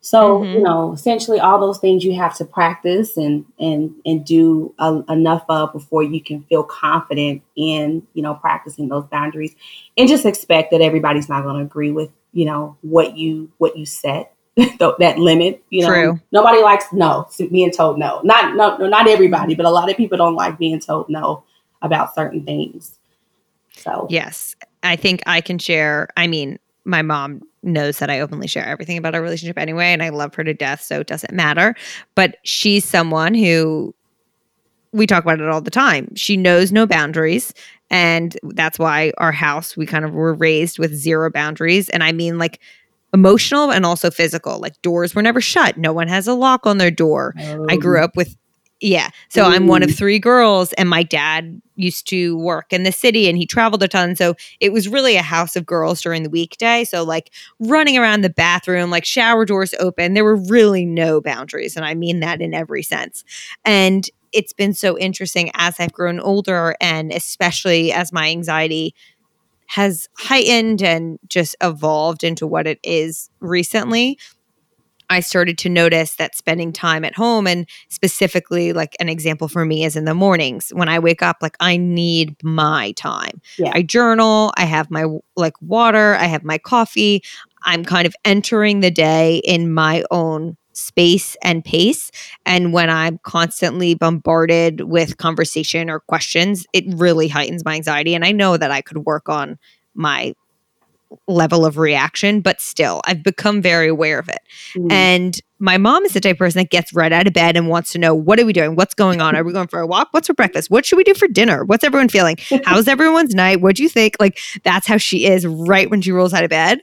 so 0.00 0.40
mm-hmm. 0.40 0.54
you 0.54 0.62
know 0.62 0.92
essentially 0.92 1.38
all 1.38 1.60
those 1.60 1.78
things 1.78 2.04
you 2.04 2.14
have 2.14 2.34
to 2.34 2.44
practice 2.44 3.16
and 3.16 3.44
and 3.60 3.94
and 4.04 4.24
do 4.24 4.74
a, 4.80 5.04
enough 5.08 5.44
of 5.48 5.72
before 5.72 6.02
you 6.02 6.20
can 6.20 6.42
feel 6.44 6.64
confident 6.64 7.40
in 7.54 8.04
you 8.14 8.22
know 8.22 8.34
practicing 8.34 8.88
those 8.88 9.04
boundaries 9.04 9.54
and 9.96 10.08
just 10.08 10.26
expect 10.26 10.72
that 10.72 10.80
everybody's 10.80 11.28
not 11.28 11.44
going 11.44 11.56
to 11.56 11.62
agree 11.62 11.92
with 11.92 12.10
you 12.32 12.44
know 12.44 12.76
what 12.80 13.16
you 13.16 13.52
what 13.58 13.76
you 13.76 13.86
set 13.86 14.34
that 14.78 15.16
limit. 15.16 15.62
You 15.70 15.82
know, 15.82 15.88
True. 15.88 16.20
nobody 16.32 16.60
likes 16.60 16.92
no 16.92 17.28
being 17.50 17.70
told 17.70 17.98
no. 17.98 18.20
Not 18.24 18.56
no, 18.56 18.76
not 18.88 19.08
everybody, 19.08 19.54
but 19.54 19.64
a 19.64 19.70
lot 19.70 19.90
of 19.90 19.96
people 19.96 20.18
don't 20.18 20.34
like 20.34 20.58
being 20.58 20.80
told 20.80 21.08
no 21.08 21.44
about 21.82 22.14
certain 22.14 22.44
things. 22.44 22.98
So 23.80 24.06
yes, 24.10 24.54
I 24.82 24.96
think 24.96 25.22
I 25.26 25.40
can 25.40 25.58
share. 25.58 26.08
I 26.16 26.26
mean, 26.26 26.58
my 26.84 27.02
mom 27.02 27.42
knows 27.62 27.98
that 27.98 28.10
I 28.10 28.20
openly 28.20 28.46
share 28.46 28.64
everything 28.64 28.96
about 28.96 29.14
our 29.14 29.22
relationship 29.22 29.58
anyway, 29.58 29.86
and 29.86 30.02
I 30.02 30.08
love 30.08 30.34
her 30.34 30.44
to 30.44 30.54
death, 30.54 30.80
so 30.82 31.00
it 31.00 31.06
doesn't 31.06 31.34
matter. 31.34 31.74
But 32.14 32.38
she's 32.44 32.84
someone 32.84 33.34
who 33.34 33.94
we 34.92 35.06
talk 35.06 35.22
about 35.22 35.40
it 35.40 35.48
all 35.48 35.60
the 35.60 35.70
time. 35.70 36.14
She 36.16 36.36
knows 36.36 36.72
no 36.72 36.86
boundaries. 36.86 37.54
And 37.90 38.36
that's 38.42 38.78
why 38.78 39.12
our 39.18 39.32
house, 39.32 39.76
we 39.76 39.86
kind 39.86 40.04
of 40.04 40.14
were 40.14 40.34
raised 40.34 40.78
with 40.78 40.94
zero 40.94 41.30
boundaries. 41.30 41.88
And 41.88 42.02
I 42.02 42.12
mean, 42.12 42.38
like, 42.38 42.60
emotional 43.12 43.70
and 43.72 43.84
also 43.84 44.10
physical. 44.10 44.58
Like 44.58 44.80
doors 44.82 45.14
were 45.14 45.22
never 45.22 45.40
shut. 45.40 45.76
No 45.76 45.92
one 45.92 46.08
has 46.08 46.28
a 46.28 46.34
lock 46.34 46.66
on 46.66 46.78
their 46.78 46.90
door. 46.90 47.34
Oh. 47.40 47.66
I 47.68 47.76
grew 47.76 48.00
oh. 48.00 48.04
up 48.04 48.16
with 48.16 48.36
yeah. 48.80 49.10
So 49.28 49.44
I'm 49.44 49.66
one 49.66 49.82
of 49.82 49.94
three 49.94 50.18
girls, 50.18 50.72
and 50.74 50.88
my 50.88 51.02
dad 51.02 51.60
used 51.76 52.08
to 52.08 52.36
work 52.38 52.72
in 52.72 52.82
the 52.82 52.92
city 52.92 53.28
and 53.28 53.36
he 53.38 53.46
traveled 53.46 53.82
a 53.82 53.88
ton. 53.88 54.14
So 54.14 54.34
it 54.60 54.72
was 54.72 54.88
really 54.88 55.16
a 55.16 55.22
house 55.22 55.56
of 55.56 55.66
girls 55.66 56.00
during 56.02 56.22
the 56.22 56.30
weekday. 56.30 56.84
So, 56.84 57.02
like 57.04 57.30
running 57.58 57.98
around 57.98 58.22
the 58.22 58.30
bathroom, 58.30 58.90
like 58.90 59.04
shower 59.04 59.44
doors 59.44 59.74
open, 59.80 60.14
there 60.14 60.24
were 60.24 60.36
really 60.36 60.84
no 60.84 61.20
boundaries. 61.20 61.76
And 61.76 61.84
I 61.84 61.94
mean 61.94 62.20
that 62.20 62.40
in 62.40 62.54
every 62.54 62.82
sense. 62.82 63.24
And 63.64 64.08
it's 64.32 64.52
been 64.52 64.74
so 64.74 64.96
interesting 64.98 65.50
as 65.54 65.78
I've 65.78 65.92
grown 65.92 66.20
older, 66.20 66.76
and 66.80 67.12
especially 67.12 67.92
as 67.92 68.12
my 68.12 68.28
anxiety 68.30 68.94
has 69.66 70.08
heightened 70.18 70.82
and 70.82 71.18
just 71.28 71.54
evolved 71.60 72.24
into 72.24 72.46
what 72.46 72.66
it 72.66 72.80
is 72.82 73.30
recently. 73.40 74.18
I 75.10 75.20
started 75.20 75.58
to 75.58 75.68
notice 75.68 76.14
that 76.14 76.36
spending 76.36 76.72
time 76.72 77.04
at 77.04 77.14
home 77.14 77.46
and 77.46 77.68
specifically 77.88 78.72
like 78.72 78.96
an 79.00 79.08
example 79.08 79.48
for 79.48 79.64
me 79.64 79.84
is 79.84 79.96
in 79.96 80.04
the 80.04 80.14
mornings 80.14 80.70
when 80.70 80.88
I 80.88 81.00
wake 81.00 81.20
up 81.20 81.38
like 81.42 81.56
I 81.60 81.76
need 81.76 82.36
my 82.42 82.92
time. 82.92 83.42
Yeah. 83.58 83.72
I 83.74 83.82
journal, 83.82 84.52
I 84.56 84.64
have 84.64 84.90
my 84.90 85.06
like 85.36 85.60
water, 85.60 86.14
I 86.14 86.24
have 86.24 86.44
my 86.44 86.58
coffee. 86.58 87.22
I'm 87.64 87.84
kind 87.84 88.06
of 88.06 88.14
entering 88.24 88.80
the 88.80 88.90
day 88.90 89.42
in 89.44 89.74
my 89.74 90.04
own 90.10 90.56
space 90.72 91.36
and 91.42 91.64
pace. 91.64 92.10
And 92.46 92.72
when 92.72 92.88
I'm 92.88 93.18
constantly 93.18 93.94
bombarded 93.94 94.82
with 94.82 95.18
conversation 95.18 95.90
or 95.90 96.00
questions, 96.00 96.66
it 96.72 96.84
really 96.86 97.28
heightens 97.28 97.64
my 97.64 97.74
anxiety. 97.74 98.14
And 98.14 98.24
I 98.24 98.32
know 98.32 98.56
that 98.56 98.70
I 98.70 98.80
could 98.80 98.98
work 98.98 99.28
on 99.28 99.58
my 99.94 100.34
level 101.26 101.66
of 101.66 101.78
reaction, 101.78 102.40
but 102.40 102.60
still, 102.60 103.00
I've 103.04 103.22
become 103.22 103.62
very 103.62 103.88
aware 103.88 104.18
of 104.18 104.28
it. 104.28 104.40
Mm. 104.74 104.92
And 104.92 105.40
my 105.58 105.76
mom 105.76 106.04
is 106.04 106.14
the 106.14 106.20
type 106.20 106.36
of 106.36 106.38
person 106.38 106.60
that 106.60 106.70
gets 106.70 106.94
right 106.94 107.12
out 107.12 107.26
of 107.26 107.32
bed 107.32 107.56
and 107.56 107.68
wants 107.68 107.92
to 107.92 107.98
know 107.98 108.14
what 108.14 108.40
are 108.40 108.46
we 108.46 108.52
doing? 108.52 108.76
What's 108.76 108.94
going 108.94 109.20
on? 109.20 109.36
Are 109.36 109.44
we 109.44 109.52
going 109.52 109.68
for 109.68 109.80
a 109.80 109.86
walk? 109.86 110.08
What's 110.12 110.26
for 110.26 110.34
breakfast? 110.34 110.70
What 110.70 110.86
should 110.86 110.96
we 110.96 111.04
do 111.04 111.14
for 111.14 111.28
dinner? 111.28 111.64
What's 111.64 111.84
everyone 111.84 112.08
feeling? 112.08 112.38
How's 112.64 112.88
everyone's 112.88 113.34
night? 113.34 113.60
What 113.60 113.76
do 113.76 113.82
you 113.82 113.88
think? 113.88 114.16
Like 114.18 114.38
that's 114.64 114.86
how 114.86 114.96
she 114.96 115.26
is 115.26 115.46
right 115.46 115.90
when 115.90 116.00
she 116.00 116.12
rolls 116.12 116.32
out 116.32 116.44
of 116.44 116.50
bed. 116.50 116.80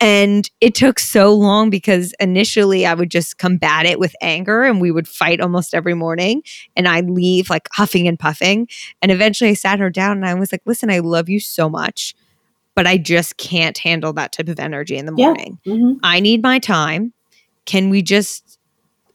And 0.00 0.48
it 0.60 0.76
took 0.76 1.00
so 1.00 1.34
long 1.34 1.70
because 1.70 2.14
initially 2.20 2.86
I 2.86 2.94
would 2.94 3.10
just 3.10 3.38
combat 3.38 3.84
it 3.84 3.98
with 3.98 4.14
anger 4.20 4.62
and 4.62 4.80
we 4.80 4.92
would 4.92 5.08
fight 5.08 5.40
almost 5.40 5.74
every 5.74 5.94
morning. 5.94 6.42
And 6.76 6.86
I'd 6.86 7.10
leave 7.10 7.50
like 7.50 7.68
huffing 7.72 8.06
and 8.06 8.18
puffing. 8.18 8.68
And 9.02 9.10
eventually 9.10 9.50
I 9.50 9.54
sat 9.54 9.80
her 9.80 9.90
down 9.90 10.18
and 10.18 10.26
I 10.26 10.34
was 10.34 10.52
like, 10.52 10.62
listen, 10.66 10.90
I 10.90 11.00
love 11.00 11.28
you 11.28 11.40
so 11.40 11.68
much, 11.68 12.14
but 12.78 12.86
I 12.86 12.96
just 12.96 13.38
can't 13.38 13.76
handle 13.76 14.12
that 14.12 14.30
type 14.30 14.46
of 14.46 14.60
energy 14.60 14.96
in 14.96 15.04
the 15.04 15.10
morning. 15.10 15.58
Yeah. 15.64 15.72
Mm-hmm. 15.74 15.98
I 16.04 16.20
need 16.20 16.44
my 16.44 16.60
time. 16.60 17.12
Can 17.64 17.90
we 17.90 18.02
just 18.02 18.60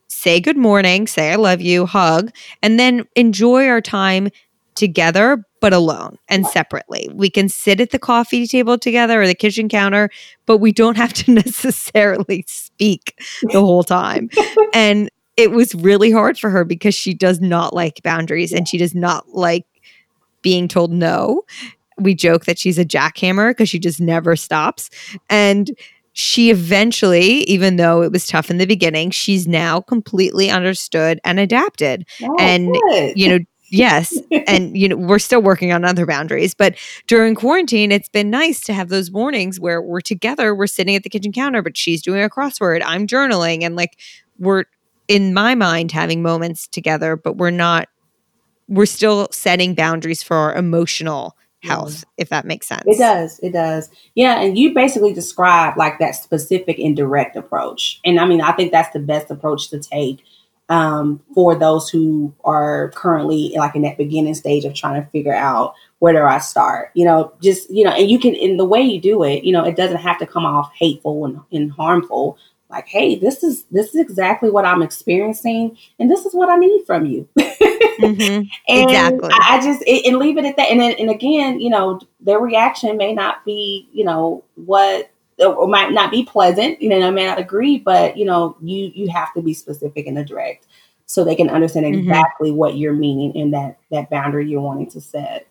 say 0.09 0.41
good 0.41 0.57
morning, 0.57 1.07
say 1.07 1.31
I 1.31 1.35
love 1.35 1.61
you, 1.61 1.85
hug, 1.85 2.33
and 2.61 2.77
then 2.77 3.05
enjoy 3.15 3.69
our 3.69 3.79
time 3.79 4.27
together, 4.75 5.45
but 5.61 5.71
alone 5.71 6.17
and 6.27 6.45
separately. 6.45 7.09
We 7.13 7.29
can 7.29 7.47
sit 7.47 7.79
at 7.79 7.91
the 7.91 7.99
coffee 7.99 8.47
table 8.47 8.77
together 8.77 9.21
or 9.21 9.27
the 9.27 9.33
kitchen 9.33 9.69
counter, 9.69 10.09
but 10.45 10.57
we 10.57 10.73
don't 10.73 10.97
have 11.03 11.13
to 11.13 11.31
necessarily 11.31 12.43
speak 12.45 13.17
the 13.43 13.61
whole 13.61 13.85
time. 13.85 14.29
and 14.73 15.09
it 15.37 15.51
was 15.51 15.73
really 15.73 16.11
hard 16.11 16.37
for 16.37 16.49
her 16.49 16.65
because 16.65 16.95
she 16.95 17.13
does 17.13 17.39
not 17.39 17.73
like 17.73 18.03
boundaries 18.03 18.51
and 18.51 18.67
she 18.67 18.77
does 18.77 18.93
not 18.93 19.29
like 19.29 19.65
being 20.41 20.67
told 20.67 20.91
no. 20.91 21.43
We 21.97 22.15
joke 22.15 22.45
that 22.45 22.59
she's 22.59 22.77
a 22.77 22.85
jackhammer 22.85 23.51
because 23.51 23.69
she 23.69 23.79
just 23.79 24.01
never 24.01 24.35
stops. 24.35 24.89
And 25.29 25.71
she 26.13 26.51
eventually, 26.51 27.43
even 27.43 27.77
though 27.77 28.03
it 28.03 28.11
was 28.11 28.27
tough 28.27 28.49
in 28.51 28.57
the 28.57 28.65
beginning, 28.65 29.11
she's 29.11 29.47
now 29.47 29.81
completely 29.81 30.49
understood 30.49 31.19
and 31.23 31.39
adapted. 31.39 32.05
Oh, 32.21 32.35
and, 32.39 32.71
good. 32.71 33.13
you 33.17 33.29
know, 33.29 33.39
yes 33.73 34.15
and 34.47 34.77
you 34.77 34.87
know 34.87 34.95
we're 34.95 35.17
still 35.17 35.41
working 35.41 35.73
on 35.73 35.83
other 35.83 36.05
boundaries 36.05 36.53
but 36.53 36.75
during 37.07 37.33
quarantine 37.33 37.91
it's 37.91 38.07
been 38.07 38.29
nice 38.29 38.61
to 38.61 38.71
have 38.71 38.89
those 38.89 39.09
mornings 39.09 39.59
where 39.59 39.81
we're 39.81 39.99
together 39.99 40.53
we're 40.53 40.67
sitting 40.67 40.95
at 40.95 41.01
the 41.01 41.09
kitchen 41.09 41.31
counter 41.31 41.61
but 41.63 41.75
she's 41.75 42.01
doing 42.01 42.23
a 42.23 42.29
crossword 42.29 42.83
i'm 42.85 43.07
journaling 43.07 43.63
and 43.63 43.75
like 43.75 43.97
we're 44.37 44.65
in 45.07 45.33
my 45.33 45.55
mind 45.55 45.91
having 45.91 46.21
moments 46.21 46.67
together 46.67 47.15
but 47.15 47.37
we're 47.37 47.49
not 47.49 47.89
we're 48.67 48.85
still 48.85 49.27
setting 49.31 49.73
boundaries 49.73 50.21
for 50.21 50.37
our 50.37 50.53
emotional 50.53 51.35
health 51.63 52.03
if 52.17 52.29
that 52.29 52.45
makes 52.45 52.67
sense 52.67 52.83
it 52.85 52.97
does 52.97 53.39
it 53.41 53.51
does 53.51 53.89
yeah 54.15 54.41
and 54.41 54.57
you 54.57 54.73
basically 54.73 55.13
describe 55.13 55.77
like 55.77 55.97
that 55.99 56.11
specific 56.11 56.77
and 56.77 56.95
direct 56.95 57.35
approach 57.35 57.99
and 58.03 58.19
i 58.19 58.25
mean 58.25 58.41
i 58.41 58.51
think 58.51 58.71
that's 58.71 58.91
the 58.93 58.99
best 58.99 59.31
approach 59.31 59.69
to 59.69 59.79
take 59.79 60.23
um, 60.69 61.21
for 61.35 61.55
those 61.55 61.89
who 61.89 62.33
are 62.43 62.89
currently 62.95 63.53
like 63.55 63.75
in 63.75 63.81
that 63.83 63.97
beginning 63.97 64.33
stage 64.33 64.65
of 64.65 64.73
trying 64.73 65.01
to 65.01 65.09
figure 65.09 65.33
out 65.33 65.75
where 65.99 66.13
do 66.13 66.23
I 66.23 66.39
start? 66.39 66.91
You 66.95 67.05
know, 67.05 67.33
just 67.41 67.69
you 67.69 67.83
know, 67.83 67.91
and 67.91 68.09
you 68.09 68.19
can 68.19 68.33
in 68.33 68.57
the 68.57 68.65
way 68.65 68.81
you 68.81 68.99
do 68.99 69.23
it, 69.23 69.43
you 69.43 69.51
know, 69.51 69.63
it 69.63 69.75
doesn't 69.75 69.97
have 69.97 70.19
to 70.19 70.25
come 70.25 70.45
off 70.45 70.71
hateful 70.77 71.25
and, 71.25 71.39
and 71.51 71.71
harmful. 71.71 72.37
like, 72.69 72.87
hey, 72.87 73.15
this 73.15 73.43
is 73.43 73.63
this 73.71 73.89
is 73.89 73.95
exactly 73.95 74.49
what 74.49 74.65
I'm 74.65 74.81
experiencing, 74.81 75.77
and 75.99 76.09
this 76.09 76.25
is 76.25 76.33
what 76.33 76.49
I 76.49 76.55
need 76.55 76.85
from 76.85 77.05
you. 77.05 77.27
Mm-hmm. 77.99 78.47
And 78.67 78.89
Exactly. 78.89 79.29
I, 79.31 79.57
I 79.57 79.63
just 79.63 79.83
it, 79.85 80.05
and 80.05 80.17
leave 80.17 80.37
it 80.37 80.45
at 80.45 80.55
that. 80.57 80.71
And 80.71 80.79
then, 80.79 80.93
and 80.99 81.09
again, 81.09 81.59
you 81.59 81.69
know, 81.69 81.99
their 82.21 82.39
reaction 82.39 82.95
may 82.97 83.13
not 83.13 83.43
be, 83.45 83.87
you 83.91 84.03
know, 84.03 84.43
what 84.55 85.09
or 85.39 85.67
might 85.67 85.91
not 85.91 86.11
be 86.11 86.23
pleasant. 86.23 86.81
You 86.81 86.89
know, 86.89 86.99
they 86.99 87.11
may 87.11 87.25
not 87.25 87.39
agree, 87.39 87.79
but 87.79 88.17
you 88.17 88.25
know, 88.25 88.55
you 88.61 88.91
you 88.93 89.09
have 89.09 89.33
to 89.33 89.41
be 89.41 89.53
specific 89.53 90.07
and 90.07 90.25
direct 90.25 90.67
so 91.05 91.23
they 91.23 91.35
can 91.35 91.49
understand 91.49 91.85
Mhm. 91.85 91.99
exactly 91.99 92.51
what 92.51 92.77
you're 92.77 92.93
meaning 92.93 93.35
and 93.39 93.53
that 93.53 93.77
that 93.91 94.09
boundary 94.09 94.49
you're 94.49 94.61
wanting 94.61 94.89
to 94.91 95.01
set. 95.01 95.47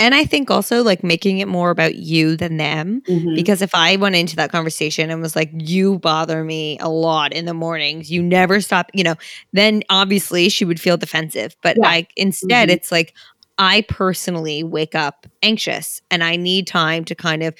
And 0.00 0.14
I 0.14 0.24
think 0.24 0.50
also 0.50 0.82
like 0.82 1.04
making 1.04 1.38
it 1.40 1.48
more 1.48 1.70
about 1.70 1.96
you 1.96 2.36
than 2.36 2.56
them. 2.56 3.02
Mhm. 3.08 3.34
Because 3.36 3.62
if 3.62 3.74
I 3.74 3.96
went 3.96 4.16
into 4.16 4.34
that 4.36 4.50
conversation 4.50 5.10
and 5.10 5.22
was 5.22 5.36
like, 5.36 5.50
you 5.54 5.98
bother 6.00 6.42
me 6.44 6.78
a 6.80 6.88
lot 6.88 7.32
in 7.34 7.44
the 7.44 7.54
mornings, 7.54 8.10
you 8.10 8.22
never 8.22 8.60
stop, 8.62 8.90
you 8.94 9.04
know, 9.04 9.16
then 9.52 9.82
obviously 9.90 10.48
she 10.48 10.64
would 10.64 10.80
feel 10.80 10.96
defensive. 10.96 11.54
But 11.62 11.78
Yeah. 11.78 11.88
I 11.88 12.06
instead, 12.16 12.70
Mhm. 12.70 12.72
it's 12.72 12.90
like, 12.90 13.14
I 13.58 13.82
personally 13.88 14.64
wake 14.64 14.94
up 14.96 15.26
anxious 15.42 16.00
and 16.10 16.24
I 16.24 16.36
need 16.36 16.66
time 16.66 17.04
to 17.04 17.14
kind 17.14 17.42
of 17.42 17.54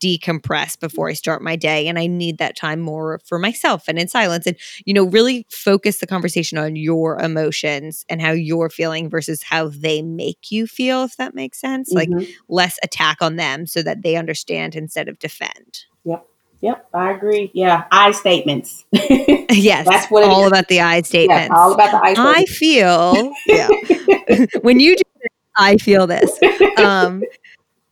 decompress 0.00 0.78
before 0.78 1.08
I 1.08 1.12
start 1.14 1.42
my 1.42 1.56
day. 1.56 1.88
And 1.88 1.98
I 1.98 2.06
need 2.06 2.38
that 2.38 2.56
time 2.56 2.80
more 2.80 3.20
for 3.26 3.38
myself 3.38 3.84
and 3.88 3.98
in 3.98 4.08
silence. 4.08 4.46
And, 4.46 4.56
you 4.84 4.94
know, 4.94 5.04
really 5.04 5.46
focus 5.50 5.98
the 5.98 6.06
conversation 6.06 6.58
on 6.58 6.76
your 6.76 7.18
emotions 7.20 8.04
and 8.08 8.20
how 8.20 8.32
you're 8.32 8.70
feeling 8.70 9.08
versus 9.08 9.42
how 9.42 9.68
they 9.68 10.02
make 10.02 10.50
you 10.50 10.66
feel, 10.66 11.04
if 11.04 11.16
that 11.16 11.34
makes 11.34 11.60
sense. 11.60 11.90
Like, 11.92 12.08
Mhm. 12.08 12.26
less 12.48 12.78
attack 12.82 13.18
on 13.20 13.36
them 13.36 13.66
so 13.66 13.82
that 13.82 14.02
they 14.02 14.16
understand 14.16 14.74
instead 14.76 15.08
of 15.08 15.18
defend. 15.18 15.84
Yep, 16.04 16.26
Yep, 16.62 16.86
I 16.94 17.12
agree. 17.12 17.50
Yeah, 17.54 17.84
I 17.90 18.12
statements. 18.12 18.84
yes, 18.92 19.86
That's 19.86 20.10
what 20.10 20.24
it 20.24 20.30
all 20.30 20.42
is. 20.42 20.46
about 20.48 20.68
the 20.68 20.80
I 20.80 20.96
yeah, 20.96 21.02
statements. 21.02 21.52
all 21.54 21.72
about 21.72 21.90
the 21.90 21.98
I 22.02 22.14
Statements. 22.14 22.50
I 22.50 22.54
feel 22.54 23.32
yeah. 23.46 24.46
when 24.62 24.80
you 24.80 24.96
do 24.96 25.02
this, 25.20 25.28
I 25.56 25.76
feel 25.76 26.06
this. 26.06 26.38
Um, 26.78 27.22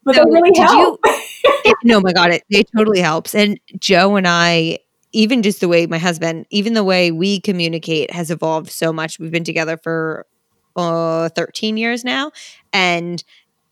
but 0.04 0.14
so 0.16 0.24
they 0.24 0.30
really 0.30 0.58
help. 0.58 1.00
you? 1.06 1.12
It, 1.66 1.76
no, 1.82 1.98
my 2.00 2.12
God, 2.12 2.30
it 2.30 2.42
it 2.50 2.66
totally 2.76 3.00
helps. 3.00 3.34
And 3.34 3.58
Joe 3.78 4.16
and 4.16 4.28
I, 4.28 4.78
even 5.12 5.42
just 5.42 5.60
the 5.60 5.68
way 5.68 5.86
my 5.86 5.96
husband, 5.98 6.46
even 6.50 6.74
the 6.74 6.84
way 6.84 7.10
we 7.10 7.40
communicate 7.40 8.10
has 8.12 8.30
evolved 8.30 8.70
so 8.70 8.92
much. 8.92 9.18
We've 9.18 9.30
been 9.30 9.44
together 9.44 9.78
for 9.82 10.26
uh, 10.76 11.30
13 11.30 11.76
years 11.78 12.04
now, 12.04 12.32
and 12.72 13.22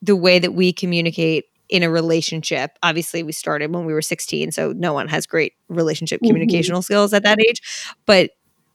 the 0.01 0.17
way 0.17 0.39
that 0.39 0.53
we 0.55 0.73
communicate 0.73 1.45
in 1.69 1.83
a 1.83 1.89
relationship 1.91 2.73
obviously 2.83 3.23
we 3.23 3.33
started 3.33 3.73
when 3.75 3.87
we 3.87 3.95
were 3.95 4.03
16 4.03 4.53
so 4.53 4.73
no 4.73 4.93
one 4.93 5.09
has 5.09 5.27
great 5.27 5.55
relationship 5.71 6.21
Mhm. 6.21 6.31
communicational 6.31 6.85
skills 6.85 7.15
at 7.15 7.23
that 7.23 7.39
age 7.41 7.63
but 8.05 8.31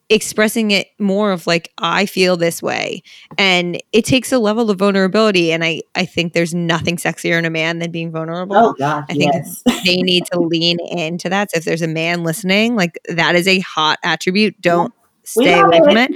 expressing 0.10 0.72
it 0.72 0.88
more 0.99 1.32
of 1.34 1.45
like 1.47 1.72
i 1.80 2.05
feel 2.05 2.38
this 2.38 2.64
way. 2.64 3.03
And 3.38 3.82
it 3.91 4.05
takes 4.05 4.32
a 4.32 4.39
level 4.39 4.70
of 4.72 4.80
vulnerability 4.80 5.51
and 5.51 5.64
i 5.66 5.82
i 5.95 6.05
think 6.05 6.34
there's 6.34 6.53
nothing 6.53 6.95
sexier 6.97 7.38
in 7.38 7.43
a 7.45 7.49
man 7.49 7.80
than 7.80 7.91
being 7.91 8.12
vulnerable. 8.12 8.55
Oh 8.55 8.76
I 8.80 9.14
think 9.14 9.34
yes. 9.34 9.64
they 9.86 9.97
need 9.97 10.26
to 10.32 10.39
lean 10.39 10.78
into 10.89 11.30
that. 11.30 11.51
So 11.51 11.58
if 11.58 11.66
there's 11.66 11.82
a 11.82 11.88
man 11.88 12.24
listening 12.24 12.76
like 12.76 12.97
that 13.10 13.36
is 13.36 13.47
a 13.47 13.60
hot 13.60 13.99
attribute. 14.03 14.60
Don't 14.62 14.93
stay 15.24 15.60
away 15.60 15.80
from 15.84 15.97
it. 15.97 16.12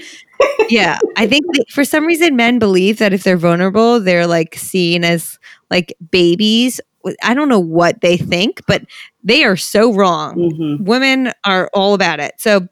yeah 0.71 0.97
i 1.17 1.27
think 1.27 1.45
for 1.69 1.83
some 1.83 2.05
reason 2.05 2.35
men 2.35 2.57
believe 2.59 2.97
that 2.97 3.13
if 3.13 3.23
they're 3.23 3.37
vulnerable 3.37 3.99
they're 3.99 4.25
like 4.25 4.55
seen 4.55 5.03
as 5.03 5.37
like 5.69 5.93
babies. 6.11 6.79
I 7.23 7.33
don't 7.33 7.49
know 7.49 7.59
what 7.59 8.01
they 8.01 8.15
think 8.15 8.61
but 8.67 8.83
they 9.23 9.43
are 9.43 9.57
so 9.57 9.93
wrong. 9.93 10.37
Mhm. 10.37 10.85
women 10.85 11.31
are 11.45 11.69
all 11.73 11.93
about 11.93 12.19
it. 12.21 12.35
So 12.37 12.67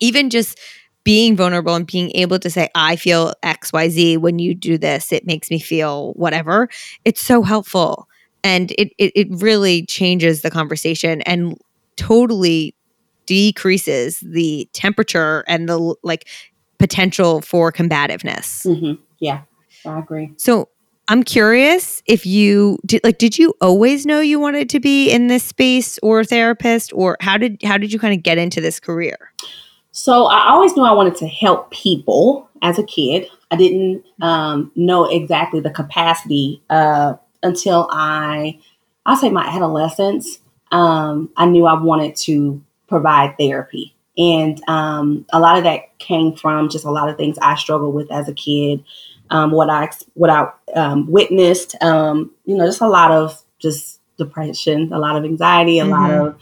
even 0.00 0.30
just 0.30 0.58
being 1.04 1.36
vulnerable 1.36 1.74
and 1.74 1.86
being 1.86 2.10
able 2.14 2.38
to 2.38 2.48
say 2.48 2.68
i 2.74 2.96
feel 2.96 3.32
xyz 3.44 4.16
when 4.18 4.38
you 4.38 4.54
do 4.54 4.78
this. 4.78 5.12
It 5.12 5.26
makes 5.26 5.50
me 5.50 5.58
feel 5.58 6.12
whatever. 6.14 6.68
It's 7.04 7.20
so 7.20 7.42
helpful. 7.42 8.08
And 8.42 8.70
it, 8.72 8.92
it 8.98 9.12
it 9.14 9.28
really 9.30 9.84
changes 9.86 10.42
the 10.42 10.50
conversation 10.50 11.20
and 11.22 11.58
totally 11.96 12.74
decreases 13.26 14.20
the 14.20 14.68
temperature 14.72 15.44
and 15.46 15.68
the 15.68 15.94
like 16.02 16.28
potential 16.78 17.40
for 17.40 17.70
combativeness. 17.72 18.64
Mhm. 18.66 18.98
Yeah, 19.20 19.42
I 19.86 19.98
agree. 19.98 20.32
so 20.36 20.68
i'm 21.08 21.22
curious 21.22 22.02
if 22.06 22.24
you 22.24 22.78
did 22.86 23.02
like 23.04 23.18
did 23.18 23.38
you 23.38 23.52
always 23.60 24.06
know 24.06 24.20
you 24.20 24.40
wanted 24.40 24.70
to 24.70 24.80
be 24.80 25.10
in 25.10 25.26
this 25.26 25.44
space 25.44 25.98
or 26.02 26.20
a 26.20 26.24
therapist? 26.24 26.92
Or 26.94 27.16
how 27.20 27.36
did 27.36 27.62
how 27.62 27.76
did 27.78 27.92
you 27.92 27.98
kind 27.98 28.14
of 28.16 28.22
get 28.22 28.38
into 28.38 28.60
this 28.62 28.80
career 28.80 29.16
So 29.96 30.24
I 30.26 30.50
always 30.50 30.76
knew 30.76 30.82
I 30.82 30.92
wanted 30.92 31.14
to 31.16 31.28
help 31.28 31.70
people 31.70 32.48
as 32.62 32.80
a 32.80 32.82
kid. 32.82 33.28
I 33.52 33.56
didn't 33.56 34.04
um, 34.20 34.72
know 34.74 35.04
exactly 35.04 35.60
the 35.60 35.70
capacity 35.70 36.60
uh, 36.68 37.14
until 37.44 37.86
I, 37.92 38.58
I'll 39.06 39.16
say 39.16 39.30
my 39.30 39.46
adolescence. 39.46 40.40
Um, 40.72 41.30
I 41.36 41.46
knew 41.46 41.66
I 41.66 41.80
wanted 41.80 42.16
to 42.16 42.60
provide 42.88 43.38
therapy. 43.38 43.94
And 44.18 44.60
um, 44.68 45.26
a 45.32 45.38
lot 45.38 45.58
of 45.58 45.64
that 45.64 45.96
came 46.00 46.34
from 46.34 46.70
just 46.70 46.84
a 46.84 46.90
lot 46.90 47.08
of 47.08 47.16
things 47.16 47.38
I 47.40 47.54
struggled 47.54 47.94
with 47.94 48.10
as 48.10 48.28
a 48.28 48.34
kid, 48.34 48.82
um, 49.30 49.52
what 49.52 49.70
I 49.70 49.90
what 50.14 50.28
I 50.28 50.48
um, 50.74 51.08
witnessed, 51.08 51.80
um, 51.82 52.32
you 52.46 52.56
know, 52.56 52.66
just 52.66 52.80
a 52.80 52.88
lot 52.88 53.12
of 53.12 53.40
just 53.60 54.00
depression, 54.18 54.92
a 54.92 54.98
lot 54.98 55.14
of 55.16 55.24
anxiety, 55.24 55.78
a 55.78 55.84
lot 55.84 56.10
Mhm. 56.10 56.26
of 56.26 56.36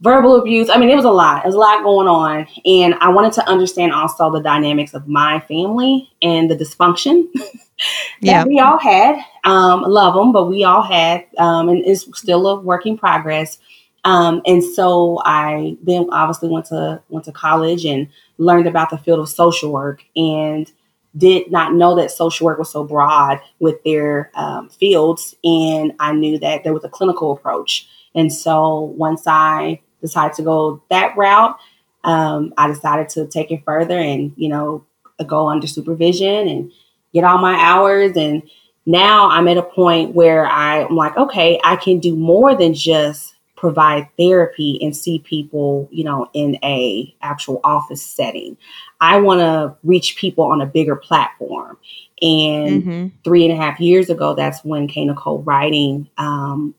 verbal 0.00 0.36
abuse. 0.36 0.70
I 0.70 0.78
mean, 0.78 0.90
it 0.90 0.96
was 0.96 1.04
a 1.04 1.10
lot. 1.10 1.44
It 1.44 1.46
was 1.46 1.54
a 1.54 1.58
lot 1.58 1.82
going 1.82 2.08
on. 2.08 2.46
And 2.64 2.94
I 3.00 3.08
wanted 3.08 3.32
to 3.34 3.48
understand 3.48 3.92
also 3.92 4.30
the 4.30 4.40
dynamics 4.40 4.94
of 4.94 5.08
my 5.08 5.40
family 5.40 6.10
and 6.22 6.50
the 6.50 6.56
dysfunction 6.56 7.28
yeah 8.20 8.44
that 8.44 8.48
we 8.48 8.60
all 8.60 8.78
had. 8.78 9.18
Um, 9.44 9.82
love 9.82 10.14
them, 10.14 10.32
but 10.32 10.46
we 10.46 10.64
all 10.64 10.82
had, 10.82 11.26
um, 11.38 11.68
and 11.68 11.84
it's 11.84 12.06
still 12.18 12.46
a 12.46 12.60
work 12.60 12.86
in 12.86 12.96
progress. 12.96 13.58
Um, 14.04 14.42
and 14.46 14.62
so 14.62 15.20
I 15.24 15.76
then 15.82 16.08
obviously 16.12 16.48
went 16.48 16.66
to 16.66 17.02
went 17.08 17.24
to 17.24 17.32
college 17.32 17.84
and 17.84 18.08
learned 18.38 18.66
about 18.66 18.90
the 18.90 18.98
field 18.98 19.18
of 19.18 19.28
social 19.28 19.72
work 19.72 20.04
and 20.14 20.70
did 21.16 21.50
not 21.50 21.74
know 21.74 21.96
that 21.96 22.10
social 22.10 22.44
work 22.44 22.58
was 22.58 22.70
so 22.70 22.84
broad 22.84 23.40
with 23.58 23.82
their 23.82 24.30
um, 24.34 24.68
fields. 24.68 25.34
And 25.42 25.92
I 25.98 26.12
knew 26.12 26.38
that 26.38 26.62
there 26.62 26.72
was 26.72 26.84
a 26.84 26.88
clinical 26.88 27.32
approach. 27.32 27.88
And 28.14 28.32
so 28.32 28.80
once 28.96 29.26
I 29.26 29.80
decided 30.00 30.34
to 30.36 30.42
go 30.42 30.82
that 30.90 31.16
route, 31.16 31.58
um, 32.04 32.54
I 32.56 32.68
decided 32.68 33.08
to 33.10 33.26
take 33.26 33.50
it 33.50 33.64
further 33.64 33.98
and, 33.98 34.32
you 34.36 34.48
know, 34.48 34.84
go 35.26 35.48
under 35.48 35.66
supervision 35.66 36.48
and 36.48 36.72
get 37.12 37.24
all 37.24 37.38
my 37.38 37.54
hours. 37.54 38.16
And 38.16 38.42
now 38.86 39.28
I'm 39.28 39.48
at 39.48 39.56
a 39.56 39.62
point 39.62 40.14
where 40.14 40.46
I'm 40.46 40.94
like, 40.94 41.16
okay, 41.16 41.60
I 41.64 41.76
can 41.76 41.98
do 41.98 42.14
more 42.16 42.54
than 42.56 42.74
just 42.74 43.34
provide 43.56 44.08
therapy 44.16 44.78
and 44.80 44.96
see 44.96 45.18
people, 45.18 45.88
you 45.90 46.04
know, 46.04 46.30
in 46.32 46.56
a 46.62 47.12
actual 47.20 47.60
office 47.64 48.02
setting. 48.02 48.56
I 49.00 49.18
want 49.20 49.40
to 49.40 49.76
reach 49.82 50.16
people 50.16 50.44
on 50.44 50.60
a 50.60 50.66
bigger 50.66 50.94
platform. 50.94 51.76
And 52.22 52.84
Mhm. 52.84 53.12
three 53.24 53.44
and 53.44 53.52
a 53.52 53.56
half 53.56 53.80
years 53.80 54.10
ago, 54.10 54.34
that's 54.34 54.64
when 54.64 54.86
K 54.86 55.04
Nicole 55.04 55.42
writing 55.42 56.08
um, 56.18 56.74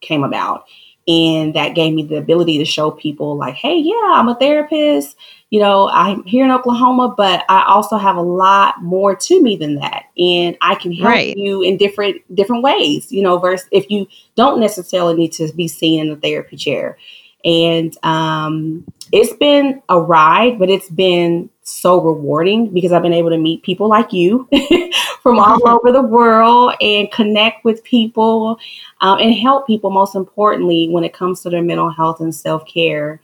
came 0.00 0.22
about. 0.22 0.64
And 1.08 1.54
that 1.54 1.74
gave 1.74 1.94
me 1.94 2.04
the 2.04 2.16
ability 2.16 2.58
to 2.58 2.64
show 2.64 2.90
people, 2.90 3.36
like, 3.36 3.54
hey, 3.54 3.76
yeah, 3.76 4.12
I'm 4.14 4.28
a 4.28 4.36
therapist. 4.36 5.16
You 5.50 5.60
know, 5.60 5.88
I'm 5.88 6.22
here 6.24 6.44
in 6.44 6.50
Oklahoma, 6.50 7.12
but 7.16 7.44
I 7.48 7.64
also 7.66 7.96
have 7.96 8.16
a 8.16 8.22
lot 8.22 8.82
more 8.82 9.14
to 9.16 9.42
me 9.42 9.56
than 9.56 9.74
that. 9.76 10.04
And 10.16 10.56
I 10.60 10.76
can 10.76 10.92
help 10.92 11.08
Right. 11.08 11.36
you 11.36 11.62
in 11.62 11.76
different 11.76 12.22
different 12.34 12.62
ways, 12.62 13.10
you 13.10 13.22
know, 13.22 13.38
versus 13.38 13.68
if 13.72 13.90
you 13.90 14.06
don't 14.36 14.60
necessarily 14.60 15.14
need 15.14 15.32
to 15.32 15.52
be 15.52 15.68
seen 15.68 16.06
in 16.06 16.12
a 16.12 16.16
therapy 16.16 16.56
chair. 16.56 16.96
And 17.44 17.94
um, 18.04 18.84
it's 19.10 19.32
been 19.34 19.82
a 19.88 20.00
ride, 20.00 20.58
but 20.58 20.70
it's 20.70 20.88
been 20.88 21.50
so 21.62 22.00
rewarding 22.00 22.72
because 22.72 22.92
I've 22.92 23.02
been 23.02 23.12
able 23.12 23.30
to 23.30 23.38
meet 23.38 23.62
people 23.62 23.88
like 23.88 24.12
you 24.12 24.48
from 25.22 25.38
all 25.38 25.66
over 25.68 25.92
the 25.92 26.02
world 26.02 26.74
and 26.80 27.10
connect 27.12 27.64
with 27.64 27.84
people 27.84 28.58
um, 29.00 29.18
and 29.18 29.34
help 29.34 29.66
people, 29.66 29.90
most 29.90 30.14
importantly, 30.14 30.88
when 30.90 31.04
it 31.04 31.12
comes 31.12 31.40
to 31.42 31.50
their 31.50 31.62
mental 31.62 31.90
health 31.90 32.20
and 32.20 32.34
self 32.34 32.66
care. 32.66 33.20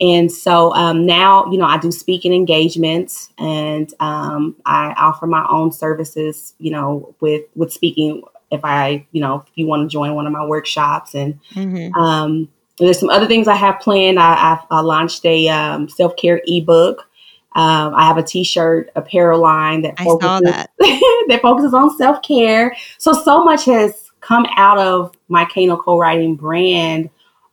And 0.00 0.30
so 0.30 0.74
um, 0.74 1.06
now, 1.06 1.46
you 1.50 1.56
know, 1.56 1.64
I 1.64 1.78
do 1.78 1.90
speaking 1.90 2.34
engagements 2.34 3.30
and 3.38 3.92
um, 4.00 4.54
I 4.66 4.92
offer 4.98 5.26
my 5.26 5.46
own 5.48 5.72
services, 5.72 6.54
you 6.58 6.70
know, 6.70 7.14
with 7.20 7.44
with 7.54 7.72
speaking. 7.72 8.22
If 8.50 8.60
I, 8.64 9.04
you 9.10 9.20
know, 9.20 9.42
if 9.44 9.52
you 9.56 9.66
want 9.66 9.88
to 9.88 9.92
join 9.92 10.14
one 10.14 10.26
of 10.26 10.32
my 10.32 10.44
workshops 10.44 11.14
and 11.14 11.40
Mhm. 11.54 11.92
um, 11.96 12.48
there's 12.78 12.98
some 12.98 13.08
other 13.08 13.26
things 13.26 13.48
I 13.48 13.54
have 13.56 13.80
planned. 13.80 14.18
I, 14.18 14.52
I've 14.52 14.66
I 14.70 14.80
launched 14.80 15.24
a 15.24 15.48
um, 15.48 15.88
self 15.88 16.14
care 16.16 16.42
ebook. 16.46 17.05
Um, 17.56 17.94
I 17.94 18.04
have 18.04 18.18
a 18.18 18.22
T-shirt 18.22 18.90
apparel 18.94 19.40
line 19.40 19.80
that 19.80 19.98
focuses 19.98 20.42
that. 20.42 20.70
that 21.28 21.40
focuses 21.40 21.72
on 21.72 21.96
self 21.96 22.20
care. 22.20 22.76
So 22.98 23.14
so 23.14 23.42
much 23.42 23.64
has 23.64 24.10
come 24.20 24.46
out 24.58 24.76
of 24.76 25.14
my 25.28 25.46
K 25.46 25.64
Nicole 25.66 25.98
writing 25.98 26.36
brand 26.36 27.08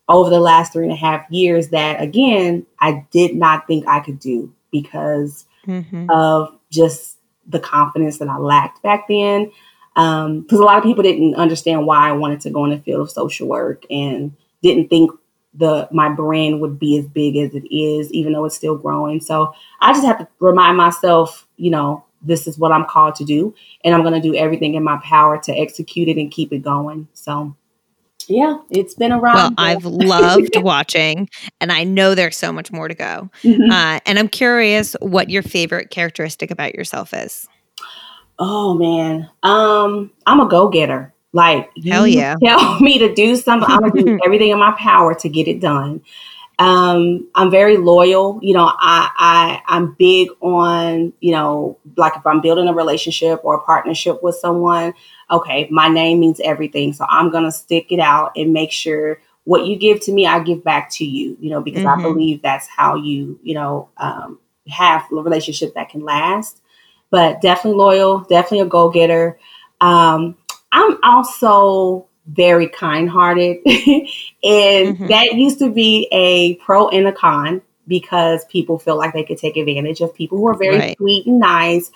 over 0.09 0.29
the 0.29 0.41
last 0.41 0.73
three 0.73 0.83
and 0.83 0.91
a 0.91 0.97
half 0.97 1.25
years 1.31 1.69
that 1.69 2.01
again 2.01 2.65
I 2.79 3.05
did 3.11 3.37
not 3.37 3.65
think 3.65 3.87
I 3.87 4.01
could 4.01 4.19
do 4.19 4.53
because 4.71 5.45
mm-hmm. 5.65 6.09
of 6.09 6.53
just 6.69 7.15
the 7.47 7.61
confidence 7.61 8.17
that 8.17 8.27
I 8.27 8.37
lacked 8.37 8.83
back 8.83 9.07
then. 9.07 9.51
Because 9.95 10.25
um, 10.25 10.45
a 10.51 10.65
lot 10.65 10.79
of 10.79 10.83
people 10.83 11.03
didn't 11.03 11.35
understand 11.35 11.87
why 11.87 12.09
I 12.09 12.13
wanted 12.13 12.41
to 12.41 12.49
go 12.49 12.65
in 12.65 12.71
the 12.71 12.79
field 12.79 13.01
of 13.01 13.09
social 13.09 13.47
work 13.47 13.85
and 13.89 14.35
didn't 14.61 14.89
think 14.89 15.11
the 15.53 15.87
my 15.91 16.09
brand 16.09 16.61
would 16.61 16.79
be 16.79 16.97
as 16.97 17.05
big 17.07 17.37
as 17.37 17.53
it 17.53 17.65
is, 17.73 18.11
even 18.11 18.33
though 18.33 18.45
it's 18.45 18.55
still 18.55 18.77
growing. 18.77 19.21
So 19.21 19.53
I 19.81 19.93
just 19.93 20.05
have 20.05 20.19
to 20.19 20.27
remind 20.39 20.77
myself, 20.77 21.47
you 21.57 21.71
know, 21.71 22.03
this 22.21 22.47
is 22.47 22.57
what 22.57 22.71
I'm 22.71 22.85
called 22.85 23.15
to 23.15 23.25
do, 23.25 23.53
and 23.83 23.93
I'm 23.93 24.01
going 24.01 24.19
to 24.19 24.21
do 24.21 24.35
everything 24.35 24.75
in 24.75 24.83
my 24.83 24.99
power 25.03 25.37
to 25.43 25.51
execute 25.51 26.07
it 26.07 26.17
and 26.17 26.31
keep 26.31 26.53
it 26.53 26.59
going. 26.59 27.07
So 27.13 27.55
yeah, 28.27 28.57
it's 28.69 28.93
been 28.93 29.11
around. 29.11 29.35
Well, 29.35 29.51
I've 29.57 29.85
loved 29.85 30.55
watching, 30.57 31.29
and 31.59 31.71
I 31.71 31.83
know 31.83 32.15
there's 32.15 32.37
so 32.37 32.51
much 32.51 32.71
more 32.71 32.87
to 32.87 32.95
go. 32.95 33.29
Mm-hmm. 33.43 33.71
Uh, 33.71 33.99
and 34.05 34.17
I'm 34.17 34.29
curious 34.29 34.95
what 35.01 35.29
your 35.29 35.43
favorite 35.43 35.89
characteristic 35.89 36.51
about 36.51 36.75
yourself 36.75 37.13
is. 37.13 37.47
Oh 38.39 38.73
man, 38.73 39.29
um, 39.43 40.11
I'm 40.25 40.39
a 40.39 40.47
go 40.47 40.69
getter. 40.69 41.12
Like, 41.33 41.71
hell 41.85 42.07
yeah, 42.07 42.35
tell 42.43 42.79
me 42.79 42.99
to 42.99 43.13
do 43.13 43.35
something, 43.35 43.69
I'm 43.69 43.81
gonna 43.81 44.03
do 44.03 44.19
everything 44.25 44.49
in 44.49 44.59
my 44.59 44.75
power 44.77 45.13
to 45.15 45.29
get 45.29 45.47
it 45.47 45.59
done. 45.59 46.01
Um, 46.59 47.27
I'm 47.33 47.49
very 47.49 47.77
loyal. 47.77 48.39
You 48.41 48.53
know, 48.53 48.65
I, 48.65 49.09
I 49.17 49.61
I'm 49.67 49.95
big 49.95 50.29
on 50.39 51.11
you 51.19 51.31
know, 51.31 51.77
like 51.97 52.15
if 52.15 52.25
I'm 52.25 52.41
building 52.41 52.67
a 52.67 52.73
relationship 52.73 53.41
or 53.43 53.55
a 53.55 53.61
partnership 53.61 54.21
with 54.21 54.35
someone, 54.35 54.93
okay, 55.29 55.67
my 55.71 55.89
name 55.89 56.19
means 56.19 56.39
everything. 56.43 56.93
So 56.93 57.05
I'm 57.09 57.31
going 57.31 57.43
to 57.43 57.51
stick 57.51 57.91
it 57.91 57.99
out 57.99 58.33
and 58.35 58.53
make 58.53 58.71
sure 58.71 59.19
what 59.45 59.65
you 59.65 59.75
give 59.75 59.99
to 60.01 60.11
me, 60.11 60.25
I 60.25 60.39
give 60.39 60.63
back 60.63 60.89
to 60.91 61.05
you, 61.05 61.37
you 61.39 61.49
know, 61.49 61.61
because 61.61 61.83
mm-hmm. 61.83 61.99
I 61.99 62.03
believe 62.03 62.41
that's 62.41 62.67
how 62.67 62.95
you, 62.95 63.39
you 63.43 63.55
know, 63.55 63.89
um, 63.97 64.39
have 64.69 65.03
a 65.11 65.15
relationship 65.15 65.73
that 65.73 65.89
can 65.89 66.01
last. 66.01 66.61
But 67.09 67.41
definitely 67.41 67.77
loyal, 67.77 68.21
definitely 68.21 68.61
a 68.61 68.65
go 68.65 68.89
getter. 68.89 69.37
Um, 69.81 70.37
I'm 70.73 70.97
also 71.03 72.07
very 72.27 72.67
kind 72.67 73.09
hearted. 73.09 73.57
and 73.65 73.75
mm-hmm. 74.43 75.07
that 75.07 75.33
used 75.33 75.59
to 75.59 75.71
be 75.71 76.07
a 76.11 76.55
pro 76.55 76.89
and 76.89 77.07
a 77.07 77.11
con 77.11 77.61
because 77.87 78.45
people 78.45 78.79
feel 78.79 78.97
like 78.97 79.13
they 79.13 79.23
could 79.23 79.37
take 79.37 79.57
advantage 79.57 80.01
of 80.01 80.13
people 80.13 80.37
who 80.37 80.47
are 80.47 80.57
very 80.57 80.77
right. 80.77 80.97
sweet 80.97 81.27
and 81.27 81.39
nice 81.39 81.91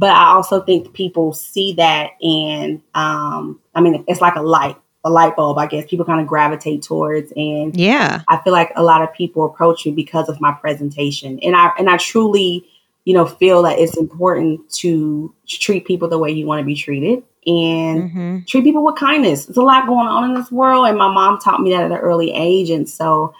but 0.00 0.10
I 0.12 0.32
also 0.32 0.62
think 0.62 0.94
people 0.94 1.34
see 1.34 1.74
that, 1.74 2.12
and 2.22 2.80
um, 2.94 3.60
I 3.74 3.82
mean, 3.82 4.02
it's 4.08 4.22
like 4.22 4.34
a 4.34 4.40
light, 4.40 4.76
a 5.04 5.10
light 5.10 5.36
bulb. 5.36 5.58
I 5.58 5.66
guess 5.66 5.84
people 5.86 6.06
kind 6.06 6.22
of 6.22 6.26
gravitate 6.26 6.82
towards, 6.82 7.30
and 7.36 7.76
yeah, 7.76 8.22
I 8.26 8.38
feel 8.38 8.54
like 8.54 8.72
a 8.76 8.82
lot 8.82 9.02
of 9.02 9.12
people 9.12 9.44
approach 9.44 9.84
me 9.84 9.92
because 9.92 10.30
of 10.30 10.40
my 10.40 10.52
presentation, 10.52 11.38
and 11.40 11.54
I 11.54 11.72
and 11.78 11.90
I 11.90 11.98
truly, 11.98 12.66
you 13.04 13.14
know, 13.14 13.26
feel 13.26 13.62
that 13.62 13.78
it's 13.78 13.96
important 13.96 14.68
to 14.70 15.34
treat 15.48 15.86
people 15.86 16.08
the 16.08 16.18
way 16.18 16.30
you 16.30 16.46
want 16.46 16.60
to 16.60 16.66
be 16.66 16.74
treated 16.74 17.22
and 17.46 18.10
mm-hmm. 18.10 18.38
treat 18.46 18.64
people 18.64 18.84
with 18.84 18.96
kindness. 18.96 19.46
There's 19.46 19.56
a 19.56 19.62
lot 19.62 19.86
going 19.86 20.06
on 20.06 20.30
in 20.30 20.34
this 20.34 20.52
world, 20.52 20.86
and 20.86 20.98
my 20.98 21.12
mom 21.12 21.38
taught 21.38 21.60
me 21.60 21.70
that 21.70 21.84
at 21.84 21.92
an 21.92 21.98
early 21.98 22.32
age, 22.32 22.70
and 22.70 22.88
so 22.88 23.34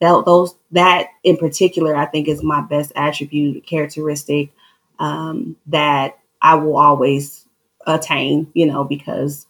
that 0.00 0.24
those 0.26 0.54
that 0.72 1.08
in 1.24 1.36
particular, 1.36 1.96
I 1.96 2.06
think, 2.06 2.28
is 2.28 2.42
my 2.42 2.60
best 2.60 2.92
attribute 2.96 3.66
characteristic 3.66 4.50
um, 4.98 5.56
that 5.66 6.18
I 6.42 6.56
will 6.56 6.76
always 6.76 7.46
attain, 7.86 8.50
you 8.54 8.66
know, 8.66 8.84
because 8.84 9.46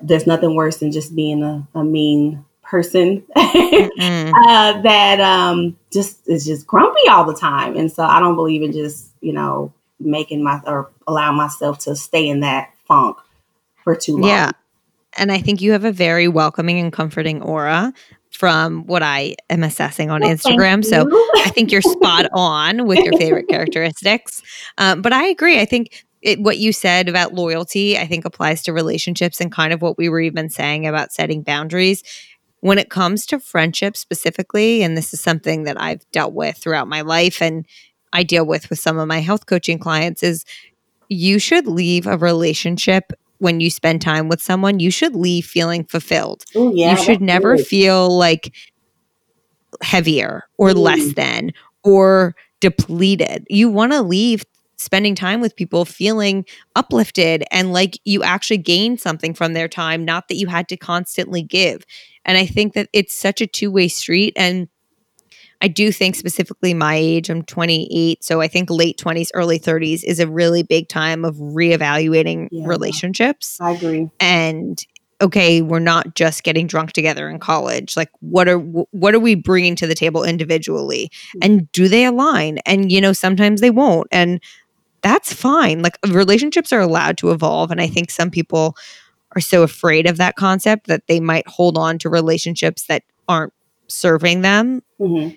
there's 0.00 0.26
nothing 0.26 0.54
worse 0.54 0.78
than 0.78 0.92
just 0.92 1.14
being 1.14 1.42
a, 1.42 1.66
a 1.74 1.84
mean 1.84 2.44
person 2.62 3.22
uh, 3.36 4.80
that 4.82 5.20
um, 5.20 5.76
just 5.94 6.28
is 6.28 6.44
just 6.44 6.66
grumpy 6.66 7.08
all 7.08 7.24
the 7.24 7.34
time. 7.34 7.76
And 7.76 7.90
so 7.90 8.04
I 8.04 8.20
don't 8.20 8.34
believe 8.34 8.62
in 8.62 8.72
just, 8.72 9.10
you 9.22 9.32
know, 9.32 9.72
making 9.98 10.44
my 10.44 10.60
or 10.66 10.90
allowing 11.06 11.38
myself 11.38 11.78
to 11.80 11.96
stay 11.96 12.28
in 12.28 12.40
that 12.40 12.70
funk 12.86 13.16
for 13.82 13.96
too 13.96 14.18
long. 14.18 14.28
Yeah. 14.28 14.50
And 15.16 15.32
I 15.32 15.38
think 15.38 15.62
you 15.62 15.72
have 15.72 15.84
a 15.84 15.92
very 15.92 16.28
welcoming 16.28 16.78
and 16.78 16.92
comforting 16.92 17.40
aura 17.40 17.92
from 18.30 18.84
what 18.86 19.02
I 19.02 19.36
am 19.48 19.62
assessing 19.62 20.10
on 20.10 20.22
well, 20.22 20.30
Instagram. 20.30 20.84
So 20.84 21.08
I 21.36 21.50
think 21.50 21.70
you're 21.70 21.82
spot 21.82 22.26
on 22.32 22.86
with 22.86 22.98
your 22.98 23.16
favorite 23.16 23.48
characteristics. 23.48 24.42
Um, 24.76 25.02
but 25.02 25.12
I 25.12 25.26
agree. 25.26 25.60
I 25.60 25.64
think 25.64 26.04
it, 26.20 26.40
what 26.40 26.58
you 26.58 26.72
said 26.72 27.08
about 27.08 27.34
loyalty, 27.34 27.96
I 27.96 28.06
think 28.06 28.24
applies 28.24 28.62
to 28.62 28.72
relationships 28.72 29.40
and 29.40 29.52
kind 29.52 29.72
of 29.72 29.82
what 29.82 29.98
we 29.98 30.08
were 30.08 30.20
even 30.20 30.48
saying 30.48 30.86
about 30.86 31.12
setting 31.12 31.42
boundaries. 31.42 32.02
When 32.64 32.78
it 32.78 32.88
comes 32.88 33.26
to 33.26 33.38
friendship 33.38 33.94
specifically, 33.94 34.82
and 34.82 34.96
this 34.96 35.12
is 35.12 35.20
something 35.20 35.64
that 35.64 35.78
I've 35.78 36.10
dealt 36.12 36.32
with 36.32 36.56
throughout 36.56 36.88
my 36.88 37.02
life 37.02 37.42
and 37.42 37.66
I 38.14 38.22
deal 38.22 38.46
with 38.46 38.70
with 38.70 38.78
some 38.78 38.96
of 38.96 39.06
my 39.06 39.18
health 39.18 39.44
coaching 39.44 39.78
clients, 39.78 40.22
is 40.22 40.46
you 41.10 41.38
should 41.38 41.66
leave 41.66 42.06
a 42.06 42.16
relationship 42.16 43.12
when 43.36 43.60
you 43.60 43.68
spend 43.68 44.00
time 44.00 44.30
with 44.30 44.40
someone, 44.40 44.80
you 44.80 44.90
should 44.90 45.14
leave 45.14 45.44
feeling 45.44 45.84
fulfilled. 45.84 46.44
Ooh, 46.56 46.72
yeah, 46.74 46.92
you 46.92 47.04
should 47.04 47.20
never 47.20 47.58
good. 47.58 47.66
feel 47.66 48.08
like 48.16 48.54
heavier 49.82 50.44
or 50.56 50.70
mm. 50.70 50.78
less 50.78 51.12
than 51.12 51.52
or 51.82 52.34
depleted. 52.60 53.46
You 53.50 53.68
want 53.68 53.92
to 53.92 54.00
leave 54.00 54.42
spending 54.78 55.14
time 55.14 55.42
with 55.42 55.54
people 55.54 55.84
feeling 55.84 56.46
uplifted 56.76 57.44
and 57.50 57.74
like 57.74 57.98
you 58.04 58.22
actually 58.22 58.56
gained 58.56 59.00
something 59.00 59.34
from 59.34 59.52
their 59.52 59.68
time, 59.68 60.02
not 60.02 60.28
that 60.28 60.36
you 60.36 60.46
had 60.46 60.66
to 60.68 60.78
constantly 60.78 61.42
give. 61.42 61.84
And 62.24 62.38
I 62.38 62.46
think 62.46 62.74
that 62.74 62.88
it's 62.92 63.14
such 63.14 63.40
a 63.40 63.46
two 63.46 63.70
way 63.70 63.88
street. 63.88 64.32
And 64.36 64.68
I 65.60 65.68
do 65.68 65.92
think 65.92 66.14
specifically 66.14 66.74
my 66.74 66.94
age, 66.96 67.30
I'm 67.30 67.42
28. 67.42 68.22
So 68.22 68.40
I 68.40 68.48
think 68.48 68.70
late 68.70 68.98
20s, 68.98 69.28
early 69.34 69.58
30s 69.58 70.04
is 70.04 70.20
a 70.20 70.28
really 70.28 70.62
big 70.62 70.88
time 70.88 71.24
of 71.24 71.36
reevaluating 71.36 72.48
yeah, 72.50 72.66
relationships. 72.66 73.58
I 73.60 73.72
agree. 73.72 74.10
And 74.20 74.84
okay, 75.20 75.62
we're 75.62 75.78
not 75.78 76.14
just 76.14 76.42
getting 76.42 76.66
drunk 76.66 76.92
together 76.92 77.30
in 77.30 77.38
college. 77.38 77.96
Like 77.96 78.10
what 78.20 78.48
are 78.48 78.58
what 78.58 79.14
are 79.14 79.20
we 79.20 79.34
bringing 79.34 79.76
to 79.76 79.86
the 79.86 79.94
table 79.94 80.24
individually? 80.24 81.10
Mm-hmm. 81.10 81.38
And 81.42 81.72
do 81.72 81.88
they 81.88 82.04
align? 82.04 82.58
And 82.66 82.92
you 82.92 83.00
know, 83.00 83.12
sometimes 83.12 83.60
they 83.60 83.70
won't. 83.70 84.08
And 84.12 84.42
that's 85.02 85.32
fine. 85.32 85.82
Like 85.82 85.98
relationships 86.08 86.72
are 86.72 86.80
allowed 86.80 87.16
to 87.18 87.30
evolve 87.30 87.70
and 87.70 87.80
I 87.80 87.86
think 87.86 88.10
some 88.10 88.30
people 88.30 88.76
are 89.36 89.40
so 89.40 89.62
afraid 89.62 90.06
of 90.06 90.16
that 90.16 90.36
concept 90.36 90.86
that 90.86 91.06
they 91.06 91.20
might 91.20 91.46
hold 91.48 91.76
on 91.76 91.98
to 91.98 92.08
relationships 92.08 92.86
that 92.86 93.02
aren't 93.28 93.52
serving 93.88 94.42
them. 94.42 94.82
Mm-hmm. 95.00 95.36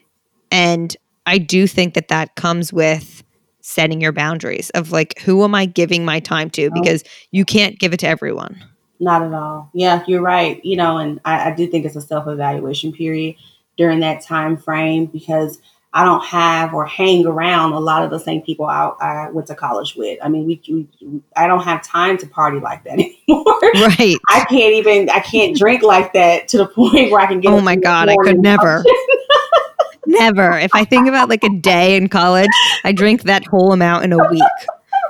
And 0.52 0.96
I 1.26 1.38
do 1.38 1.68
think 1.68 1.94
that 1.96 2.08
that 2.08 2.36
comes 2.36 2.72
with 2.72 3.24
setting 3.62 4.00
your 4.00 4.14
boundaries 4.14 4.70
of 4.72 4.92
like, 4.92 5.20
who 5.20 5.44
am 5.44 5.54
I 5.54 5.66
giving 5.66 6.06
my 6.06 6.20
time 6.20 6.50
to? 6.52 6.72
Because 6.72 7.04
you 7.32 7.44
can't 7.44 7.78
give 7.80 7.94
it 7.94 8.00
to 8.00 8.08
everyone. 8.08 8.64
Not 9.00 9.22
at 9.22 9.34
all. 9.34 9.70
Yeah, 9.74 10.04
you're 10.08 10.22
right. 10.22 10.64
You 10.64 10.78
know, 10.78 10.98
and 10.98 11.20
I, 11.26 11.52
I 11.52 11.56
do 11.56 11.68
think 11.68 11.86
it's 11.86 11.96
a 11.96 12.02
self 12.02 12.28
evaluation 12.28 12.94
period 12.94 13.36
during 13.78 14.00
that 14.00 14.22
time 14.22 14.58
frame 14.58 15.06
because 15.06 15.60
I 15.98 16.06
don't 16.06 16.24
have 16.26 16.76
or 16.76 16.86
hang 16.86 17.26
around 17.26 17.74
a 17.74 17.80
lot 17.80 18.04
of 18.04 18.12
the 18.12 18.20
same 18.20 18.44
people 18.44 18.68
I, 18.68 18.92
I 19.02 19.30
went 19.32 19.48
to 19.48 19.56
college 19.56 19.96
with. 19.96 20.20
I 20.22 20.30
mean, 20.30 20.46
we, 20.46 20.62
we, 20.70 21.22
I 21.36 21.48
don't 21.48 21.64
have 21.64 21.82
time 21.82 22.20
to 22.20 22.28
party 22.28 22.60
like 22.60 22.84
that 22.84 22.94
anymore. 23.00 23.60
Right. 23.74 24.16
I 24.30 24.46
can't 24.48 24.76
even 24.76 25.10
I 25.10 25.22
can't 25.22 25.58
drink 25.58 25.82
like 25.82 26.14
that 26.14 26.50
to 26.50 26.60
the 26.60 26.68
point 26.68 27.10
where 27.10 27.20
I 27.20 27.26
can 27.26 27.40
get. 27.40 27.52
Oh 27.52 27.62
my 27.62 27.76
god, 27.76 28.10
I 28.10 28.16
could 28.24 28.40
never. 28.40 28.84
Never. 30.10 30.58
If 30.58 30.74
I 30.74 30.86
think 30.86 31.10
about 31.10 31.28
like 31.28 31.44
a 31.44 31.50
day 31.50 31.98
in 31.98 32.08
college, 32.08 32.48
I 32.86 32.94
drink 32.94 33.24
that 33.24 33.44
whole 33.46 33.74
amount 33.74 34.06
in 34.06 34.14
a 34.14 34.30
week. 34.30 34.42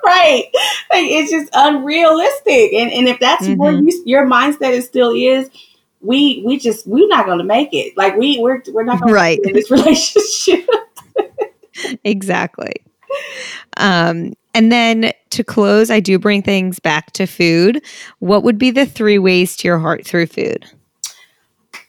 right. 0.04 0.46
Like, 0.92 1.04
it's 1.04 1.30
just 1.30 1.50
unrealistic. 1.54 2.74
And 2.74 2.92
and 2.92 3.08
if 3.08 3.20
that's 3.20 3.44
mm-hmm. 3.44 3.62
where 3.62 3.74
you, 3.74 4.04
your 4.08 4.26
mindset 4.26 4.72
is 4.72 4.86
still 4.86 5.12
is, 5.12 5.52
we 6.02 6.44
we 6.46 6.58
just 6.58 6.88
we're 6.88 7.08
not 7.08 7.26
going 7.26 7.40
to 7.40 7.44
make 7.44 7.70
it. 7.74 7.96
Like 7.98 8.16
we 8.16 8.40
we're 8.40 8.62
we're 8.70 8.84
not 8.84 9.02
going 9.02 9.14
right. 9.14 9.40
in 9.44 9.54
this 9.54 9.72
relationship. 9.72 10.68
exactly. 12.04 12.74
Um, 13.78 14.34
and 14.54 14.72
then 14.72 15.14
to 15.32 15.44
close, 15.44 15.90
I 15.90 16.00
do 16.00 16.18
bring 16.18 16.42
things 16.42 16.80
back 16.80 17.12
to 17.14 17.26
food. 17.26 17.84
What 18.20 18.44
would 18.44 18.58
be 18.58 18.72
the 18.72 18.86
three 18.86 19.20
ways 19.20 19.56
to 19.58 19.68
your 19.68 19.80
heart 19.80 20.06
through 20.06 20.28
food? 20.28 20.66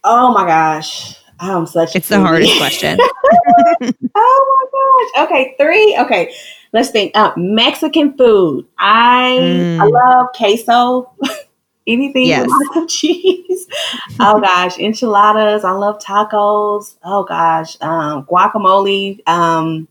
Oh 0.05 0.33
my 0.33 0.47
gosh. 0.47 1.17
I'm 1.41 1.67
such. 1.67 1.95
It's 1.95 2.09
the 2.09 2.21
hardest 2.21 2.57
question. 2.59 2.99
oh 4.15 5.11
my 5.13 5.23
gosh. 5.23 5.27
Okay, 5.27 5.55
three. 5.59 5.97
Okay, 6.01 6.35
let's 6.73 6.91
think. 6.91 7.17
Uh, 7.17 7.33
Mexican 7.37 8.17
food. 8.17 8.67
I 8.79 9.39
mm. 9.41 9.81
I 9.81 9.85
love 9.85 10.27
queso. 10.35 11.13
Anything 11.89 12.27
yes. 12.27 12.43
with 12.43 12.51
lots 12.51 12.77
of 12.77 12.89
cheese. 12.89 13.67
oh 14.21 14.41
gosh, 14.41 14.79
enchiladas. 14.79 15.65
I 15.65 15.73
love 15.73 15.99
tacos. 15.99 16.97
Oh 17.03 17.25
gosh, 17.25 17.79
um, 17.81 18.27
guacamole. 18.27 19.27
Um, 19.27 19.89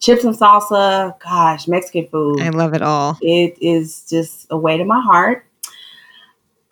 chips 0.00 0.24
and 0.24 0.34
salsa. 0.34 1.18
Gosh, 1.20 1.68
Mexican 1.68 2.08
food. 2.08 2.40
I 2.40 2.48
love 2.48 2.72
it 2.72 2.82
all. 2.82 3.18
It 3.20 3.58
is 3.60 4.06
just 4.08 4.46
a 4.50 4.56
way 4.56 4.78
to 4.78 4.84
my 4.84 5.00
heart. 5.00 5.46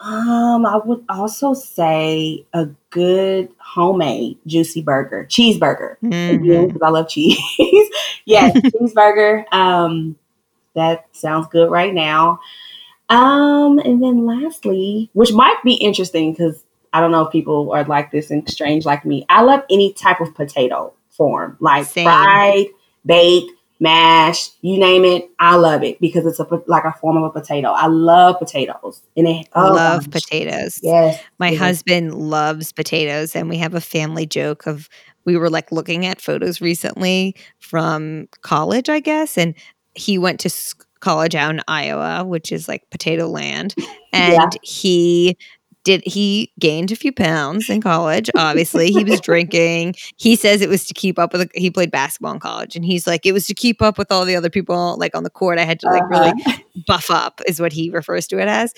Um, 0.01 0.67
I 0.67 0.81
would 0.85 1.05
also 1.09 1.55
say 1.55 2.45
a 2.53 2.67
good 2.91 3.51
homemade 3.59 4.39
juicy 4.47 4.83
burger, 4.83 5.27
cheeseburger. 5.31 5.97
Mhm. 6.03 6.67
because 6.67 6.83
I 6.83 6.89
love 6.89 7.09
cheese. 7.09 7.39
yes, 8.25 8.57
cheeseburger. 8.57 9.45
Um, 9.53 10.17
that 10.75 11.07
sounds 11.13 11.47
good 11.49 11.71
right 11.71 11.95
now. 11.95 12.41
Um, 13.13 13.79
and 13.79 14.03
then 14.03 14.25
lastly, 14.25 15.11
which 15.13 15.33
might 15.33 15.57
be 15.63 15.75
interesting 15.75 16.33
because 16.33 16.65
I 16.95 17.01
don't 17.01 17.11
know 17.11 17.27
if 17.27 17.33
people 17.33 17.71
are 17.73 17.85
like 17.85 18.11
this 18.11 18.31
and 18.31 18.49
strange 18.49 18.87
like 18.87 19.05
me. 19.05 19.27
I 19.29 19.43
love 19.43 19.63
any 19.71 19.93
type 19.93 20.21
of 20.21 20.35
potato 20.35 20.95
form, 21.11 21.59
like 21.61 21.85
Same. 21.85 22.05
fried, 22.05 22.67
baked, 23.05 23.53
mashed, 23.81 24.55
you 24.63 24.79
name 24.79 25.05
it. 25.05 25.29
I 25.39 25.57
love 25.57 25.83
it 25.83 26.01
because 26.01 26.25
it's 26.25 26.41
a 26.41 26.47
like 26.67 26.85
a 26.85 26.93
form 26.93 27.19
of 27.19 27.25
a 27.25 27.31
potato. 27.31 27.69
I 27.69 27.87
love 27.87 28.39
potatoes, 28.39 29.03
and 29.15 29.29
it 29.29 29.49
oh, 29.55 29.73
Love 29.73 30.11
potatoes. 30.11 30.81
Yes, 30.83 31.23
My 31.39 31.51
yes. 31.51 31.59
husband 31.59 32.15
loves 32.15 32.73
potatoes, 32.73 33.37
and 33.37 33.51
we 33.51 33.59
have 33.59 33.75
a 33.75 33.81
family 33.81 34.25
joke 34.25 34.67
of 34.67 34.89
we 35.27 35.37
were 35.37 35.51
like 35.51 35.71
looking 35.71 36.07
at 36.07 36.21
photos 36.21 36.63
recently 36.63 37.37
from 37.59 38.29
college, 38.41 38.89
I 38.89 39.01
guess, 39.01 39.37
and 39.37 39.55
he 39.95 40.17
went 40.17 40.41
to 40.41 40.49
college 41.03 41.35
out 41.35 41.55
in 41.55 41.61
Iowa, 41.69 42.25
which 42.25 42.51
is 42.51 42.67
like 42.69 42.89
potato 42.91 43.27
land, 43.29 43.75
and 44.15 44.33
Yeah. 44.35 44.49
he 44.63 45.37
did 45.85 46.01
he 46.07 46.53
gained 46.61 46.93
a 46.93 46.97
few 46.97 47.13
pounds 47.13 47.69
in 47.69 47.81
college 47.83 48.31
obviously. 48.37 48.93
He 48.93 49.03
was 49.03 49.21
drinking. 49.31 49.97
He 50.17 50.37
says 50.37 50.61
it 50.63 50.69
was 50.69 50.87
to 50.87 50.95
keep 50.95 51.19
up 51.19 51.33
with 51.33 51.51
he 51.57 51.73
played 51.73 51.91
basketball 51.91 52.33
in 52.35 52.39
college 52.39 52.77
and 52.77 52.85
he's 52.85 53.05
like 53.05 53.27
it 53.27 53.33
was 53.33 53.47
to 53.49 53.55
keep 53.55 53.83
up 53.83 53.99
with 53.99 54.13
all 54.13 54.25
the 54.25 54.37
other 54.37 54.49
people 54.49 54.97
like 54.99 55.17
on 55.17 55.25
the 55.25 55.31
court. 55.31 55.59
I 55.59 55.65
had 55.65 55.81
to 55.81 55.89
like 55.89 56.09
really 56.09 56.31
Uh-huh. 56.31 56.59
buff 56.87 57.11
up 57.11 57.41
is 57.49 57.61
what 57.61 57.73
he 57.73 57.91
refers 57.91 58.29
to 58.29 58.39
it 58.39 58.47
as 58.47 58.73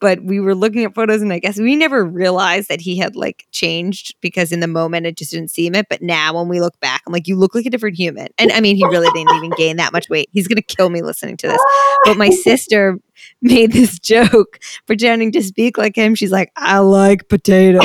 but 0.00 0.22
we 0.22 0.40
were 0.40 0.54
looking 0.54 0.84
at 0.84 0.94
photos 0.94 1.22
and 1.22 1.32
i 1.32 1.38
guess 1.38 1.58
we 1.58 1.74
never 1.76 2.04
realized 2.04 2.68
that 2.68 2.80
he 2.80 2.96
had 2.98 3.16
like 3.16 3.46
changed 3.50 4.14
because 4.20 4.52
in 4.52 4.60
the 4.60 4.66
moment 4.68 5.06
it 5.06 5.16
just 5.16 5.32
didn't 5.32 5.50
seem 5.50 5.74
it. 5.74 5.86
But 5.90 6.02
now 6.02 6.34
when 6.36 6.48
we 6.48 6.60
look 6.60 6.78
back 6.80 7.02
i'm 7.06 7.12
like 7.12 7.26
you 7.28 7.36
look 7.36 7.54
like 7.54 7.66
a 7.66 7.70
different 7.70 7.96
human. 7.96 8.28
And 8.38 8.52
i 8.52 8.60
mean 8.60 8.76
he 8.76 8.84
really 8.86 9.08
didn't 9.12 9.34
even 9.36 9.50
gain 9.56 9.76
that 9.78 9.92
much 9.92 10.08
weight. 10.08 10.28
He's 10.32 10.46
gonna 10.48 10.62
kill 10.62 10.90
me 10.90 11.02
listening 11.02 11.36
to 11.38 11.48
this. 11.48 11.62
But 12.04 12.16
my 12.16 12.30
sister 12.44 12.98
made 13.42 13.72
this 13.72 13.98
joke 13.98 14.60
pretending 14.86 15.32
to 15.32 15.42
speak 15.42 15.76
like 15.76 15.96
him. 15.96 16.14
She's 16.14 16.30
like 16.32 16.52
i 16.56 16.78
like 16.78 17.28
potatoes. 17.28 17.82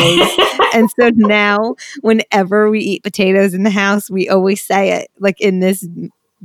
And 0.74 0.89
so 0.99 1.09
now 1.16 1.76
whenever 2.01 2.70
we 2.70 2.80
eat 2.80 3.03
potatoes 3.03 3.53
in 3.53 3.64
the 3.64 3.70
house 3.70 4.09
we 4.09 4.30
always 4.30 4.61
say 4.61 4.91
it 4.91 5.09
like 5.20 5.39
in 5.41 5.59
this 5.59 5.88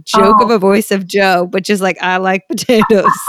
joke 0.05 0.37
Oh. 0.41 0.45
of 0.45 0.51
a 0.51 0.59
voice 0.61 0.93
of 0.93 1.09
joe 1.09 1.49
but 1.51 1.65
just 1.65 1.83
like 1.83 2.01
i 2.01 2.19
like 2.19 2.47
potatoes 2.49 3.11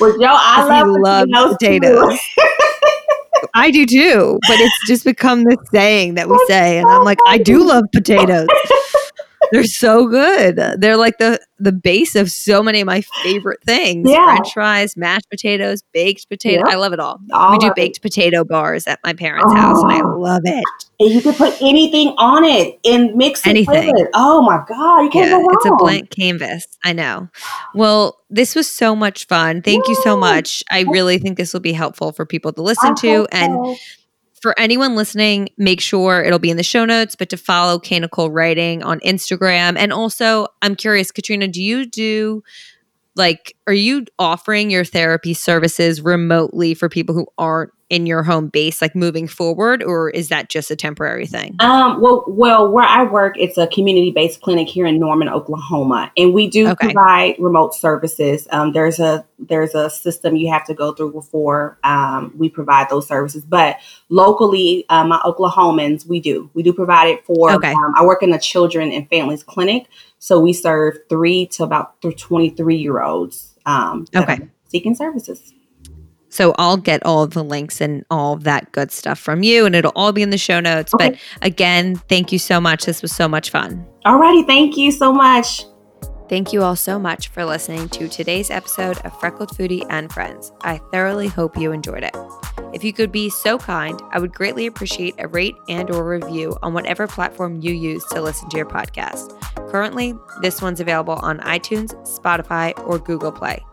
Well, 0.00 0.12
Joe, 0.18 0.26
I 0.28 0.82
love 0.82 1.28
potatoes. 1.58 2.18
I 3.54 3.70
do 3.70 3.86
too, 3.86 4.38
but 4.48 4.58
it's 4.58 4.86
just 4.86 5.04
become 5.04 5.44
this 5.44 5.58
saying 5.70 6.14
that 6.14 6.28
we 6.28 6.38
say, 6.48 6.78
and 6.78 6.88
I'm 6.88 7.04
like, 7.04 7.18
I 7.26 7.38
do 7.38 7.64
love 7.64 7.84
potatoes. 7.92 8.48
They're 9.52 9.64
so 9.64 10.06
good. 10.06 10.56
They're 10.78 10.96
like 10.96 11.18
the 11.18 11.38
the 11.58 11.72
base 11.72 12.16
of 12.16 12.30
so 12.30 12.62
many 12.62 12.80
of 12.80 12.86
my 12.86 13.02
favorite 13.22 13.62
things: 13.64 14.10
Yeah. 14.10 14.26
French 14.36 14.52
fries, 14.52 14.96
mashed 14.96 15.28
potatoes, 15.30 15.82
baked 15.92 16.28
potato. 16.28 16.64
Yep. 16.66 16.74
I 16.74 16.76
love 16.76 16.92
it 16.92 17.00
all. 17.00 17.20
All 17.32 17.52
we 17.52 17.58
do 17.58 17.66
of 17.66 17.70
it. 17.72 17.76
baked 17.76 18.02
potato 18.02 18.44
bars 18.44 18.86
at 18.86 18.98
my 19.04 19.12
parents' 19.12 19.52
house, 19.52 19.82
and 19.82 19.92
I 19.92 20.00
Oh. 20.00 20.18
love 20.18 20.42
it. 20.44 20.64
And 21.00 21.10
you 21.10 21.20
can 21.20 21.34
put 21.34 21.60
anything 21.60 22.08
on 22.18 22.44
it 22.44 22.78
and 22.84 23.14
mix 23.14 23.40
it 23.46 23.50
Anything. 23.50 23.92
with 23.92 24.00
it. 24.02 24.08
Oh 24.14 24.42
my 24.42 24.60
god, 24.68 25.00
you 25.02 25.10
can't 25.10 25.26
Yeah, 25.26 25.36
go 25.36 25.38
wrong. 25.38 25.48
it's 25.52 25.66
a 25.66 25.76
blank 25.76 26.10
canvas. 26.10 26.66
I 26.84 26.92
know. 26.92 27.28
Well, 27.74 28.18
this 28.30 28.54
was 28.54 28.70
so 28.70 28.94
much 28.96 29.26
fun. 29.26 29.62
Thank 29.62 29.86
you 29.88 29.94
so 30.02 30.16
much. 30.16 30.62
I 30.70 30.82
really 30.82 31.18
think 31.18 31.36
this 31.36 31.52
will 31.52 31.60
be 31.60 31.72
helpful 31.72 32.12
for 32.12 32.24
people 32.26 32.52
to 32.52 32.62
listen 32.62 32.90
I 32.90 32.94
to, 33.00 33.26
and 33.32 33.52
so. 33.52 33.76
For 34.44 34.54
anyone 34.60 34.94
listening, 34.94 35.48
make 35.56 35.80
sure 35.80 36.22
it'll 36.22 36.38
be 36.38 36.50
in 36.50 36.58
the 36.58 36.62
show 36.62 36.84
notes, 36.84 37.16
but 37.16 37.30
to 37.30 37.38
follow 37.38 37.80
Nicole 37.90 38.30
Writing 38.30 38.82
on 38.82 39.00
Instagram. 39.00 39.78
And 39.78 39.90
also, 39.90 40.48
I'm 40.60 40.76
curious, 40.76 41.10
Katrina, 41.10 41.48
do 41.48 41.62
you 41.62 41.86
do 41.86 42.42
like, 43.16 43.56
are 43.66 43.72
you 43.72 44.04
offering 44.18 44.68
your 44.70 44.84
therapy 44.84 45.32
services 45.32 46.02
remotely 46.02 46.74
for 46.74 46.90
people 46.90 47.14
who 47.14 47.26
aren't 47.38 47.70
in 47.90 48.06
your 48.06 48.22
home 48.22 48.48
base, 48.48 48.80
like 48.80 48.94
moving 48.96 49.28
forward, 49.28 49.82
or 49.82 50.08
is 50.10 50.28
that 50.30 50.48
just 50.48 50.70
a 50.70 50.76
temporary 50.76 51.26
thing? 51.26 51.54
Um, 51.60 52.00
well, 52.00 52.24
well, 52.26 52.70
where 52.72 52.84
I 52.84 53.04
work, 53.04 53.34
it's 53.38 53.58
a 53.58 53.66
community-based 53.66 54.40
clinic 54.40 54.68
here 54.68 54.86
in 54.86 54.98
Norman, 54.98 55.28
Oklahoma, 55.28 56.10
and 56.16 56.32
we 56.32 56.48
do 56.48 56.68
Okay. 56.68 56.86
provide 56.92 57.36
remote 57.38 57.74
services. 57.74 58.48
Um, 58.50 58.72
there's 58.72 58.98
a 58.98 59.24
there's 59.38 59.74
a 59.74 59.90
system 59.90 60.36
you 60.36 60.50
have 60.50 60.64
to 60.66 60.74
go 60.74 60.92
through 60.92 61.12
before 61.12 61.78
um, 61.84 62.32
we 62.36 62.48
provide 62.48 62.88
those 62.88 63.06
services, 63.06 63.44
but 63.44 63.76
locally, 64.08 64.86
uh, 64.88 65.04
my 65.04 65.18
Oklahomans, 65.18 66.06
we 66.06 66.20
do 66.20 66.48
we 66.54 66.62
do 66.62 66.72
provide 66.72 67.08
it 67.08 67.24
for. 67.26 67.52
Okay. 67.52 67.72
Um, 67.72 67.92
I 67.96 68.04
work 68.04 68.22
in 68.22 68.32
a 68.32 68.38
children 68.38 68.90
and 68.92 69.08
families 69.10 69.42
clinic, 69.42 69.86
so 70.18 70.40
we 70.40 70.52
serve 70.52 70.96
three 71.10 71.46
to 71.48 71.64
about 71.64 72.00
th- 72.00 72.16
23 72.20 72.76
year 72.76 73.02
olds. 73.02 73.54
Um, 73.66 74.06
Okay. 74.16 74.38
seeking 74.68 74.94
services. 74.94 75.52
So 76.34 76.52
I'll 76.58 76.76
get 76.76 77.00
all 77.06 77.28
the 77.28 77.44
links 77.44 77.80
and 77.80 78.04
all 78.10 78.34
that 78.38 78.72
good 78.72 78.90
stuff 78.90 79.20
from 79.20 79.44
you, 79.44 79.66
and 79.66 79.76
it'll 79.76 79.92
all 79.94 80.10
be 80.10 80.20
in 80.20 80.30
the 80.30 80.38
show 80.38 80.58
notes. 80.58 80.92
But 80.98 81.14
again, 81.42 81.94
thank 82.08 82.32
you 82.32 82.40
so 82.40 82.60
much. 82.60 82.86
This 82.86 83.02
was 83.02 83.12
so 83.12 83.28
much 83.28 83.50
fun. 83.50 83.86
Alrighty, 84.04 84.44
thank 84.44 84.76
you 84.76 84.90
so 84.90 85.12
much. 85.12 85.64
Thank 86.28 86.52
you 86.52 86.64
all 86.64 86.74
so 86.74 86.98
much 86.98 87.28
for 87.28 87.44
listening 87.44 87.88
to 87.90 88.08
today's 88.08 88.50
episode 88.50 88.98
of 89.04 89.16
Freckled 89.20 89.50
Foodie 89.50 89.86
and 89.90 90.12
Friends. 90.12 90.50
I 90.62 90.78
thoroughly 90.90 91.28
hope 91.28 91.56
you 91.56 91.70
enjoyed 91.70 92.02
it. 92.02 92.16
If 92.72 92.82
you 92.82 92.92
could 92.92 93.12
be 93.12 93.30
so 93.30 93.56
kind, 93.56 94.00
I 94.10 94.18
would 94.18 94.34
greatly 94.34 94.66
appreciate 94.66 95.14
a 95.18 95.28
rate 95.28 95.54
and 95.68 95.88
or 95.88 96.04
review 96.04 96.56
on 96.64 96.74
whatever 96.74 97.06
platform 97.06 97.60
you 97.60 97.72
use 97.72 98.04
to 98.06 98.20
listen 98.20 98.48
to 98.48 98.56
your 98.56 98.66
podcast. 98.66 99.38
Currently, 99.70 100.14
this 100.40 100.60
one's 100.60 100.80
available 100.80 101.14
on 101.14 101.38
iTunes, 101.40 101.94
Spotify, 102.18 102.76
or 102.88 102.98
Google 102.98 103.30
Play. 103.30 103.64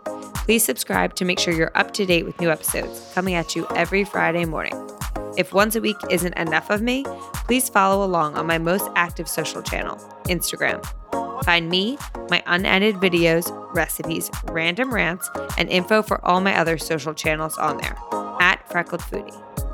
Please 0.45 0.63
subscribe 0.63 1.15
to 1.15 1.25
make 1.25 1.39
sure 1.39 1.53
you're 1.53 1.71
up 1.75 1.93
to 1.93 2.05
date 2.05 2.25
with 2.25 2.39
new 2.39 2.49
episodes 2.49 3.11
coming 3.13 3.35
at 3.35 3.55
you 3.55 3.67
every 3.75 4.03
Friday 4.03 4.45
morning. 4.45 4.73
If 5.37 5.53
once 5.53 5.75
a 5.75 5.81
week 5.81 5.97
isn't 6.09 6.33
enough 6.37 6.69
of 6.69 6.81
me, 6.81 7.05
please 7.45 7.69
follow 7.69 8.03
along 8.05 8.35
on 8.35 8.47
my 8.47 8.57
most 8.57 8.89
active 8.95 9.29
social 9.29 9.61
channel, 9.61 9.95
Instagram. 10.25 10.83
Find 11.45 11.69
me, 11.69 11.97
my 12.29 12.43
unedited 12.47 12.95
videos, 12.95 13.49
recipes, 13.73 14.29
random 14.45 14.93
rants, 14.93 15.29
and 15.57 15.69
info 15.69 16.01
for 16.01 16.23
all 16.25 16.41
my 16.41 16.57
other 16.57 16.77
social 16.77 17.13
channels 17.13 17.57
on 17.57 17.77
there 17.77 17.95
at 18.41 18.67
Freckled 18.69 19.01
Foodie. 19.01 19.70